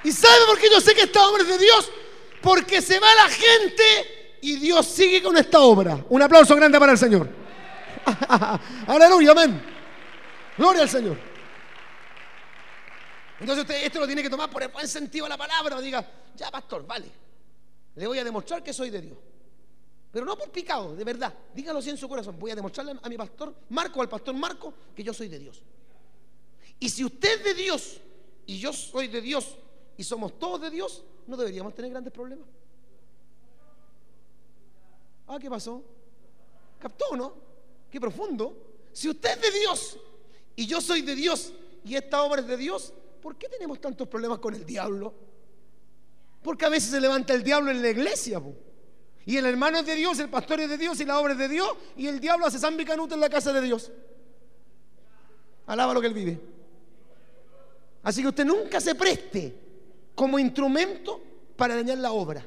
¿Y 0.02 0.12
sabe 0.12 0.46
por 0.46 0.58
qué 0.58 0.68
yo 0.70 0.80
sé 0.80 0.94
que 0.94 1.02
esta 1.02 1.26
obra 1.28 1.42
es 1.42 1.48
de 1.48 1.58
Dios? 1.58 1.90
Porque 2.40 2.80
se 2.80 2.98
va 2.98 3.14
la 3.14 3.28
gente 3.28 4.38
y 4.40 4.56
Dios 4.56 4.86
sigue 4.86 5.22
con 5.22 5.36
esta 5.36 5.60
obra. 5.60 6.04
Un 6.08 6.22
aplauso 6.22 6.54
grande 6.56 6.78
para 6.78 6.92
el 6.92 6.98
Señor. 6.98 7.28
Aleluya, 8.86 9.32
amén. 9.32 9.62
Gloria 10.56 10.82
al 10.82 10.88
Señor. 10.88 11.18
Entonces 13.40 13.64
usted 13.64 13.84
esto 13.84 14.00
lo 14.00 14.06
tiene 14.06 14.22
que 14.22 14.30
tomar 14.30 14.48
por 14.48 14.62
el 14.62 14.68
buen 14.68 14.86
sentido 14.88 15.26
de 15.26 15.30
la 15.30 15.36
palabra. 15.36 15.80
Diga, 15.80 16.06
ya 16.34 16.50
pastor, 16.50 16.86
vale. 16.86 17.10
Le 17.96 18.06
voy 18.06 18.18
a 18.18 18.24
demostrar 18.24 18.62
que 18.62 18.72
soy 18.72 18.90
de 18.90 19.00
Dios. 19.00 19.18
Pero 20.14 20.24
no 20.24 20.38
por 20.38 20.48
picado, 20.52 20.94
de 20.94 21.02
verdad. 21.02 21.34
Dígalo 21.52 21.80
así 21.80 21.90
en 21.90 21.96
su 21.96 22.08
corazón. 22.08 22.38
Voy 22.38 22.52
a 22.52 22.54
demostrarle 22.54 22.96
a 23.02 23.08
mi 23.08 23.16
pastor 23.16 23.52
Marco, 23.70 24.00
al 24.00 24.08
pastor 24.08 24.32
Marco, 24.36 24.72
que 24.94 25.02
yo 25.02 25.12
soy 25.12 25.26
de 25.26 25.40
Dios. 25.40 25.60
Y 26.78 26.88
si 26.88 27.04
usted 27.04 27.38
es 27.38 27.44
de 27.44 27.54
Dios 27.54 28.00
y 28.46 28.60
yo 28.60 28.72
soy 28.72 29.08
de 29.08 29.20
Dios 29.20 29.58
y 29.96 30.04
somos 30.04 30.38
todos 30.38 30.60
de 30.60 30.70
Dios, 30.70 31.02
no 31.26 31.36
deberíamos 31.36 31.74
tener 31.74 31.90
grandes 31.90 32.12
problemas. 32.12 32.46
Ah, 35.26 35.36
¿qué 35.40 35.50
pasó? 35.50 35.82
¿Captó, 36.78 37.16
no? 37.16 37.34
Qué 37.90 38.00
profundo. 38.00 38.56
Si 38.92 39.08
usted 39.08 39.30
es 39.30 39.52
de 39.52 39.58
Dios 39.58 39.98
y 40.54 40.64
yo 40.64 40.80
soy 40.80 41.02
de 41.02 41.16
Dios 41.16 41.52
y 41.84 41.96
esta 41.96 42.22
obra 42.22 42.40
es 42.40 42.46
de 42.46 42.56
Dios, 42.56 42.92
¿por 43.20 43.34
qué 43.34 43.48
tenemos 43.48 43.80
tantos 43.80 44.06
problemas 44.06 44.38
con 44.38 44.54
el 44.54 44.64
diablo? 44.64 45.12
Porque 46.40 46.66
a 46.66 46.68
veces 46.68 46.92
se 46.92 47.00
levanta 47.00 47.34
el 47.34 47.42
diablo 47.42 47.72
en 47.72 47.82
la 47.82 47.88
iglesia. 47.88 48.40
Y 49.26 49.36
el 49.36 49.46
hermano 49.46 49.78
es 49.78 49.86
de 49.86 49.94
Dios, 49.94 50.18
el 50.18 50.28
pastor 50.28 50.60
es 50.60 50.68
de 50.68 50.76
Dios 50.76 51.00
y 51.00 51.04
la 51.04 51.18
obra 51.18 51.32
es 51.32 51.38
de 51.38 51.48
Dios. 51.48 51.70
Y 51.96 52.06
el 52.06 52.20
diablo 52.20 52.46
hace 52.46 52.58
San 52.58 52.78
en 52.78 53.20
la 53.20 53.30
casa 53.30 53.52
de 53.52 53.60
Dios. 53.60 53.90
Alaba 55.66 55.94
lo 55.94 56.00
que 56.00 56.06
él 56.08 56.14
vive. 56.14 56.40
Así 58.02 58.20
que 58.20 58.28
usted 58.28 58.44
nunca 58.44 58.80
se 58.80 58.94
preste 58.94 59.54
como 60.14 60.38
instrumento 60.38 61.22
para 61.56 61.74
dañar 61.74 61.98
la 61.98 62.12
obra. 62.12 62.44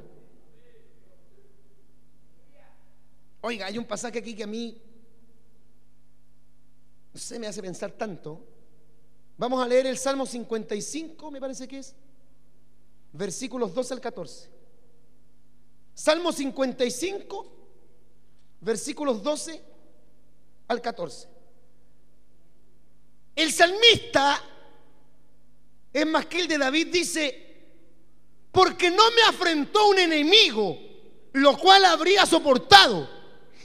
Oiga, 3.42 3.66
hay 3.66 3.78
un 3.78 3.86
pasaje 3.86 4.20
aquí 4.20 4.36
que 4.36 4.44
a 4.44 4.48
mí 4.48 4.80
no 7.18 7.20
sé, 7.20 7.40
me 7.40 7.48
hace 7.48 7.64
pensar 7.64 7.92
tanto. 7.94 8.40
Vamos 9.40 9.64
a 9.64 9.68
leer 9.68 9.88
el 9.88 9.98
Salmo 9.98 10.28
55, 10.28 11.32
me 11.32 11.40
parece 11.40 11.68
que 11.68 11.80
es, 11.80 11.96
versículos 13.12 13.74
12 13.74 13.96
al 13.96 14.02
14. 14.02 14.57
Salmo 15.98 16.32
55, 16.32 17.48
versículos 18.62 19.24
12 19.24 19.60
al 20.68 20.80
14. 20.80 21.28
El 23.36 23.52
salmista, 23.52 24.44
es 25.92 26.06
más 26.06 26.28
que 26.28 26.42
el 26.42 26.48
de 26.48 26.60
David, 26.60 26.90
dice, 26.92 27.46
porque 28.52 28.92
no 28.92 29.10
me 29.10 29.24
afrentó 29.24 29.88
un 29.90 29.98
enemigo, 29.98 30.78
lo 31.34 31.58
cual 31.58 31.84
habría 31.86 32.28
soportado, 32.28 33.10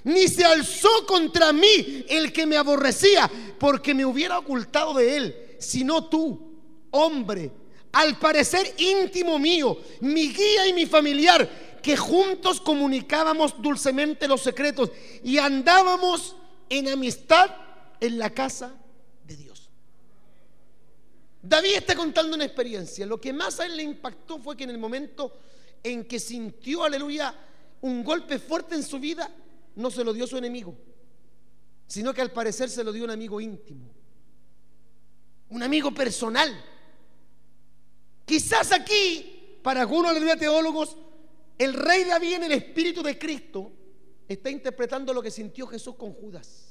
ni 0.05 0.27
se 0.27 0.47
alzó 0.47 1.05
contra 1.07 1.53
mí 1.53 2.07
el 2.09 2.33
que 2.33 2.47
me 2.47 2.57
aborrecía, 2.57 3.31
porque 3.59 3.93
me 3.93 4.07
hubiera 4.07 4.39
ocultado 4.39 4.95
de 4.95 5.17
él, 5.19 5.57
sino 5.59 6.09
tú, 6.09 6.55
hombre, 6.93 7.53
al 7.93 8.19
parecer 8.19 8.75
íntimo 8.79 9.39
mío, 9.39 9.77
mi 10.01 10.33
guía 10.33 10.67
y 10.67 10.73
mi 10.73 10.87
familiar, 10.87 11.72
que 11.83 11.97
juntos 11.97 12.61
comunicábamos 12.61 13.61
dulcemente 13.61 14.29
los 14.29 14.43
secretos 14.43 14.91
y 15.23 15.39
andábamos 15.39 16.37
en 16.69 16.89
amistad 16.89 17.51
en 18.01 18.19
la 18.19 18.31
casa 18.31 18.75
de 19.25 19.37
Dios. 19.37 19.71
David 21.43 21.75
está 21.75 21.97
contando 21.97 22.37
una 22.37 22.45
experiencia. 22.45 23.05
Lo 23.05 23.21
que 23.21 23.33
más 23.33 23.59
a 23.59 23.67
él 23.67 23.77
le 23.77 23.83
impactó 23.83 24.39
fue 24.39 24.57
que 24.57 24.65
en 24.65 24.71
el 24.71 24.79
momento 24.79 25.39
en 25.83 26.05
que 26.05 26.21
sintió, 26.21 26.85
aleluya, 26.85 27.35
un 27.81 28.05
golpe 28.05 28.39
fuerte 28.39 28.77
en 28.77 28.85
su 28.85 29.01
vida, 29.01 29.29
no 29.75 29.91
se 29.91 30.05
lo 30.05 30.13
dio 30.13 30.27
su 30.27 30.37
enemigo, 30.37 30.77
sino 31.87 32.15
que 32.15 32.21
al 32.21 32.31
parecer 32.31 32.71
se 32.71 32.85
lo 32.85 32.93
dio 32.93 33.05
un 33.05 33.11
amigo 33.11 33.41
íntimo, 33.41 33.91
un 35.51 35.63
amigo 35.63 35.93
personal. 35.93 36.65
Quizás 38.25 38.71
aquí, 38.71 39.59
para 39.63 39.81
algunos, 39.81 40.11
aleluya, 40.13 40.37
teólogos, 40.37 40.97
el 41.63 41.75
rey 41.75 42.05
David 42.05 42.35
en 42.35 42.45
el 42.45 42.53
espíritu 42.53 43.03
de 43.03 43.19
Cristo 43.19 43.71
está 44.27 44.51
interpretando 44.51 45.13
lo 45.13 45.23
que 45.23 45.31
sintió 45.31 45.67
Jesús 45.67 45.95
con 45.95 46.13
Judas. 46.13 46.69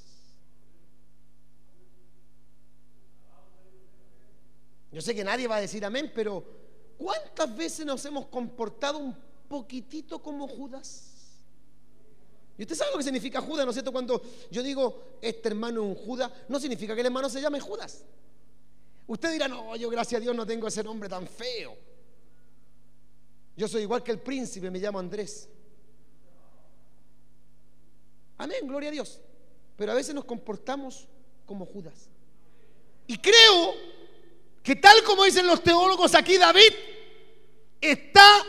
Yo 4.91 5.01
sé 5.01 5.15
que 5.15 5.23
nadie 5.23 5.47
va 5.47 5.55
a 5.57 5.61
decir 5.61 5.85
amén, 5.85 6.11
pero 6.13 6.43
¿cuántas 6.97 7.55
veces 7.55 7.85
nos 7.85 8.03
hemos 8.05 8.25
comportado 8.27 8.97
un 8.97 9.15
poquitito 9.47 10.21
como 10.21 10.47
Judas? 10.47 11.39
Y 12.57 12.63
usted 12.63 12.75
sabe 12.75 12.91
lo 12.91 12.97
que 12.97 13.03
significa 13.03 13.39
Judas, 13.39 13.65
¿no 13.65 13.71
es 13.71 13.75
cierto? 13.75 13.93
Cuando 13.93 14.21
yo 14.51 14.61
digo, 14.61 15.17
este 15.21 15.47
hermano 15.49 15.83
es 15.83 15.97
un 15.97 16.05
Judas, 16.05 16.31
no 16.49 16.59
significa 16.59 16.93
que 16.93 16.99
el 16.99 17.07
hermano 17.07 17.29
se 17.29 17.41
llame 17.41 17.61
Judas. 17.61 18.03
Usted 19.07 19.31
dirá, 19.31 19.47
no, 19.47 19.75
yo 19.77 19.89
gracias 19.89 20.19
a 20.19 20.21
Dios 20.21 20.35
no 20.35 20.45
tengo 20.45 20.67
ese 20.67 20.83
nombre 20.83 21.07
tan 21.07 21.25
feo. 21.25 21.90
Yo 23.61 23.67
soy 23.67 23.83
igual 23.83 24.01
que 24.01 24.09
el 24.09 24.17
príncipe, 24.17 24.71
me 24.71 24.79
llamo 24.79 24.97
Andrés. 24.97 25.47
Amén, 28.39 28.57
gloria 28.63 28.89
a 28.89 28.91
Dios. 28.91 29.21
Pero 29.75 29.91
a 29.91 29.93
veces 29.93 30.15
nos 30.15 30.25
comportamos 30.25 31.07
como 31.45 31.67
Judas. 31.67 32.09
Y 33.05 33.19
creo 33.19 33.75
que 34.63 34.75
tal 34.77 35.03
como 35.03 35.25
dicen 35.25 35.45
los 35.45 35.61
teólogos 35.61 36.15
aquí, 36.15 36.37
David 36.37 36.73
está 37.79 38.43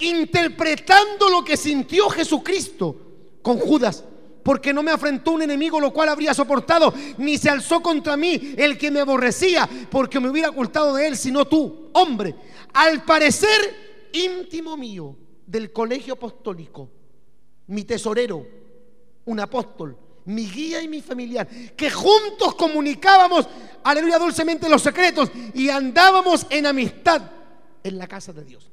interpretando 0.00 1.30
lo 1.30 1.42
que 1.42 1.56
sintió 1.56 2.10
Jesucristo 2.10 2.94
con 3.40 3.58
Judas. 3.58 4.04
Porque 4.42 4.74
no 4.74 4.82
me 4.82 4.90
afrentó 4.90 5.30
un 5.30 5.40
enemigo 5.40 5.80
lo 5.80 5.94
cual 5.94 6.10
habría 6.10 6.34
soportado, 6.34 6.92
ni 7.16 7.38
se 7.38 7.48
alzó 7.48 7.80
contra 7.80 8.18
mí 8.18 8.54
el 8.58 8.76
que 8.76 8.90
me 8.90 9.00
aborrecía, 9.00 9.66
porque 9.90 10.20
me 10.20 10.28
hubiera 10.28 10.50
ocultado 10.50 10.92
de 10.92 11.06
él, 11.06 11.16
sino 11.16 11.46
tú, 11.46 11.88
hombre. 11.94 12.34
Al 12.74 13.02
parecer 13.06 13.84
íntimo 14.14 14.76
mío 14.76 15.16
del 15.46 15.72
colegio 15.72 16.14
apostólico, 16.14 16.90
mi 17.66 17.84
tesorero, 17.84 18.46
un 19.26 19.40
apóstol, 19.40 19.96
mi 20.26 20.48
guía 20.48 20.82
y 20.82 20.88
mi 20.88 21.02
familiar, 21.02 21.46
que 21.76 21.90
juntos 21.90 22.54
comunicábamos, 22.54 23.46
aleluya, 23.82 24.18
dulcemente 24.18 24.68
los 24.68 24.82
secretos 24.82 25.30
y 25.52 25.68
andábamos 25.68 26.46
en 26.50 26.66
amistad 26.66 27.22
en 27.82 27.98
la 27.98 28.06
casa 28.06 28.32
de 28.32 28.44
Dios. 28.44 28.70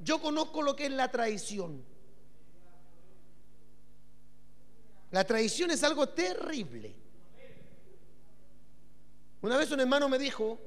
Yo 0.00 0.20
conozco 0.20 0.62
lo 0.62 0.74
que 0.74 0.86
es 0.86 0.92
la 0.92 1.10
traición. 1.10 1.84
La 5.10 5.24
traición 5.24 5.70
es 5.70 5.82
algo 5.84 6.08
terrible. 6.08 6.94
Una 9.42 9.56
vez 9.56 9.70
un 9.70 9.80
hermano 9.80 10.08
me 10.08 10.18
dijo 10.18 10.58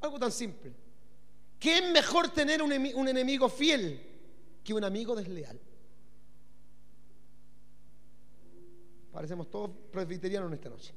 algo 0.00 0.18
tan 0.18 0.32
simple. 0.32 0.72
¿Qué 1.58 1.78
es 1.78 1.90
mejor 1.90 2.28
tener 2.28 2.62
un, 2.62 2.72
enemigo 2.72 3.48
fiel 3.48 4.00
que 4.62 4.74
un 4.74 4.84
amigo 4.84 5.16
desleal? 5.16 5.58
Parecemos 9.12 9.50
todos 9.50 9.70
presbiterianos 9.90 10.48
en 10.48 10.54
esta 10.54 10.68
noche. 10.68 10.94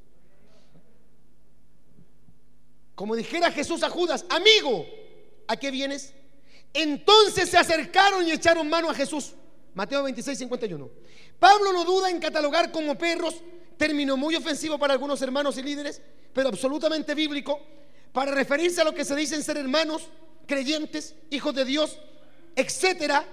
como 2.94 3.16
dijera 3.16 3.52
Jesús 3.52 3.82
a 3.82 3.90
Judas, 3.90 4.26
amigo, 4.30 4.86
¿a 5.48 5.58
qué 5.58 5.72
vienes? 5.72 6.14
Entonces 6.72 7.50
se 7.50 7.58
acercaron 7.58 8.28
y 8.28 8.32
echaron 8.32 8.70
mano 8.70 8.92
a 8.92 8.94
Jesús. 8.94 9.34
Mateo 9.74 10.04
26, 10.04 10.38
51. 10.38 10.92
Pablo 11.40 11.74
no 11.74 11.84
duda 11.84 12.12
en 12.12 12.20
catalogar 12.20 12.72
como 12.72 12.96
perros, 12.96 13.42
término 13.78 14.18
muy 14.18 14.36
ofensivo 14.36 14.78
para 14.78 14.94
algunos 14.94 15.20
hermanos 15.24 15.58
y 15.58 15.64
líderes, 15.64 16.00
pero 16.32 16.50
absolutamente 16.50 17.16
bíblico, 17.16 17.60
para 18.14 18.32
referirse 18.32 18.82
a 18.82 18.84
lo 18.84 18.94
que 18.94 19.04
se 19.04 19.16
dicen 19.16 19.42
ser 19.42 19.58
hermanos, 19.58 20.10
creyentes, 20.52 21.16
hijos 21.30 21.56
de 21.56 21.64
Dios, 21.64 21.98
etcétera, 22.58 23.26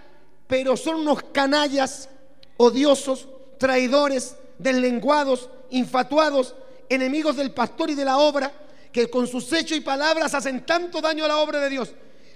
pero 0.47 0.77
son 0.77 1.01
unos 1.01 1.21
canallas 1.33 2.09
odiosos, 2.57 3.27
traidores, 3.59 4.37
deslenguados, 4.57 5.51
infatuados, 5.71 6.55
enemigos 6.89 7.35
del 7.35 7.51
pastor 7.51 7.91
y 7.91 7.97
de 7.97 8.05
la 8.05 8.19
obra, 8.19 8.53
que 8.93 9.11
con 9.11 9.27
sus 9.27 9.53
hechos 9.53 9.77
y 9.77 9.81
palabras 9.81 10.33
hacen 10.33 10.65
tanto 10.65 11.01
daño 11.01 11.25
a 11.25 11.29
la 11.29 11.39
obra 11.39 11.61
de 11.61 11.69
Dios. 11.69 11.91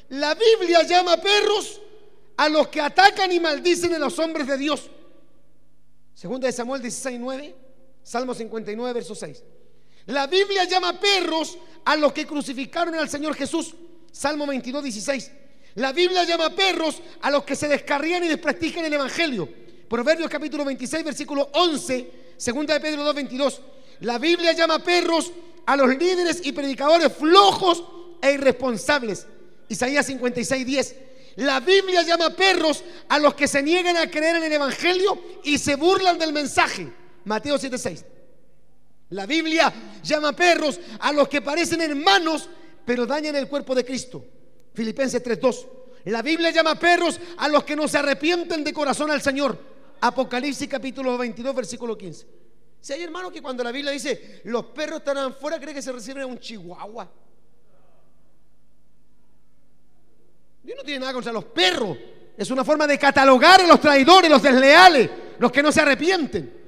La 0.09 0.35
Biblia 0.35 0.83
llama 0.83 1.17
perros 1.17 1.81
a 2.37 2.49
los 2.49 2.67
que 2.67 2.81
atacan 2.81 3.31
y 3.31 3.39
maldicen 3.39 3.95
a 3.95 4.01
los 4.01 4.19
hombres 4.19 4.49
de 4.49 4.59
Dios. 4.59 4.91
Segunda 6.13 6.49
de 6.49 6.53
Samuel 6.53 6.83
16, 6.83 7.21
9, 7.21 7.55
Salmo 8.03 8.35
59, 8.35 8.93
verso 8.93 9.15
6. 9.15 9.45
La 10.07 10.27
Biblia 10.27 10.65
llama 10.65 10.99
perros 10.99 11.57
a 11.85 11.95
los 11.95 12.13
que 12.13 12.27
crucificaron 12.27 12.97
al 12.97 13.09
Señor 13.09 13.37
Jesús. 13.37 13.77
Salmo 14.13 14.47
22, 14.47 14.83
16. 14.85 15.31
La 15.77 15.93
Biblia 15.93 16.25
llama 16.25 16.51
perros 16.51 17.01
a 17.23 17.31
los 17.31 17.45
que 17.45 17.57
se 17.57 17.67
descarrían 17.67 18.23
y 18.23 18.29
desprestigian 18.29 18.85
el 18.85 18.93
Evangelio. 18.93 19.49
Proverbios 19.89 20.31
capítulo 20.31 20.65
26, 20.65 21.05
versículo 21.05 21.49
11. 21.55 22.11
Segunda 22.37 22.75
de 22.75 22.81
Pedro 22.81 23.03
2, 23.05 23.15
22. 23.15 23.61
La 24.01 24.19
Biblia 24.19 24.53
llama 24.53 24.79
perros 24.81 25.33
a 25.65 25.77
los 25.77 25.89
líderes 25.97 26.41
y 26.45 26.53
predicadores 26.53 27.13
flojos 27.13 27.83
e 28.21 28.33
irresponsables. 28.33 29.27
Isaías 29.69 30.07
56, 30.07 30.67
10. 30.67 30.97
La 31.37 31.61
Biblia 31.61 32.03
llama 32.03 32.31
perros 32.31 32.85
a 33.09 33.19
los 33.19 33.35
que 33.35 33.49
se 33.49 33.63
niegan 33.63 33.97
a 33.97 34.11
creer 34.11 34.37
en 34.37 34.45
el 34.45 34.53
Evangelio 34.53 35.19
y 35.45 35.57
se 35.57 35.77
burlan 35.77 36.19
del 36.19 36.33
mensaje. 36.33 36.93
Mateo 37.25 37.59
7, 37.59 37.79
6. 37.79 38.05
La 39.11 39.27
Biblia 39.27 39.73
llama 40.03 40.33
perros 40.33 40.81
a 41.01 41.13
los 41.13 41.29
que 41.29 41.41
parecen 41.41 41.81
hermanos, 41.81 42.49
pero 42.85 43.07
dañan 43.07 43.37
el 43.37 43.49
cuerpo 43.49 43.75
de 43.75 43.85
Cristo. 43.85 44.25
Filipenses 44.75 45.23
3:2. 45.23 45.67
La 46.05 46.23
Biblia 46.23 46.51
llama 46.51 46.75
perros 46.75 47.21
a 47.37 47.49
los 47.49 47.65
que 47.65 47.77
no 47.77 47.87
se 47.87 47.99
arrepienten 47.99 48.65
de 48.65 48.73
corazón 48.73 49.11
al 49.11 49.23
Señor. 49.23 49.57
Apocalipsis 50.01 50.69
capítulo 50.69 51.17
22, 51.17 51.55
versículo 51.55 51.97
15. 51.97 52.27
Si 52.81 52.93
hay 52.93 53.03
hermanos 53.03 53.31
que 53.31 53.41
cuando 53.41 53.63
la 53.63 53.71
Biblia 53.71 53.93
dice 53.93 54.41
los 54.45 54.67
perros 54.67 54.99
están 54.99 55.19
afuera, 55.19 55.61
cree 55.61 55.75
que 55.75 55.83
se 55.83 55.93
reciben 55.93 56.23
a 56.23 56.27
un 56.27 56.39
chihuahua. 56.39 57.09
Dios 60.63 60.77
no 60.77 60.85
tiene 60.85 61.01
nada 61.01 61.13
contra 61.13 61.33
los 61.33 61.45
perros. 61.45 61.97
Es 62.37 62.51
una 62.51 62.65
forma 62.65 62.87
de 62.87 62.99
catalogar 62.99 63.61
a 63.61 63.67
los 63.67 63.81
traidores, 63.81 64.31
los 64.31 64.43
desleales, 64.43 65.11
los 65.39 65.53
que 65.53 65.63
no 65.63 65.71
se 65.71 65.81
arrepienten. 65.81 66.62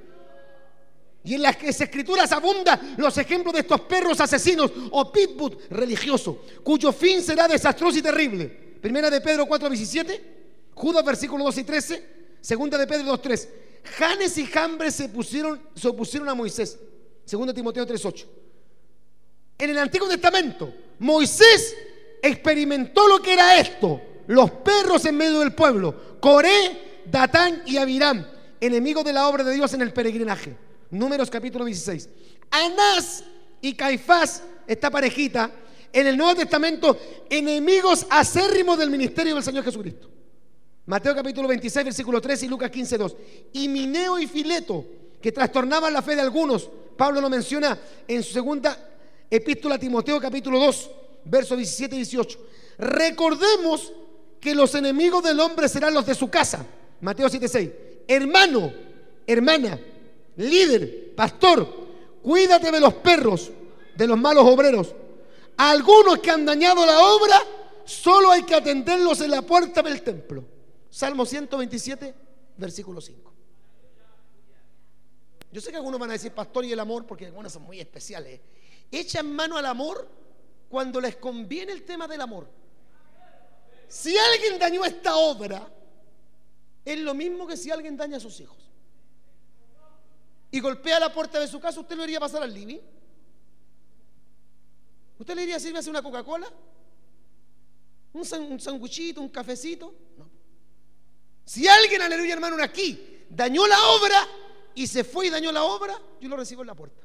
Y 1.24 1.34
en 1.34 1.42
las 1.42 1.56
escrituras 1.62 2.30
abundan 2.32 2.96
los 2.98 3.16
ejemplos 3.16 3.54
de 3.54 3.60
estos 3.60 3.80
perros 3.82 4.20
asesinos 4.20 4.70
o 4.90 5.10
pitbull 5.10 5.56
religioso, 5.70 6.44
cuyo 6.62 6.92
fin 6.92 7.22
será 7.22 7.48
desastroso 7.48 7.98
y 7.98 8.02
terrible. 8.02 8.46
Primera 8.80 9.08
de 9.08 9.22
Pedro 9.22 9.46
4, 9.46 9.70
17, 9.70 10.34
Judas 10.74 11.02
versículo 11.02 11.44
2 11.44 11.58
y 11.58 11.64
13, 11.64 12.04
segunda 12.42 12.76
de 12.76 12.86
Pedro 12.86 13.06
2, 13.06 13.22
3. 13.22 13.48
Janes 13.96 14.36
y 14.36 14.46
Jambres 14.46 14.94
se, 14.94 15.08
pusieron, 15.08 15.60
se 15.74 15.88
opusieron 15.88 16.28
a 16.28 16.34
Moisés. 16.34 16.78
Segunda 17.24 17.54
Timoteo 17.54 17.86
3, 17.86 18.04
8. 18.04 18.28
En 19.58 19.70
el 19.70 19.78
Antiguo 19.78 20.08
Testamento, 20.08 20.74
Moisés 20.98 21.74
experimentó 22.22 23.08
lo 23.08 23.22
que 23.22 23.32
era 23.32 23.58
esto. 23.58 24.00
Los 24.26 24.50
perros 24.50 25.04
en 25.06 25.16
medio 25.16 25.40
del 25.40 25.54
pueblo. 25.54 26.18
Coré, 26.20 27.02
Datán 27.06 27.62
y 27.64 27.78
Abiram, 27.78 28.26
enemigos 28.60 29.04
de 29.04 29.12
la 29.14 29.26
obra 29.28 29.42
de 29.42 29.54
Dios 29.54 29.72
en 29.72 29.80
el 29.80 29.92
peregrinaje. 29.92 30.54
Números 30.94 31.28
capítulo 31.28 31.64
16. 31.64 32.08
Anás 32.50 33.24
y 33.60 33.74
Caifás, 33.74 34.44
esta 34.64 34.90
parejita, 34.90 35.50
en 35.92 36.06
el 36.06 36.16
Nuevo 36.16 36.36
Testamento, 36.36 36.96
enemigos 37.28 38.06
acérrimos 38.08 38.78
del 38.78 38.90
ministerio 38.90 39.34
del 39.34 39.42
Señor 39.42 39.64
Jesucristo. 39.64 40.08
Mateo 40.86 41.12
capítulo 41.12 41.48
26, 41.48 41.84
versículo 41.84 42.20
3 42.20 42.44
y 42.44 42.48
Lucas 42.48 42.70
15, 42.70 42.98
2. 42.98 43.16
Y 43.54 43.68
Mineo 43.68 44.20
y 44.20 44.28
Fileto, 44.28 44.84
que 45.20 45.32
trastornaban 45.32 45.92
la 45.92 46.00
fe 46.00 46.14
de 46.14 46.20
algunos. 46.20 46.70
Pablo 46.96 47.20
lo 47.20 47.28
menciona 47.28 47.76
en 48.06 48.22
su 48.22 48.32
segunda 48.32 48.78
epístola 49.28 49.74
a 49.74 49.78
Timoteo 49.78 50.20
capítulo 50.20 50.60
2, 50.60 50.90
versos 51.24 51.56
17 51.56 51.96
y 51.96 51.98
18. 51.98 52.38
Recordemos 52.78 53.92
que 54.40 54.54
los 54.54 54.72
enemigos 54.76 55.24
del 55.24 55.40
hombre 55.40 55.68
serán 55.68 55.92
los 55.92 56.06
de 56.06 56.14
su 56.14 56.30
casa. 56.30 56.64
Mateo 57.00 57.28
7, 57.28 57.48
6. 57.48 57.70
Hermano, 58.06 58.72
hermana, 59.26 59.80
líder, 60.36 61.14
pastor, 61.14 61.66
cuídate 62.22 62.70
de 62.70 62.80
los 62.80 62.94
perros, 62.94 63.50
de 63.96 64.06
los 64.06 64.18
malos 64.18 64.44
obreros. 64.46 64.94
algunos 65.56 66.18
que 66.18 66.30
han 66.30 66.44
dañado 66.44 66.84
la 66.84 66.98
obra, 67.00 67.40
solo 67.84 68.30
hay 68.30 68.42
que 68.42 68.54
atenderlos 68.54 69.20
en 69.20 69.30
la 69.30 69.42
puerta 69.42 69.82
del 69.82 70.02
templo. 70.02 70.44
Salmo 70.90 71.24
127, 71.24 72.14
versículo 72.56 73.00
5. 73.00 73.32
Yo 75.52 75.60
sé 75.60 75.70
que 75.70 75.76
algunos 75.76 76.00
van 76.00 76.10
a 76.10 76.14
decir 76.14 76.32
pastor 76.32 76.64
y 76.64 76.72
el 76.72 76.80
amor, 76.80 77.06
porque 77.06 77.26
algunos 77.26 77.52
son 77.52 77.62
muy 77.62 77.78
especiales. 77.78 78.40
Echan 78.90 79.30
mano 79.32 79.56
al 79.56 79.66
amor 79.66 80.08
cuando 80.68 81.00
les 81.00 81.16
conviene 81.16 81.72
el 81.72 81.84
tema 81.84 82.08
del 82.08 82.20
amor. 82.20 82.48
Si 83.86 84.16
alguien 84.16 84.58
dañó 84.58 84.84
esta 84.84 85.14
obra, 85.16 85.68
es 86.84 86.98
lo 86.98 87.14
mismo 87.14 87.46
que 87.46 87.56
si 87.56 87.70
alguien 87.70 87.96
daña 87.96 88.16
a 88.16 88.20
sus 88.20 88.40
hijos 88.40 88.63
y 90.54 90.60
golpea 90.60 91.00
la 91.00 91.12
puerta 91.12 91.40
de 91.40 91.48
su 91.48 91.58
casa, 91.58 91.80
¿usted 91.80 91.96
lo 91.96 92.04
iría 92.04 92.18
a 92.18 92.20
pasar 92.20 92.40
al 92.40 92.54
living? 92.54 92.78
¿Usted 95.18 95.34
le 95.34 95.42
iría 95.42 95.56
a 95.56 95.58
hacer 95.58 95.90
una 95.90 96.00
Coca-Cola? 96.00 96.48
¿Un, 98.12 98.60
sanguchito, 98.60 99.20
un 99.20 99.30
cafecito? 99.30 99.92
No. 100.16 100.30
Si 101.44 101.66
alguien, 101.66 102.02
aleluya 102.02 102.34
hermano, 102.34 102.56
aquí 102.62 103.24
dañó 103.28 103.66
la 103.66 103.84
obra 103.84 104.28
y 104.76 104.86
se 104.86 105.02
fue 105.02 105.26
y 105.26 105.30
dañó 105.30 105.50
la 105.50 105.64
obra, 105.64 106.00
yo 106.20 106.28
lo 106.28 106.36
recibo 106.36 106.62
en 106.62 106.68
la 106.68 106.76
puerta. 106.76 107.02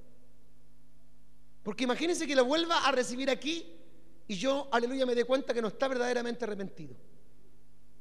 Porque 1.64 1.86
imagínense 1.86 2.28
que 2.28 2.36
lo 2.36 2.46
vuelva 2.46 2.86
a 2.88 2.92
recibir 2.92 3.32
aquí 3.32 3.66
y 4.28 4.36
yo, 4.36 4.68
aleluya, 4.72 5.08
me 5.08 5.16
dé 5.16 5.26
cuenta 5.26 5.56
que 5.56 5.62
no 5.64 5.70
está 5.70 5.88
verdaderamente 5.88 6.46
arrepentido. 6.46 6.96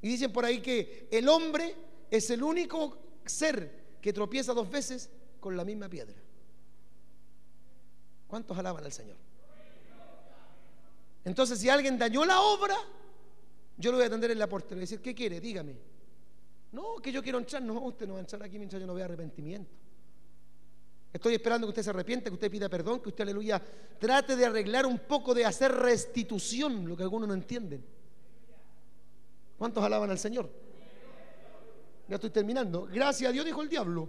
Y 0.03 0.09
dicen 0.09 0.31
por 0.31 0.45
ahí 0.45 0.61
que 0.61 1.09
el 1.11 1.27
hombre 1.27 1.75
es 2.11 2.29
el 2.29 2.43
único 2.43 2.99
ser 3.25 3.97
que 4.03 4.13
tropieza 4.13 4.53
dos 4.53 4.71
veces 4.71 5.09
con 5.41 5.57
la 5.57 5.65
misma 5.65 5.89
piedra. 5.89 6.17
¿Cuántos 8.27 8.57
alaban 8.59 8.85
al 8.85 8.93
Señor? 8.93 9.17
Entonces, 11.25 11.59
si 11.59 11.69
alguien 11.69 11.99
dañó 11.99 12.25
la 12.25 12.41
obra, 12.41 12.77
yo 13.77 13.91
lo 13.91 13.99
voy 13.99 14.05
a 14.05 14.07
atender 14.07 14.31
en 14.31 14.39
la 14.39 14.49
puerta. 14.49 14.71
Le 14.71 14.77
voy 14.77 14.81
a 14.81 14.85
decir, 14.85 15.01
¿qué 15.01 15.15
quiere? 15.15 15.41
Dígame. 15.41 15.77
No, 16.73 16.97
que 16.97 17.11
yo 17.13 17.23
quiero 17.23 17.39
entrar. 17.39 17.63
No, 17.63 17.81
usted 17.81 18.07
no 18.07 18.15
va 18.15 18.19
a 18.19 18.23
entrar 18.23 18.43
aquí 18.43 18.59
mientras 18.59 18.81
yo 18.81 18.87
no 18.87 18.95
vea 18.95 19.07
arrepentimiento. 19.07 19.71
Estoy 21.13 21.35
esperando 21.35 21.67
que 21.67 21.71
usted 21.71 21.83
se 21.83 21.91
arrepiente, 21.91 22.29
que 22.29 22.35
usted 22.35 22.51
pida 22.51 22.69
perdón, 22.69 23.01
que 23.01 23.09
usted, 23.09 23.23
aleluya, 23.23 23.63
trate 23.99 24.37
de 24.37 24.45
arreglar 24.45 24.85
un 24.85 24.99
poco, 24.99 25.35
de 25.35 25.45
hacer 25.45 25.73
restitución, 25.73 26.87
lo 26.87 26.97
que 26.97 27.03
algunos 27.03 27.27
no 27.29 27.35
entienden. 27.35 27.85
¿Cuántos 29.57 29.83
alaban 29.83 30.11
al 30.11 30.19
Señor? 30.19 30.51
Ya 32.09 32.17
estoy 32.17 32.31
terminando. 32.31 32.89
Gracias 32.93 33.29
a 33.29 33.33
Dios, 33.33 33.45
dijo 33.45 33.63
el 33.63 33.69
diablo. 33.69 34.09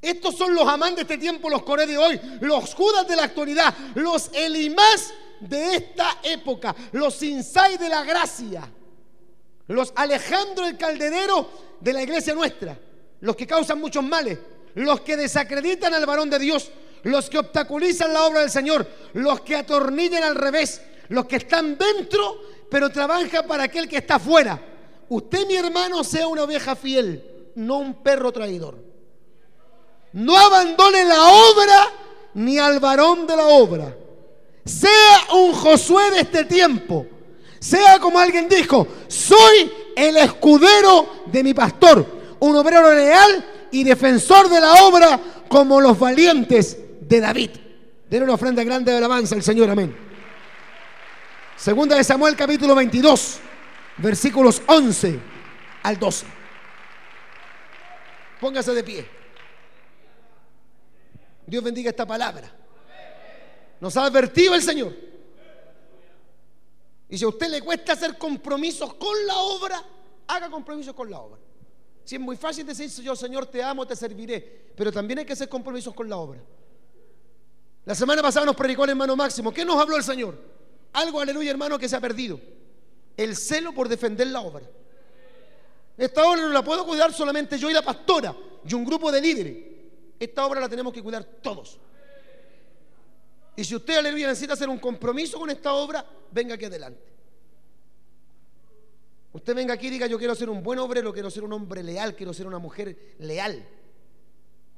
Estos 0.00 0.36
son 0.36 0.54
los 0.54 0.66
amantes 0.68 1.08
de 1.08 1.14
este 1.14 1.18
tiempo, 1.18 1.50
los 1.50 1.62
coré 1.62 1.86
de 1.86 1.98
hoy, 1.98 2.20
los 2.40 2.72
judas 2.74 3.06
de 3.08 3.16
la 3.16 3.24
actualidad, 3.24 3.74
los 3.96 4.30
elimás 4.32 5.12
de 5.40 5.76
esta 5.76 6.18
época, 6.22 6.74
los 6.92 7.20
insai 7.22 7.76
de 7.76 7.88
la 7.88 8.04
gracia, 8.04 8.68
los 9.66 9.92
Alejandro 9.96 10.66
el 10.66 10.76
Calderero 10.76 11.50
de 11.80 11.92
la 11.92 12.02
iglesia 12.02 12.32
nuestra, 12.34 12.78
los 13.20 13.34
que 13.34 13.46
causan 13.46 13.80
muchos 13.80 14.04
males, 14.04 14.38
los 14.74 15.00
que 15.00 15.16
desacreditan 15.16 15.92
al 15.92 16.06
varón 16.06 16.30
de 16.30 16.38
Dios, 16.38 16.70
los 17.02 17.28
que 17.28 17.38
obstaculizan 17.38 18.12
la 18.12 18.24
obra 18.24 18.40
del 18.40 18.50
Señor, 18.50 18.86
los 19.14 19.40
que 19.40 19.56
atornillan 19.56 20.22
al 20.22 20.36
revés, 20.36 20.80
los 21.08 21.26
que 21.26 21.36
están 21.36 21.76
dentro, 21.76 22.40
pero 22.70 22.90
trabajan 22.90 23.46
para 23.48 23.64
aquel 23.64 23.88
que 23.88 23.96
está 23.96 24.16
afuera. 24.16 24.60
Usted, 25.08 25.46
mi 25.46 25.56
hermano, 25.56 26.04
sea 26.04 26.28
una 26.28 26.44
oveja 26.44 26.76
fiel, 26.76 27.50
no 27.56 27.78
un 27.78 28.02
perro 28.02 28.30
traidor. 28.30 28.87
No 30.18 30.36
abandone 30.36 31.04
la 31.04 31.28
obra 31.28 31.92
ni 32.34 32.58
al 32.58 32.80
varón 32.80 33.24
de 33.24 33.36
la 33.36 33.46
obra. 33.46 33.94
Sea 34.64 35.34
un 35.34 35.52
Josué 35.52 36.10
de 36.10 36.20
este 36.22 36.44
tiempo. 36.44 37.06
Sea 37.60 38.00
como 38.00 38.18
alguien 38.18 38.48
dijo, 38.48 38.88
soy 39.06 39.72
el 39.94 40.16
escudero 40.16 41.22
de 41.26 41.44
mi 41.44 41.54
pastor, 41.54 42.04
un 42.40 42.56
obrero 42.56 42.92
leal 42.92 43.68
y 43.70 43.84
defensor 43.84 44.48
de 44.48 44.60
la 44.60 44.84
obra 44.86 45.20
como 45.48 45.80
los 45.80 45.96
valientes 45.96 46.76
de 47.00 47.20
David. 47.20 47.50
Denle 48.10 48.24
una 48.24 48.34
ofrenda 48.34 48.64
grande 48.64 48.90
de 48.90 48.98
alabanza 48.98 49.36
al 49.36 49.44
Señor, 49.44 49.70
amén. 49.70 49.96
Segunda 51.56 51.94
de 51.94 52.02
Samuel 52.02 52.34
capítulo 52.34 52.74
22, 52.74 53.38
versículos 53.98 54.62
11 54.66 55.20
al 55.84 55.96
12. 55.96 56.26
Póngase 58.40 58.72
de 58.72 58.82
pie. 58.82 59.17
Dios 61.48 61.64
bendiga 61.64 61.90
esta 61.90 62.06
palabra. 62.06 62.54
Nos 63.80 63.96
ha 63.96 64.04
advertido 64.04 64.54
el 64.54 64.62
Señor. 64.62 64.94
Y 67.08 67.16
si 67.16 67.24
a 67.24 67.28
usted 67.28 67.48
le 67.48 67.62
cuesta 67.62 67.94
hacer 67.94 68.18
compromisos 68.18 68.92
con 68.94 69.26
la 69.26 69.36
obra, 69.38 69.82
haga 70.26 70.50
compromisos 70.50 70.94
con 70.94 71.10
la 71.10 71.18
obra. 71.18 71.40
Si 72.04 72.16
es 72.16 72.20
muy 72.20 72.36
fácil 72.36 72.66
decir, 72.66 72.90
yo 73.02 73.16
Señor 73.16 73.46
te 73.46 73.62
amo, 73.62 73.86
te 73.86 73.96
serviré, 73.96 74.72
pero 74.76 74.92
también 74.92 75.20
hay 75.20 75.24
que 75.24 75.32
hacer 75.32 75.48
compromisos 75.48 75.94
con 75.94 76.08
la 76.08 76.18
obra. 76.18 76.40
La 77.86 77.94
semana 77.94 78.20
pasada 78.20 78.44
nos 78.44 78.56
predicó 78.56 78.84
el 78.84 78.90
hermano 78.90 79.16
Máximo. 79.16 79.52
¿Qué 79.52 79.64
nos 79.64 79.80
habló 79.80 79.96
el 79.96 80.04
Señor? 80.04 80.38
Algo, 80.92 81.20
aleluya 81.20 81.50
hermano, 81.50 81.78
que 81.78 81.88
se 81.88 81.96
ha 81.96 82.00
perdido. 82.00 82.38
El 83.16 83.34
celo 83.36 83.72
por 83.72 83.88
defender 83.88 84.26
la 84.26 84.42
obra. 84.42 84.68
Esta 85.96 86.26
obra 86.26 86.42
no 86.42 86.48
la 86.48 86.62
puedo 86.62 86.84
cuidar 86.86 87.12
solamente 87.14 87.56
yo 87.58 87.70
y 87.70 87.72
la 87.72 87.82
pastora 87.82 88.36
y 88.66 88.74
un 88.74 88.84
grupo 88.84 89.10
de 89.10 89.20
líderes. 89.20 89.77
Esta 90.18 90.46
obra 90.46 90.60
la 90.60 90.68
tenemos 90.68 90.92
que 90.92 91.02
cuidar 91.02 91.24
todos. 91.24 91.78
Y 93.56 93.64
si 93.64 93.74
usted, 93.74 93.96
aleluya, 93.96 94.28
necesita 94.28 94.52
hacer 94.52 94.68
un 94.68 94.78
compromiso 94.78 95.38
con 95.38 95.50
esta 95.50 95.72
obra, 95.72 96.04
venga 96.30 96.54
aquí 96.54 96.64
adelante. 96.64 97.02
Usted 99.32 99.54
venga 99.54 99.74
aquí 99.74 99.88
y 99.88 99.90
diga, 99.90 100.06
yo 100.06 100.18
quiero 100.18 100.34
ser 100.34 100.48
un 100.48 100.62
buen 100.62 100.78
obrero, 100.78 101.12
quiero 101.12 101.30
ser 101.30 101.44
un 101.44 101.52
hombre 101.52 101.82
leal, 101.82 102.14
quiero 102.14 102.32
ser 102.32 102.46
una 102.46 102.58
mujer 102.58 103.16
leal. 103.18 103.66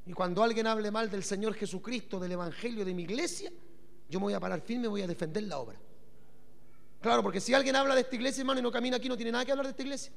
Y 0.06 0.12
cuando 0.12 0.42
alguien 0.42 0.66
hable 0.66 0.90
mal 0.90 1.10
del 1.10 1.22
Señor 1.22 1.54
Jesucristo, 1.54 2.18
del 2.18 2.32
Evangelio, 2.32 2.84
de 2.84 2.94
mi 2.94 3.02
iglesia, 3.02 3.52
yo 4.08 4.18
me 4.18 4.24
voy 4.24 4.34
a 4.34 4.40
parar 4.40 4.60
firme, 4.60 4.88
voy 4.88 5.02
a 5.02 5.06
defender 5.06 5.44
la 5.44 5.58
obra. 5.58 5.78
Claro, 7.00 7.22
porque 7.22 7.40
si 7.40 7.54
alguien 7.54 7.76
habla 7.76 7.94
de 7.94 8.02
esta 8.02 8.16
iglesia, 8.16 8.40
hermano, 8.40 8.60
y 8.60 8.62
no 8.62 8.72
camina 8.72 8.96
aquí, 8.96 9.08
no 9.08 9.16
tiene 9.16 9.32
nada 9.32 9.44
que 9.44 9.52
hablar 9.52 9.66
de 9.66 9.70
esta 9.70 9.82
iglesia. 9.82 10.12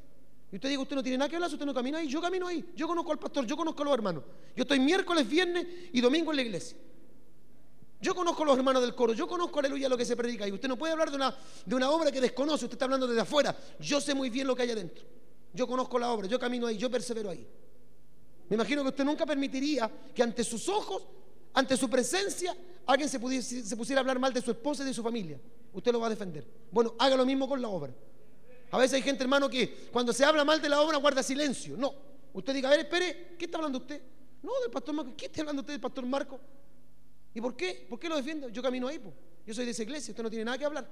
Y 0.53 0.57
usted 0.57 0.69
diga, 0.69 0.83
usted 0.83 0.95
no 0.95 1.01
tiene 1.01 1.17
nada 1.17 1.27
que 1.27 1.35
hablar, 1.35 1.51
usted 1.51 1.65
no 1.65 1.73
camina 1.73 1.97
ahí, 1.97 2.07
yo 2.07 2.21
camino 2.21 2.45
ahí, 2.45 2.63
yo 2.75 2.87
conozco 2.87 3.11
al 3.11 3.17
pastor, 3.17 3.43
yo 3.43 3.57
conozco 3.57 3.81
a 3.81 3.85
los 3.85 3.93
hermanos. 3.95 4.23
Yo 4.55 4.61
estoy 4.61 4.79
miércoles, 4.79 5.27
viernes 5.27 5.65
y 5.91 5.99
domingo 5.99 6.29
en 6.31 6.35
la 6.35 6.41
iglesia. 6.43 6.77
Yo 7.99 8.13
conozco 8.13 8.43
a 8.43 8.45
los 8.45 8.57
hermanos 8.59 8.83
del 8.83 8.93
coro, 8.93 9.13
yo 9.13 9.27
conozco, 9.27 9.57
aleluya, 9.57 9.89
lo 9.89 9.97
que 9.97 10.05
se 10.05 10.15
predica. 10.15 10.47
Y 10.47 10.51
usted 10.51 10.67
no 10.67 10.77
puede 10.77 10.93
hablar 10.93 11.09
de 11.09 11.15
una, 11.15 11.35
de 11.65 11.75
una 11.75 11.89
obra 11.89 12.11
que 12.11 12.21
desconoce, 12.21 12.65
usted 12.65 12.75
está 12.75 12.85
hablando 12.85 13.07
desde 13.07 13.21
afuera. 13.21 13.57
Yo 13.79 13.99
sé 13.99 14.13
muy 14.13 14.29
bien 14.29 14.45
lo 14.45 14.55
que 14.55 14.61
hay 14.61 14.69
adentro. 14.69 15.03
Yo 15.53 15.65
conozco 15.65 15.97
la 15.97 16.11
obra, 16.11 16.27
yo 16.27 16.37
camino 16.37 16.67
ahí, 16.67 16.77
yo 16.77 16.87
persevero 16.91 17.31
ahí. 17.31 17.47
Me 18.47 18.53
imagino 18.53 18.83
que 18.83 18.89
usted 18.89 19.05
nunca 19.05 19.25
permitiría 19.25 19.89
que 20.13 20.21
ante 20.21 20.43
sus 20.43 20.69
ojos, 20.69 21.01
ante 21.55 21.75
su 21.75 21.89
presencia, 21.89 22.55
alguien 22.85 23.09
se, 23.09 23.41
se 23.41 23.75
pusiera 23.75 24.01
a 24.01 24.03
hablar 24.03 24.19
mal 24.19 24.31
de 24.31 24.41
su 24.43 24.51
esposa 24.51 24.83
y 24.83 24.85
de 24.85 24.93
su 24.93 25.01
familia. 25.01 25.41
Usted 25.73 25.91
lo 25.91 25.99
va 25.99 26.05
a 26.05 26.11
defender. 26.11 26.45
Bueno, 26.71 26.93
haga 26.99 27.17
lo 27.17 27.25
mismo 27.25 27.49
con 27.49 27.59
la 27.59 27.69
obra. 27.69 27.91
A 28.73 28.79
veces 28.79 28.95
hay 28.95 29.03
gente, 29.03 29.21
hermano, 29.21 29.47
que 29.47 29.87
cuando 29.91 30.11
se 30.11 30.25
habla 30.25 30.43
mal 30.43 30.59
de 30.59 30.67
la 30.67 30.81
obra 30.81 30.97
guarda 30.97 31.21
silencio. 31.21 31.77
No. 31.77 31.93
Usted 32.33 32.55
diga, 32.55 32.69
a 32.69 32.71
ver, 32.71 32.79
espere, 32.79 33.35
¿qué 33.37 33.45
está 33.45 33.59
hablando 33.59 33.77
usted? 33.77 34.01
No, 34.41 34.51
del 34.61 34.71
pastor 34.71 34.95
Marco. 34.95 35.13
¿Qué 35.15 35.27
está 35.27 35.41
hablando 35.41 35.59
usted 35.59 35.73
del 35.73 35.79
pastor 35.79 36.03
Marco? 36.07 36.39
¿Y 37.35 37.39
por 37.39 37.55
qué? 37.55 37.85
¿Por 37.87 37.99
qué 37.99 38.09
lo 38.09 38.15
defiende? 38.15 38.51
Yo 38.51 38.63
camino 38.63 38.87
ahí, 38.87 38.97
pues. 38.97 39.13
Yo 39.45 39.53
soy 39.53 39.65
de 39.65 39.71
esa 39.71 39.83
iglesia, 39.83 40.11
usted 40.11 40.23
no 40.23 40.29
tiene 40.31 40.45
nada 40.45 40.57
que 40.57 40.65
hablar. 40.65 40.89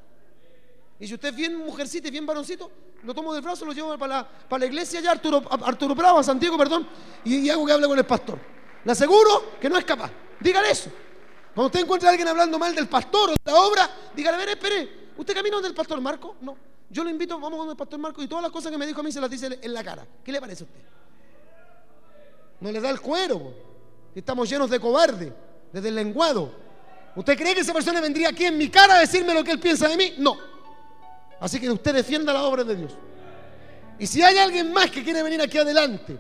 Y 1.00 1.08
si 1.08 1.16
usted 1.16 1.30
es 1.30 1.36
bien 1.36 1.58
mujercita 1.58 2.08
y 2.08 2.12
bien 2.12 2.24
varoncito, 2.24 2.70
lo 3.02 3.16
tomo 3.16 3.34
del 3.34 3.42
brazo, 3.42 3.66
lo 3.66 3.74
llevo 3.74 3.98
para 3.98 4.18
la, 4.18 4.30
para 4.30 4.60
la 4.60 4.66
iglesia 4.68 5.00
allá, 5.00 5.14
Arturo, 5.14 5.42
Arturo 5.50 5.96
Bravo, 5.96 6.20
a 6.20 6.24
Santiago, 6.24 6.60
perdón, 6.60 6.88
y, 7.26 7.50
hago 7.50 7.66
que 7.66 7.72
hable 7.72 7.88
con 7.88 7.98
el 7.98 8.06
pastor. 8.06 8.38
Le 8.86 8.92
aseguro 8.92 9.58
que 9.60 9.68
no 9.68 9.80
es 9.80 9.86
capaz. 9.86 10.12
Dígale 10.40 10.70
eso. 10.70 10.92
Cuando 11.56 11.66
usted 11.66 11.80
encuentre 11.80 12.08
a 12.08 12.12
alguien 12.12 12.28
hablando 12.28 12.60
mal 12.60 12.76
del 12.76 12.88
pastor 12.88 13.32
o 13.32 13.34
de 13.34 13.52
la 13.52 13.60
obra, 13.60 13.90
dígale, 14.16 14.38
a 14.38 14.40
ver, 14.40 14.50
espere, 14.50 15.10
¿usted 15.18 15.34
camina 15.34 15.56
donde 15.56 15.70
el 15.70 15.74
pastor 15.74 16.00
Marco? 16.00 16.36
No. 16.42 16.71
Yo 16.92 17.06
lo 17.06 17.10
invito, 17.10 17.40
vamos 17.40 17.58
con 17.58 17.70
el 17.70 17.76
pastor 17.78 18.00
Marco 18.00 18.22
y 18.22 18.28
todas 18.28 18.44
las 18.44 18.52
cosas 18.52 18.70
que 18.70 18.78
me 18.78 18.86
dijo 18.86 19.00
a 19.00 19.04
mí 19.04 19.12
se 19.12 19.22
las 19.22 19.30
dice 19.30 19.60
en 19.62 19.74
la 19.74 19.82
cara. 19.84 20.06
¿Qué 20.24 20.32
le 20.32 20.42
parece 20.42 20.64
a 20.64 20.68
usted? 20.68 20.80
No 22.60 22.72
le 22.72 22.82
da 22.82 22.90
el 22.90 23.00
cuero. 23.00 23.54
Estamos 24.14 24.50
llenos 24.50 24.70
de 24.70 24.78
cobarde, 24.78 25.34
de 25.72 25.82
deslenguado. 25.82 26.52
¿Usted 27.16 27.38
cree 27.38 27.56
que 27.56 27.62
esa 27.62 27.74
persona 27.74 28.02
vendría 28.02 28.30
aquí 28.30 28.46
en 28.46 28.58
mi 28.58 28.70
cara 28.70 28.96
a 28.96 29.00
decirme 29.00 29.34
lo 29.34 29.42
que 29.42 29.52
él 29.52 29.60
piensa 29.60 29.88
de 29.88 29.96
mí? 29.96 30.14
No. 30.18 30.38
Así 31.40 31.62
que 31.62 31.70
usted 31.70 31.94
defienda 31.94 32.34
la 32.34 32.44
obra 32.44 32.66
de 32.66 32.76
Dios. 32.76 32.98
Y 33.98 34.06
si 34.06 34.22
hay 34.22 34.38
alguien 34.38 34.74
más 34.74 34.92
que 34.92 35.04
quiere 35.04 35.24
venir 35.24 35.42
aquí 35.42 35.58
adelante 35.58 36.20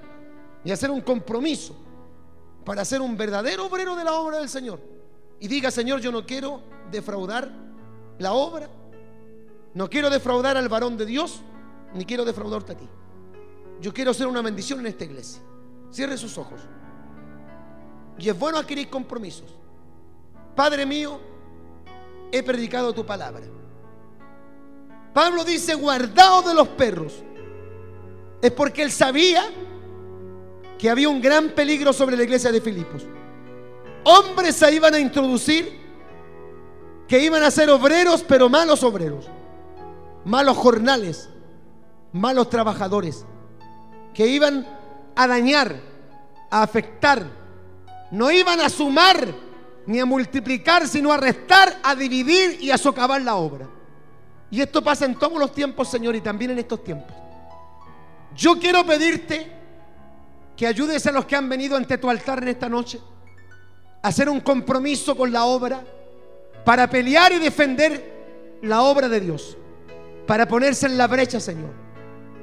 y 0.64 0.72
hacer 0.72 0.90
un 0.90 1.02
compromiso 1.02 1.76
para 2.64 2.86
ser 2.86 3.02
un 3.02 3.18
verdadero 3.18 3.66
obrero 3.66 3.96
de 3.96 4.04
la 4.04 4.14
obra 4.14 4.40
del 4.40 4.50
Señor 4.50 4.80
y 5.40 5.48
diga, 5.48 5.70
Señor, 5.70 6.00
yo 6.00 6.12
no 6.12 6.26
quiero 6.26 6.62
defraudar 6.92 7.52
la 8.20 8.34
obra, 8.34 8.70
no 9.74 9.90
quiero 9.90 10.10
defraudar 10.10 10.58
al 10.58 10.70
varón 10.70 10.98
de 10.98 11.06
Dios, 11.06 11.42
ni 11.94 12.06
quiero 12.06 12.26
defraudarte 12.26 12.74
a 12.74 12.78
ti. 12.78 12.88
Yo 13.80 13.94
quiero 13.94 14.14
ser 14.14 14.28
una 14.28 14.42
bendición 14.42 14.80
en 14.82 14.88
esta 14.88 15.04
iglesia. 15.04 15.42
Cierre 15.90 16.18
sus 16.18 16.38
ojos. 16.38 16.62
Y 18.18 18.30
es 18.30 18.38
bueno 18.38 18.58
adquirir 18.58 18.90
compromisos. 18.90 19.56
Padre 20.56 20.86
mío, 20.86 21.20
he 22.32 22.44
predicado 22.44 22.94
tu 22.94 23.06
palabra. 23.06 23.44
Pablo 25.14 25.44
dice, 25.44 25.74
guardado 25.74 26.42
de 26.44 26.54
los 26.54 26.68
perros. 26.70 27.14
Es 28.42 28.52
porque 28.52 28.84
él 28.84 28.92
sabía 28.92 29.44
que 30.78 30.90
había 30.90 31.10
un 31.10 31.22
gran 31.22 31.50
peligro 31.50 31.94
sobre 31.94 32.16
la 32.16 32.24
iglesia 32.24 32.52
de 32.52 32.62
Filipos. 32.62 33.06
Hombres 34.04 34.56
se 34.56 34.74
iban 34.74 34.94
a 34.94 35.00
introducir 35.00 35.80
que 37.08 37.20
iban 37.20 37.44
a 37.44 37.52
ser 37.52 37.70
obreros, 37.70 38.24
pero 38.28 38.50
malos 38.50 38.84
obreros, 38.84 39.28
malos 40.26 40.58
jornales, 40.58 41.30
malos 42.12 42.50
trabajadores, 42.50 43.26
que 44.14 44.28
iban 44.28 44.68
a 45.16 45.28
dañar, 45.28 45.80
a 46.50 46.64
afectar, 46.64 47.26
no 48.12 48.30
iban 48.32 48.60
a 48.60 48.70
sumar 48.70 49.34
ni 49.86 50.00
a 50.00 50.06
multiplicar, 50.06 50.88
sino 50.88 51.12
a 51.12 51.18
restar, 51.18 51.80
a 51.84 51.96
dividir 51.96 52.62
y 52.62 52.72
a 52.72 52.78
socavar 52.78 53.22
la 53.22 53.36
obra. 53.36 53.68
Y 54.50 54.62
esto 54.62 54.84
pasa 54.84 55.06
en 55.06 55.18
todos 55.18 55.40
los 55.40 55.54
tiempos, 55.54 55.90
Señor, 55.90 56.16
y 56.16 56.22
también 56.22 56.52
en 56.52 56.60
estos 56.60 56.84
tiempos. 56.84 57.16
Yo 58.36 58.60
quiero 58.60 58.86
pedirte 58.86 59.52
que 60.56 60.68
ayudes 60.68 61.06
a 61.08 61.12
los 61.12 61.26
que 61.26 61.36
han 61.36 61.50
venido 61.50 61.76
ante 61.78 61.98
tu 61.98 62.10
altar 62.10 62.44
en 62.44 62.50
esta 62.50 62.70
noche 62.70 63.00
a 64.02 64.08
hacer 64.08 64.30
un 64.30 64.42
compromiso 64.42 65.16
con 65.16 65.32
la 65.32 65.46
obra 65.46 65.84
para 66.66 66.90
pelear 66.90 67.32
y 67.32 67.40
defender 67.40 68.60
la 68.62 68.84
obra 68.84 69.10
de 69.10 69.20
Dios, 69.20 69.58
para 70.26 70.48
ponerse 70.48 70.86
en 70.86 70.98
la 70.98 71.08
brecha, 71.08 71.40
Señor, 71.40 71.72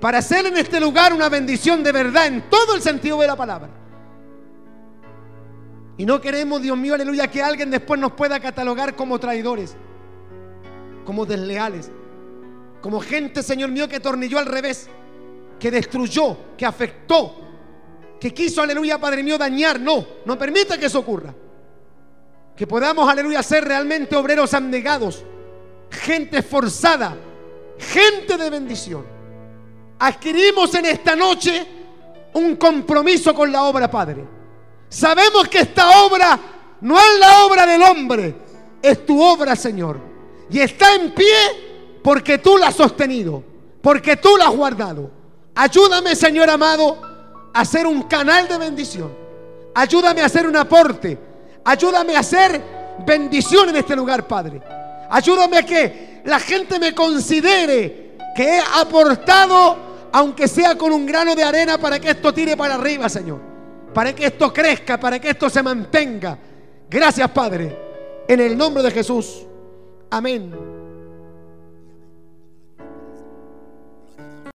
para 0.01 0.19
hacer 0.19 0.47
en 0.47 0.57
este 0.57 0.81
lugar 0.81 1.13
una 1.13 1.29
bendición 1.29 1.83
de 1.83 1.93
verdad 1.93 2.27
en 2.27 2.49
todo 2.49 2.75
el 2.75 2.83
sentido 2.83 3.21
de 3.21 3.27
la 3.27 3.37
palabra. 3.37 3.71
Y 5.97 6.07
no 6.07 6.21
queremos, 6.21 6.63
Dios 6.63 6.79
mío, 6.79 6.95
aleluya, 6.95 7.29
que 7.29 7.43
alguien 7.43 7.71
después 7.71 7.99
nos 7.99 8.13
pueda 8.13 8.39
catalogar 8.39 8.95
como 8.95 9.19
traidores, 9.19 9.77
como 11.05 11.27
desleales, 11.27 11.91
como 12.81 13.01
gente, 13.01 13.43
Señor 13.43 13.71
mío, 13.71 13.89
que 13.89 13.99
tornilló 13.99 14.39
al 14.39 14.47
revés, 14.47 14.89
que 15.59 15.73
destruyó, 15.73 16.37
que 16.57 16.65
afectó, 16.65 17.35
que 18.21 18.33
quiso, 18.33 18.63
aleluya, 18.63 18.99
Padre 18.99 19.23
mío, 19.23 19.37
dañar. 19.39 19.81
No, 19.81 20.07
no 20.25 20.39
permita 20.39 20.79
que 20.79 20.87
eso 20.87 21.01
ocurra. 21.01 21.35
Que 22.57 22.67
podamos, 22.67 23.09
aleluya, 23.09 23.43
ser 23.43 23.65
realmente 23.65 24.15
obreros 24.17 24.55
abnegados, 24.55 25.25
gente 25.91 26.39
esforzada, 26.39 27.17
gente 27.79 28.37
de 28.37 28.51
bendición. 28.51 29.05
Adquirimos 29.99 30.75
en 30.75 30.87
esta 30.87 31.17
noche 31.17 31.67
un 32.35 32.57
compromiso 32.57 33.35
con 33.35 33.51
la 33.51 33.65
obra, 33.65 33.91
Padre. 33.91 34.25
Sabemos 34.89 35.49
que 35.49 35.61
esta 35.61 36.05
obra 36.05 36.39
no 36.81 36.99
es 36.99 37.19
la 37.19 37.45
obra 37.45 37.67
del 37.67 37.83
hombre, 37.83 38.35
es 38.81 39.05
tu 39.05 39.21
obra, 39.23 39.57
Señor. 39.57 40.01
Y 40.51 40.61
está 40.61 40.95
en 40.95 41.13
pie 41.13 42.01
porque 42.03 42.39
tú 42.39 42.57
la 42.57 42.69
has 42.69 42.77
sostenido, 42.77 43.43
porque 43.83 44.17
tú 44.17 44.37
la 44.37 44.47
has 44.47 44.57
guardado. 44.57 45.11
Ayúdame, 45.55 46.15
Señor 46.15 46.49
amado, 46.49 47.51
a 47.53 47.65
ser 47.65 47.87
un 47.87 48.03
canal 48.03 48.47
de 48.47 48.59
bendición. 48.59 49.13
Ayúdame 49.75 50.23
a 50.23 50.27
hacer 50.27 50.47
un 50.47 50.57
aporte. 50.57 51.19
Ayúdame 51.65 52.17
a 52.17 52.21
hacer 52.21 52.63
bendición 53.05 53.69
en 53.69 53.77
este 53.77 53.95
lugar, 53.95 54.27
Padre. 54.27 54.63
Ayúdame 55.11 55.59
a 55.59 55.63
que 55.63 56.08
la 56.25 56.39
gente 56.39 56.79
me 56.79 56.95
considere 56.95 58.17
que 58.35 58.45
he 58.45 58.61
aportado, 58.81 59.77
aunque 60.13 60.49
sea 60.49 60.77
con 60.77 60.93
un 60.93 61.07
grano 61.07 61.35
de 61.35 61.43
arena, 61.43 61.79
para 61.79 61.99
que 61.99 62.11
esto 62.11 62.33
tire 62.33 62.57
para 62.57 62.75
arriba, 62.75 63.09
Señor. 63.09 63.41
Para 63.93 64.15
que 64.15 64.27
esto 64.27 64.53
crezca, 64.53 64.99
para 64.99 65.19
que 65.19 65.31
esto 65.31 65.49
se 65.51 65.63
mantenga. 65.63 66.39
Gracias, 66.89 67.31
Padre. 67.31 67.77
En 68.29 68.41
el 68.41 68.57
nombre 68.57 68.83
de 68.83 68.91
Jesús. 68.91 69.47
Amén 70.11 70.78